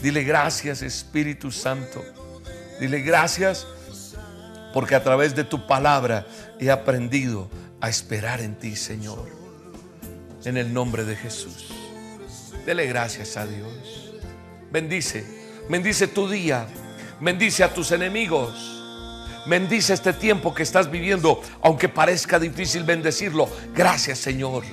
Dile 0.02 0.24
gracias, 0.24 0.82
Espíritu 0.82 1.50
Santo. 1.50 2.02
Dile 2.80 3.00
gracias 3.02 3.66
porque 4.72 4.94
a 4.94 5.02
través 5.02 5.34
de 5.34 5.44
tu 5.44 5.66
palabra 5.66 6.26
he 6.58 6.70
aprendido 6.70 7.50
a 7.80 7.88
esperar 7.88 8.40
en 8.40 8.56
ti, 8.56 8.74
Señor. 8.74 9.28
En 10.44 10.56
el 10.56 10.72
nombre 10.72 11.04
de 11.04 11.14
Jesús. 11.14 11.68
Dele 12.66 12.86
gracias 12.86 13.36
a 13.36 13.46
Dios. 13.46 14.14
Bendice, 14.70 15.24
bendice 15.68 16.08
tu 16.08 16.28
día. 16.28 16.66
Bendice 17.22 17.62
a 17.62 17.72
tus 17.72 17.92
enemigos. 17.92 18.82
Bendice 19.46 19.94
este 19.94 20.12
tiempo 20.12 20.52
que 20.52 20.64
estás 20.64 20.90
viviendo, 20.90 21.40
aunque 21.62 21.88
parezca 21.88 22.40
difícil 22.40 22.82
bendecirlo. 22.82 23.48
Gracias 23.72 24.18
Señor. 24.18 24.64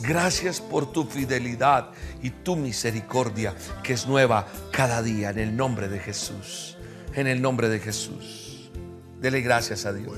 Gracias 0.00 0.60
por 0.60 0.92
tu 0.92 1.04
fidelidad 1.04 1.90
y 2.22 2.30
tu 2.30 2.54
misericordia 2.54 3.56
que 3.82 3.94
es 3.94 4.06
nueva 4.06 4.46
cada 4.70 5.02
día 5.02 5.30
en 5.30 5.40
el 5.40 5.56
nombre 5.56 5.88
de 5.88 5.98
Jesús. 5.98 6.76
En 7.14 7.26
el 7.26 7.42
nombre 7.42 7.68
de 7.68 7.80
Jesús. 7.80 8.70
Dele 9.20 9.40
gracias 9.40 9.84
a 9.84 9.92
Dios. 9.92 10.16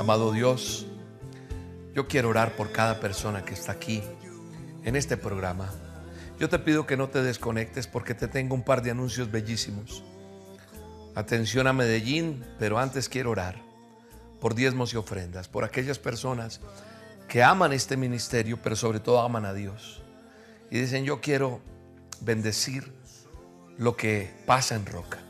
Amado 0.00 0.32
Dios, 0.32 0.86
yo 1.94 2.08
quiero 2.08 2.30
orar 2.30 2.56
por 2.56 2.72
cada 2.72 2.98
persona 2.98 3.44
que 3.44 3.54
está 3.54 3.70
aquí 3.70 4.02
en 4.82 4.96
este 4.96 5.16
programa. 5.16 5.70
Yo 6.42 6.48
te 6.48 6.58
pido 6.58 6.88
que 6.88 6.96
no 6.96 7.08
te 7.08 7.22
desconectes 7.22 7.86
porque 7.86 8.14
te 8.14 8.26
tengo 8.26 8.56
un 8.56 8.64
par 8.64 8.82
de 8.82 8.90
anuncios 8.90 9.30
bellísimos. 9.30 10.02
Atención 11.14 11.68
a 11.68 11.72
Medellín, 11.72 12.44
pero 12.58 12.80
antes 12.80 13.08
quiero 13.08 13.30
orar 13.30 13.62
por 14.40 14.56
diezmos 14.56 14.92
y 14.92 14.96
ofrendas, 14.96 15.46
por 15.46 15.62
aquellas 15.62 16.00
personas 16.00 16.60
que 17.28 17.44
aman 17.44 17.72
este 17.72 17.96
ministerio, 17.96 18.58
pero 18.60 18.74
sobre 18.74 18.98
todo 18.98 19.20
aman 19.20 19.44
a 19.44 19.54
Dios. 19.54 20.02
Y 20.68 20.80
dicen, 20.80 21.04
yo 21.04 21.20
quiero 21.20 21.60
bendecir 22.22 22.92
lo 23.78 23.96
que 23.96 24.34
pasa 24.44 24.74
en 24.74 24.84
Roca. 24.84 25.20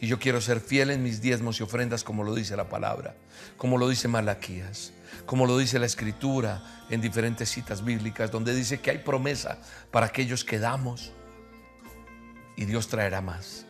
Y 0.00 0.08
yo 0.08 0.18
quiero 0.18 0.40
ser 0.40 0.58
fiel 0.58 0.90
en 0.90 1.00
mis 1.00 1.20
diezmos 1.20 1.60
y 1.60 1.62
ofrendas 1.62 2.02
como 2.02 2.24
lo 2.24 2.34
dice 2.34 2.56
la 2.56 2.68
palabra, 2.68 3.14
como 3.56 3.78
lo 3.78 3.88
dice 3.88 4.08
Malaquías 4.08 4.92
como 5.24 5.46
lo 5.46 5.58
dice 5.58 5.78
la 5.78 5.86
escritura 5.86 6.62
en 6.90 7.00
diferentes 7.00 7.48
citas 7.48 7.84
bíblicas, 7.84 8.30
donde 8.30 8.54
dice 8.54 8.80
que 8.80 8.90
hay 8.90 8.98
promesa 8.98 9.58
para 9.90 10.06
aquellos 10.06 10.44
que 10.44 10.58
damos 10.58 11.12
y 12.56 12.64
Dios 12.64 12.88
traerá 12.88 13.20
más. 13.20 13.66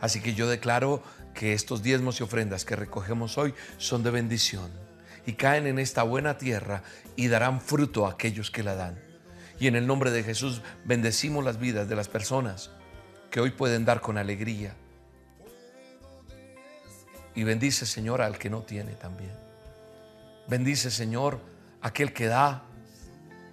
Así 0.00 0.20
que 0.20 0.34
yo 0.34 0.48
declaro 0.48 1.02
que 1.34 1.52
estos 1.52 1.82
diezmos 1.82 2.20
y 2.20 2.22
ofrendas 2.22 2.64
que 2.64 2.76
recogemos 2.76 3.38
hoy 3.38 3.54
son 3.76 4.02
de 4.02 4.10
bendición 4.10 4.70
y 5.26 5.34
caen 5.34 5.66
en 5.66 5.78
esta 5.78 6.02
buena 6.02 6.38
tierra 6.38 6.82
y 7.16 7.28
darán 7.28 7.60
fruto 7.60 8.06
a 8.06 8.12
aquellos 8.12 8.50
que 8.50 8.62
la 8.62 8.74
dan. 8.74 8.98
Y 9.60 9.66
en 9.66 9.76
el 9.76 9.86
nombre 9.86 10.10
de 10.10 10.22
Jesús 10.22 10.62
bendecimos 10.84 11.44
las 11.44 11.58
vidas 11.58 11.88
de 11.88 11.96
las 11.96 12.08
personas 12.08 12.70
que 13.30 13.40
hoy 13.40 13.50
pueden 13.50 13.84
dar 13.84 14.00
con 14.00 14.18
alegría. 14.18 14.74
Y 17.34 17.44
bendice, 17.44 17.86
Señor, 17.86 18.22
al 18.22 18.38
que 18.38 18.50
no 18.50 18.62
tiene 18.62 18.94
también. 18.94 19.47
Bendice, 20.48 20.90
Señor, 20.90 21.40
aquel 21.82 22.12
que 22.12 22.26
da 22.26 22.64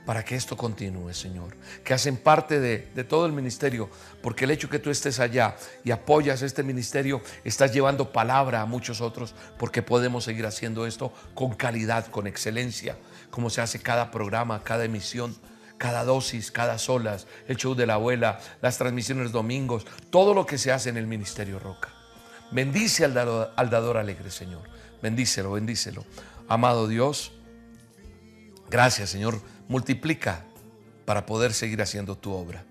para 0.06 0.24
que 0.24 0.36
esto 0.36 0.56
continúe, 0.56 1.14
Señor. 1.14 1.58
Que 1.84 1.94
hacen 1.94 2.16
parte 2.16 2.60
de, 2.60 3.04
todo 3.04 3.26
el 3.26 3.34
ministerio, 3.34 3.90
porque 4.22 4.46
el 4.46 4.52
hecho 4.52 4.70
que 4.70 4.80
tú 4.80 4.90
estés 4.90 5.20
allá 5.20 5.58
y 5.84 5.92
apoyas 5.92 6.42
este 6.42 6.64
ministerio, 6.64 7.22
estás 7.44 7.74
llevando 7.74 8.12
palabra 8.12 8.62
a 8.62 8.66
muchos 8.66 9.02
otros, 9.02 9.36
porque 9.58 9.82
podemos 9.82 10.24
seguir 10.24 10.46
haciendo 10.46 10.86
esto 10.86 11.12
con 11.34 11.54
calidad, 11.56 12.08
con 12.08 12.28
excelencia, 12.28 12.98
como 13.30 13.50
se 13.50 13.62
hace 13.62 13.80
cada 13.80 14.12
programa, 14.12 14.64
cada 14.64 14.86
emisión, 14.86 15.36
cada 15.78 16.06
dosis, 16.06 16.52
cada 16.52 16.78
solas, 16.78 17.28
el 17.48 17.58
show 17.58 17.76
de 17.76 17.88
la 17.88 17.96
abuela, 17.96 18.40
las 18.62 18.78
transmisiones 18.78 19.32
domingos, 19.32 19.86
todo 20.10 20.34
lo 20.34 20.46
que 20.46 20.58
se 20.58 20.72
hace 20.72 20.90
en 20.90 20.98
el 20.98 21.08
ministerio 21.08 21.60
Roca. 21.60 21.90
Bendice 22.52 23.04
al 23.04 23.14
dador 23.14 23.98
alegre, 23.98 24.32
Señor. 24.32 24.62
Bendícelo, 25.02 25.52
bendícelo. 25.52 26.06
Amado 26.48 26.88
Dios, 26.88 27.32
gracias 28.70 29.10
Señor, 29.10 29.42
multiplica 29.68 30.46
para 31.06 31.26
poder 31.26 31.54
seguir 31.54 31.82
haciendo 31.82 32.16
tu 32.16 32.34
obra. 32.34 32.64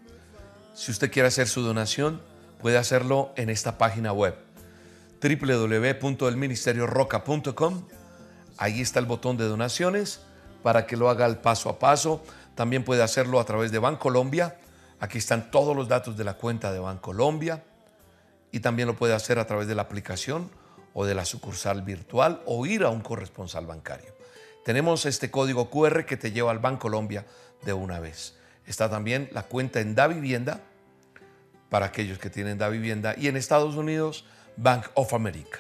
Si 0.75 0.93
usted 0.93 1.11
quiere 1.11 1.27
hacer 1.27 1.49
su 1.49 1.63
donación, 1.63 2.23
puede 2.61 2.79
hacerlo 2.79 3.33
en 3.37 3.51
esta 3.51 3.77
página 3.77 4.13
web 4.13 4.37
www.elministerioroca.com. 5.21 7.89
Ahí 8.59 8.81
está 8.81 9.01
el 9.01 9.07
botón 9.07 9.37
de 9.37 9.43
donaciones 9.45 10.21
para 10.63 10.87
que 10.87 10.97
lo 10.97 11.11
haga 11.11 11.27
el 11.27 11.39
paso 11.39 11.69
a 11.69 11.81
paso. 11.81 12.23
También 12.55 12.85
puede 12.85 13.03
hacerlo 13.03 13.41
a 13.41 13.45
través 13.45 13.73
de 13.73 13.81
Bancolombia. 13.81 14.57
Aquí 15.01 15.19
están 15.19 15.51
todos 15.51 15.75
los 15.75 15.89
datos 15.89 16.17
de 16.17 16.23
la 16.23 16.35
cuenta 16.35 16.73
de 16.73 16.79
Bancolombia. 16.79 17.65
Y 18.53 18.61
también 18.61 18.87
lo 18.87 18.95
puede 18.95 19.15
hacer 19.15 19.41
a 19.41 19.47
través 19.47 19.67
de 19.67 19.75
la 19.75 19.83
aplicación 19.83 20.49
o 20.95 21.05
de 21.05 21.15
la 21.15 21.25
sucursal 21.25 21.83
virtual 21.83 22.43
o 22.47 22.65
ir 22.65 22.85
a 22.85 22.91
un 22.91 23.01
corresponsal 23.01 23.67
bancario. 23.67 24.15
Tenemos 24.65 25.05
este 25.05 25.31
código 25.31 25.69
QR 25.69 26.07
que 26.07 26.17
te 26.17 26.33
lleva 26.33 26.51
al 26.51 26.61
Banco 26.61 26.83
Colombia 26.83 27.27
de 27.65 27.75
una 27.75 28.01
vez. 28.01 28.35
Está 28.67 28.89
también 28.89 29.29
la 29.33 29.43
cuenta 29.43 29.81
en 29.81 29.95
Da 29.95 30.07
Vivienda 30.07 30.61
para 31.69 31.87
aquellos 31.87 32.19
que 32.19 32.31
tienen 32.31 32.57
Da 32.57 32.69
Vivienda 32.69 33.15
y 33.19 33.29
en 33.29 33.37
Estados 33.37 33.75
Unidos 33.75 34.25
Bank 34.57 34.87
of 34.95 35.13
America. 35.13 35.59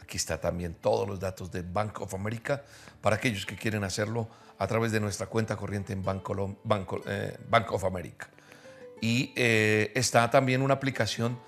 Aquí 0.00 0.16
está 0.16 0.40
también 0.40 0.74
todos 0.74 1.08
los 1.08 1.18
datos 1.18 1.50
de 1.50 1.62
Bank 1.62 2.00
of 2.00 2.14
America 2.14 2.62
para 3.00 3.16
aquellos 3.16 3.44
que 3.44 3.56
quieren 3.56 3.84
hacerlo 3.84 4.28
a 4.58 4.66
través 4.66 4.92
de 4.92 5.00
nuestra 5.00 5.26
cuenta 5.26 5.56
corriente 5.56 5.92
en 5.92 6.02
Bank, 6.04 6.22
eh, 7.06 7.36
Bank 7.48 7.72
of 7.72 7.84
America. 7.84 8.28
Y 9.00 9.32
eh, 9.36 9.92
está 9.94 10.30
también 10.30 10.62
una 10.62 10.74
aplicación 10.74 11.38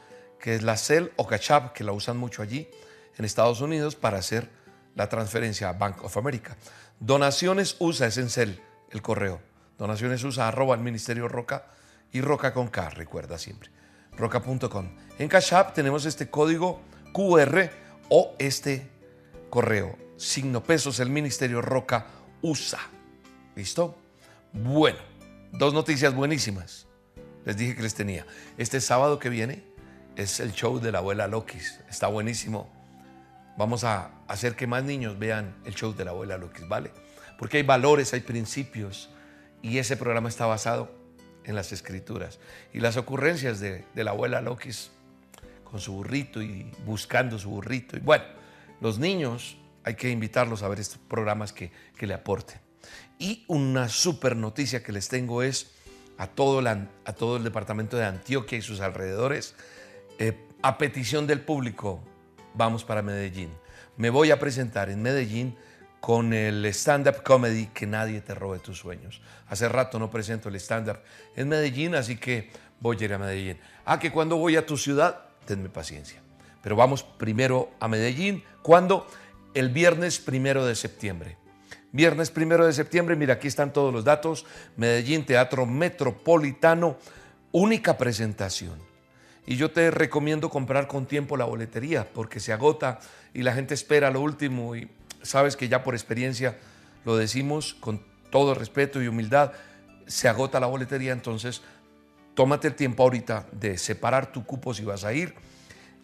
que 0.41 0.55
es 0.55 0.63
la 0.63 0.77
Cell 0.77 1.09
o 1.17 1.27
Cachap, 1.27 1.73
que 1.73 1.85
la 1.85 1.93
usan 1.93 2.17
mucho 2.17 2.43
allí, 2.43 2.69
en 3.17 3.25
Estados 3.25 3.61
Unidos 3.61 3.97
para 3.97 4.19
hacer 4.19 4.51
la 4.95 5.09
transferencia 5.09 5.69
a 5.69 5.73
Bank 5.73 6.05
of 6.05 6.17
America. 6.17 6.57
Donaciones 6.99 7.77
USA 7.79 8.07
es 8.07 8.19
en 8.19 8.29
CEL, 8.29 8.61
el 8.91 9.03
correo. 9.03 9.41
Donaciones 9.79 10.23
USA, 10.25 10.49
arroba 10.49 10.75
el 10.75 10.83
Ministerio 10.83 11.29
Roca 11.29 11.67
y 12.13 12.21
Roca 12.21 12.53
con 12.53 12.69
K, 12.69 12.91
recuerda 12.91 13.39
siempre. 13.39 13.71
Roca.com. 14.17 14.91
En 15.19 15.29
Cash 15.29 15.55
App 15.55 15.75
tenemos 15.75 16.05
este 16.05 16.29
código 16.29 16.83
QR 17.13 17.71
o 18.09 18.35
este 18.39 18.91
correo. 19.49 19.97
Signo 20.17 20.63
pesos, 20.63 21.01
el 21.01 21.09
Ministerio 21.09 21.63
Roca 21.63 22.07
USA. 22.43 22.81
¿Listo? 23.57 23.97
Bueno, 24.53 24.99
dos 25.53 25.73
noticias 25.73 26.15
buenísimas. 26.15 26.87
Les 27.45 27.57
dije 27.57 27.75
que 27.75 27.83
les 27.83 27.95
tenía. 27.95 28.27
Este 28.59 28.81
sábado 28.81 29.19
que 29.19 29.31
viene 29.31 29.65
es 30.17 30.41
el 30.41 30.53
show 30.53 30.79
de 30.79 30.93
la 30.93 30.99
abuela 30.99 31.27
Lokis. 31.27 31.81
Está 31.89 32.09
buenísimo. 32.09 32.80
Vamos 33.57 33.85
a 33.85 34.11
hacer 34.29 34.57
que 34.57 34.67
más 34.67 34.85
niños 34.85 35.19
vean 35.19 35.57
el 35.65 35.75
show 35.75 35.95
de 35.95 36.05
la 36.05 36.13
abuela 36.13 36.39
Lokis, 36.39 36.69
¿vale? 36.69 36.93
Porque 37.39 37.59
hay 37.59 37.63
valores, 37.63 38.13
hay 38.13 38.21
principios 38.21 39.11
y 39.63 39.79
ese 39.79 39.97
programa 39.97 40.29
está 40.29 40.47
basado 40.47 40.91
en 41.45 41.55
las 41.55 41.73
escrituras. 41.73 42.39
Y 42.73 42.81
las 42.81 42.97
ocurrencias 42.97 43.61
de, 43.61 43.85
la 43.95 44.13
abuela 44.13 44.41
Lokis 44.41 44.91
con 45.65 45.81
su 45.81 45.93
burrito 45.93 46.43
y 46.43 46.71
buscando 46.85 47.39
su 47.39 47.51
burrito. 47.51 47.97
Y 47.97 48.01
bueno, 48.01 48.25
los 48.81 48.99
niños 48.99 49.57
hay 49.85 49.95
que 49.95 50.11
invitarlos 50.11 50.63
a 50.63 50.69
ver 50.69 50.81
estos 50.81 50.99
programas 50.99 51.53
que, 51.53 51.71
le 51.99 52.15
aporten. 52.15 52.59
Y 53.19 53.45
una 53.47 53.89
super 53.89 54.37
noticia 54.37 54.83
que 54.83 54.93
les 54.93 55.09
tengo 55.09 55.43
es 55.43 55.73
a 56.17 56.27
todo, 56.27 56.67
a 56.67 57.13
todo 57.13 57.37
el 57.37 57.45
departamento 57.45 57.97
de 57.97 58.05
Antioquia 58.05 58.59
y 58.59 58.63
sus 58.63 58.81
alrededores, 58.81 59.55
eh, 60.19 60.37
a 60.63 60.79
petición 60.79 61.27
del 61.27 61.41
público, 61.41 62.03
vamos 62.55 62.85
para 62.85 63.03
Medellín. 63.03 63.51
Me 63.97 64.11
voy 64.11 64.31
a 64.31 64.39
presentar 64.39 64.91
en 64.91 65.03
Medellín 65.03 65.57
con 66.01 66.33
el 66.33 66.65
stand-up 66.67 67.23
comedy 67.23 67.67
Que 67.67 67.87
nadie 67.87 68.21
te 68.21 68.35
robe 68.35 68.59
tus 68.59 68.79
sueños. 68.79 69.21
Hace 69.49 69.69
rato 69.69 69.99
no 69.99 70.11
presento 70.11 70.49
el 70.49 70.57
stand-up 70.57 70.99
en 71.37 71.49
Medellín, 71.49 71.95
así 71.95 72.17
que 72.17 72.51
voy 72.81 72.97
a 73.01 73.05
ir 73.05 73.15
a 73.15 73.19
Medellín. 73.19 73.59
Ah, 73.85 73.99
que 73.99 74.11
cuando 74.11 74.37
voy 74.37 74.57
a 74.57 74.65
tu 74.65 74.77
ciudad, 74.77 75.27
tenme 75.45 75.69
paciencia. 75.69 76.21
Pero 76.63 76.77
vamos 76.77 77.03
primero 77.03 77.71
a 77.81 77.89
Medellín. 77.89 78.43
¿Cuándo? 78.63 79.07
El 79.55 79.71
viernes 79.71 80.19
primero 80.19 80.65
de 80.65 80.75
septiembre. 80.75 81.37
Viernes 81.93 82.31
primero 82.31 82.67
de 82.67 82.73
septiembre, 82.73 83.17
mira, 83.17 83.35
aquí 83.35 83.49
están 83.49 83.73
todos 83.73 83.93
los 83.93 84.05
datos. 84.05 84.47
Medellín, 84.77 85.27
Teatro 85.27 85.67
Metropolitano, 85.67 86.99
única 87.53 87.99
presentación. 87.99 88.90
Y 89.51 89.57
yo 89.57 89.73
te 89.73 89.91
recomiendo 89.91 90.49
comprar 90.49 90.87
con 90.87 91.07
tiempo 91.07 91.37
la 91.37 91.45
boletería 91.45 92.07
porque 92.15 92.39
se 92.39 92.53
agota 92.53 93.01
y 93.35 93.43
la 93.43 93.53
gente 93.53 93.75
espera 93.75 94.09
lo 94.13 94.21
último 94.21 94.77
y 94.77 94.89
sabes 95.23 95.57
que 95.57 95.69
ya 95.69 95.83
por 95.83 95.95
experiencia 95.95 96.57
lo 97.05 97.17
decimos 97.17 97.75
con 97.75 98.01
todo 98.31 98.55
respeto 98.55 99.03
y 99.03 99.09
humildad, 99.09 99.51
se 100.07 100.29
agota 100.29 100.61
la 100.61 100.69
boletería, 100.69 101.11
entonces 101.11 101.63
tómate 102.35 102.69
el 102.69 102.77
tiempo 102.77 103.03
ahorita 103.03 103.49
de 103.51 103.77
separar 103.77 104.31
tu 104.31 104.47
cupo 104.47 104.73
si 104.73 104.85
vas 104.85 105.03
a 105.03 105.13
ir. 105.15 105.35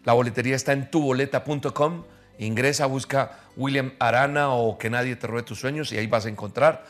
La 0.03 0.11
boletería 0.11 0.57
está 0.57 0.73
en 0.73 0.91
tuboleta.com. 0.91 2.03
Ingresa, 2.39 2.85
busca 2.85 3.39
William 3.55 3.93
Arana 3.97 4.49
o 4.49 4.77
que 4.77 4.89
nadie 4.89 5.15
te 5.15 5.25
robe 5.25 5.43
tus 5.43 5.61
sueños 5.61 5.93
y 5.93 5.97
ahí 5.97 6.07
vas 6.07 6.25
a 6.25 6.29
encontrar 6.29 6.83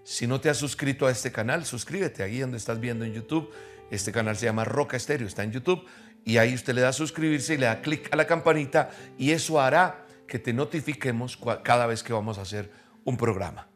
Si 0.06 0.28
no 0.28 0.40
te 0.40 0.48
has 0.48 0.56
suscrito 0.56 1.08
a 1.08 1.10
este 1.10 1.32
canal, 1.32 1.64
suscríbete 1.64 2.22
ahí 2.22 2.38
donde 2.38 2.58
estás 2.58 2.78
viendo 2.78 3.04
en 3.04 3.12
YouTube. 3.12 3.50
Este 3.90 4.12
canal 4.12 4.36
se 4.36 4.46
llama 4.46 4.62
Roca 4.62 4.96
Estéreo, 4.96 5.26
está 5.26 5.42
en 5.42 5.50
YouTube 5.50 5.84
y 6.24 6.36
ahí 6.36 6.54
usted 6.54 6.74
le 6.74 6.82
da 6.82 6.90
a 6.90 6.92
suscribirse 6.92 7.54
y 7.54 7.56
le 7.56 7.66
da 7.66 7.82
clic 7.82 8.08
a 8.12 8.16
la 8.16 8.24
campanita 8.24 8.90
y 9.18 9.32
eso 9.32 9.60
hará 9.60 10.06
que 10.28 10.38
te 10.38 10.52
notifiquemos 10.52 11.36
cada 11.64 11.88
vez 11.88 12.04
que 12.04 12.12
vamos 12.12 12.38
a 12.38 12.42
hacer 12.42 12.70
un 13.04 13.16
programa. 13.16 13.66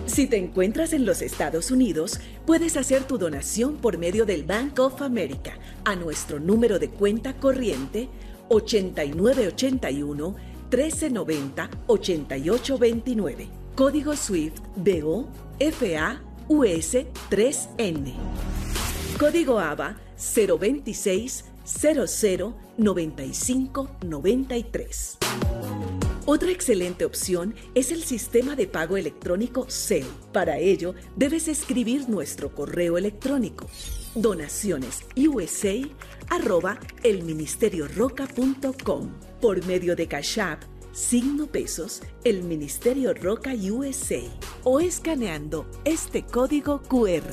Si 0.08 0.28
te 0.28 0.36
encuentras 0.38 0.92
en 0.92 1.06
los 1.06 1.22
Estados 1.22 1.72
Unidos, 1.72 2.20
puedes 2.46 2.76
hacer 2.76 3.04
tu 3.04 3.18
donación 3.18 3.78
por 3.78 3.98
medio 3.98 4.26
del 4.26 4.44
Bank 4.44 4.78
of 4.80 5.02
America 5.02 5.58
a 5.86 5.96
nuestro 5.96 6.42
número 6.42 6.80
de 6.80 6.90
cuenta 6.90 7.38
corriente 7.38 8.10
8981 8.50 10.36
1390 10.70 11.70
8829. 11.88 13.50
Código 13.76 14.16
SWIFT 14.16 14.64
BO 14.76 15.28
FA 15.60 16.22
US 16.48 16.96
3N. 17.30 18.14
Código 19.20 19.60
ABA 19.60 19.98
026 20.18 21.46
00 21.66 22.56
95 22.78 23.90
93. 24.06 25.18
Otra 26.26 26.52
excelente 26.52 27.06
opción 27.06 27.56
es 27.74 27.92
el 27.92 28.04
sistema 28.04 28.56
de 28.56 28.68
pago 28.68 28.98
electrónico 28.98 29.66
CEL. 29.68 30.06
Para 30.32 30.60
ello, 30.60 30.94
debes 31.16 31.48
escribir 31.48 32.08
nuestro 32.08 32.54
correo 32.54 32.98
electrónico 32.98 33.68
donacionesusa 34.16 35.70
arroba 36.30 36.80
elministerioroca.com 37.04 39.29
por 39.40 39.66
medio 39.66 39.96
de 39.96 40.08
Cash 40.08 40.40
App, 40.40 40.64
signo 40.92 41.48
pesos, 41.48 42.02
el 42.24 42.44
Ministerio 42.44 43.14
Roca 43.14 43.54
USA 43.54 44.22
o 44.64 44.80
escaneando 44.80 45.66
este 45.86 46.24
código 46.24 46.82
QR. 46.82 47.24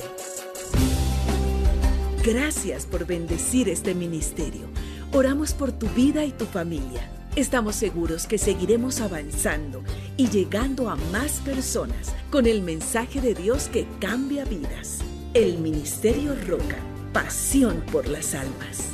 Gracias 2.23 2.85
por 2.85 3.05
bendecir 3.05 3.69
este 3.69 3.93
ministerio. 3.93 4.67
Oramos 5.11 5.53
por 5.53 5.71
tu 5.71 5.87
vida 5.89 6.25
y 6.25 6.31
tu 6.31 6.45
familia. 6.45 7.09
Estamos 7.35 7.75
seguros 7.75 8.25
que 8.25 8.37
seguiremos 8.37 8.99
avanzando 8.99 9.83
y 10.17 10.27
llegando 10.29 10.89
a 10.89 10.95
más 11.11 11.33
personas 11.41 12.13
con 12.31 12.47
el 12.47 12.61
mensaje 12.61 13.21
de 13.21 13.33
Dios 13.33 13.69
que 13.69 13.87
cambia 13.99 14.43
vidas. 14.43 14.99
El 15.33 15.59
Ministerio 15.59 16.35
Roca, 16.47 16.77
pasión 17.13 17.83
por 17.91 18.07
las 18.07 18.33
almas. 18.33 18.89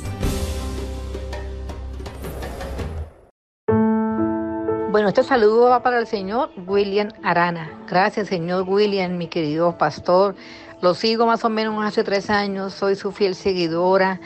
Bueno, 4.94 5.08
este 5.08 5.24
saludo 5.24 5.70
va 5.70 5.82
para 5.82 5.98
el 5.98 6.06
señor 6.06 6.50
William 6.68 7.08
Arana. 7.24 7.68
Gracias, 7.88 8.28
señor 8.28 8.62
William, 8.62 9.18
mi 9.18 9.26
querido 9.26 9.76
pastor. 9.76 10.36
Lo 10.82 10.94
sigo 10.94 11.26
más 11.26 11.44
o 11.44 11.48
menos 11.48 11.84
hace 11.84 12.04
tres 12.04 12.30
años, 12.30 12.74
soy 12.74 12.94
su 12.94 13.10
fiel 13.10 13.34
seguidora. 13.34 14.20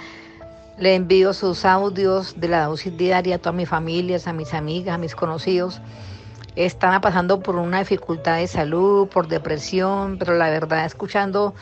Le 0.77 0.95
envío 0.95 1.33
sus 1.33 1.64
audios 1.64 2.39
de 2.39 2.49
la 2.49 2.66
dosis 2.66 2.95
diaria 2.95 3.37
a 3.37 3.39
todas 3.39 3.55
mis 3.55 3.66
familias, 3.66 4.27
a 4.27 4.35
mis 4.35 4.53
amigas, 4.53 4.97
a 4.97 4.99
mis 4.99 5.14
conocidos. 5.14 5.81
Están 6.55 7.01
pasando 7.01 7.41
por 7.41 7.57
una 7.57 7.79
dificultad 7.79 8.37
de 8.37 8.47
salud, 8.47 9.09
por 9.09 9.27
depresión, 9.27 10.19
pero 10.19 10.35
la 10.35 10.51
verdad, 10.51 10.85
escuchando 10.85 11.55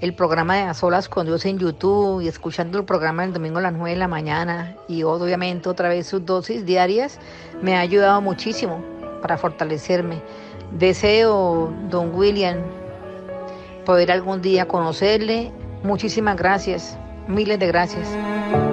el 0.00 0.14
programa 0.14 0.56
de 0.56 0.62
A 0.62 0.74
Solas 0.74 1.08
con 1.08 1.26
Dios 1.26 1.44
en 1.44 1.58
YouTube 1.58 2.20
y 2.20 2.28
escuchando 2.28 2.78
el 2.78 2.84
programa 2.84 3.24
el 3.24 3.32
domingo 3.32 3.58
a 3.58 3.62
las 3.62 3.72
9 3.72 3.90
de 3.90 3.96
la 3.96 4.08
mañana 4.08 4.76
y 4.86 5.02
obviamente 5.02 5.68
otra 5.68 5.88
vez 5.88 6.06
sus 6.06 6.24
dosis 6.24 6.64
diarias, 6.64 7.18
me 7.62 7.76
ha 7.76 7.80
ayudado 7.80 8.20
muchísimo 8.20 8.82
para 9.20 9.36
fortalecerme. 9.36 10.22
Deseo, 10.72 11.72
don 11.90 12.14
William, 12.14 12.58
poder 13.84 14.12
algún 14.12 14.40
día 14.40 14.68
conocerle. 14.68 15.50
Muchísimas 15.82 16.36
gracias, 16.36 16.96
miles 17.26 17.58
de 17.58 17.66
gracias. 17.66 18.67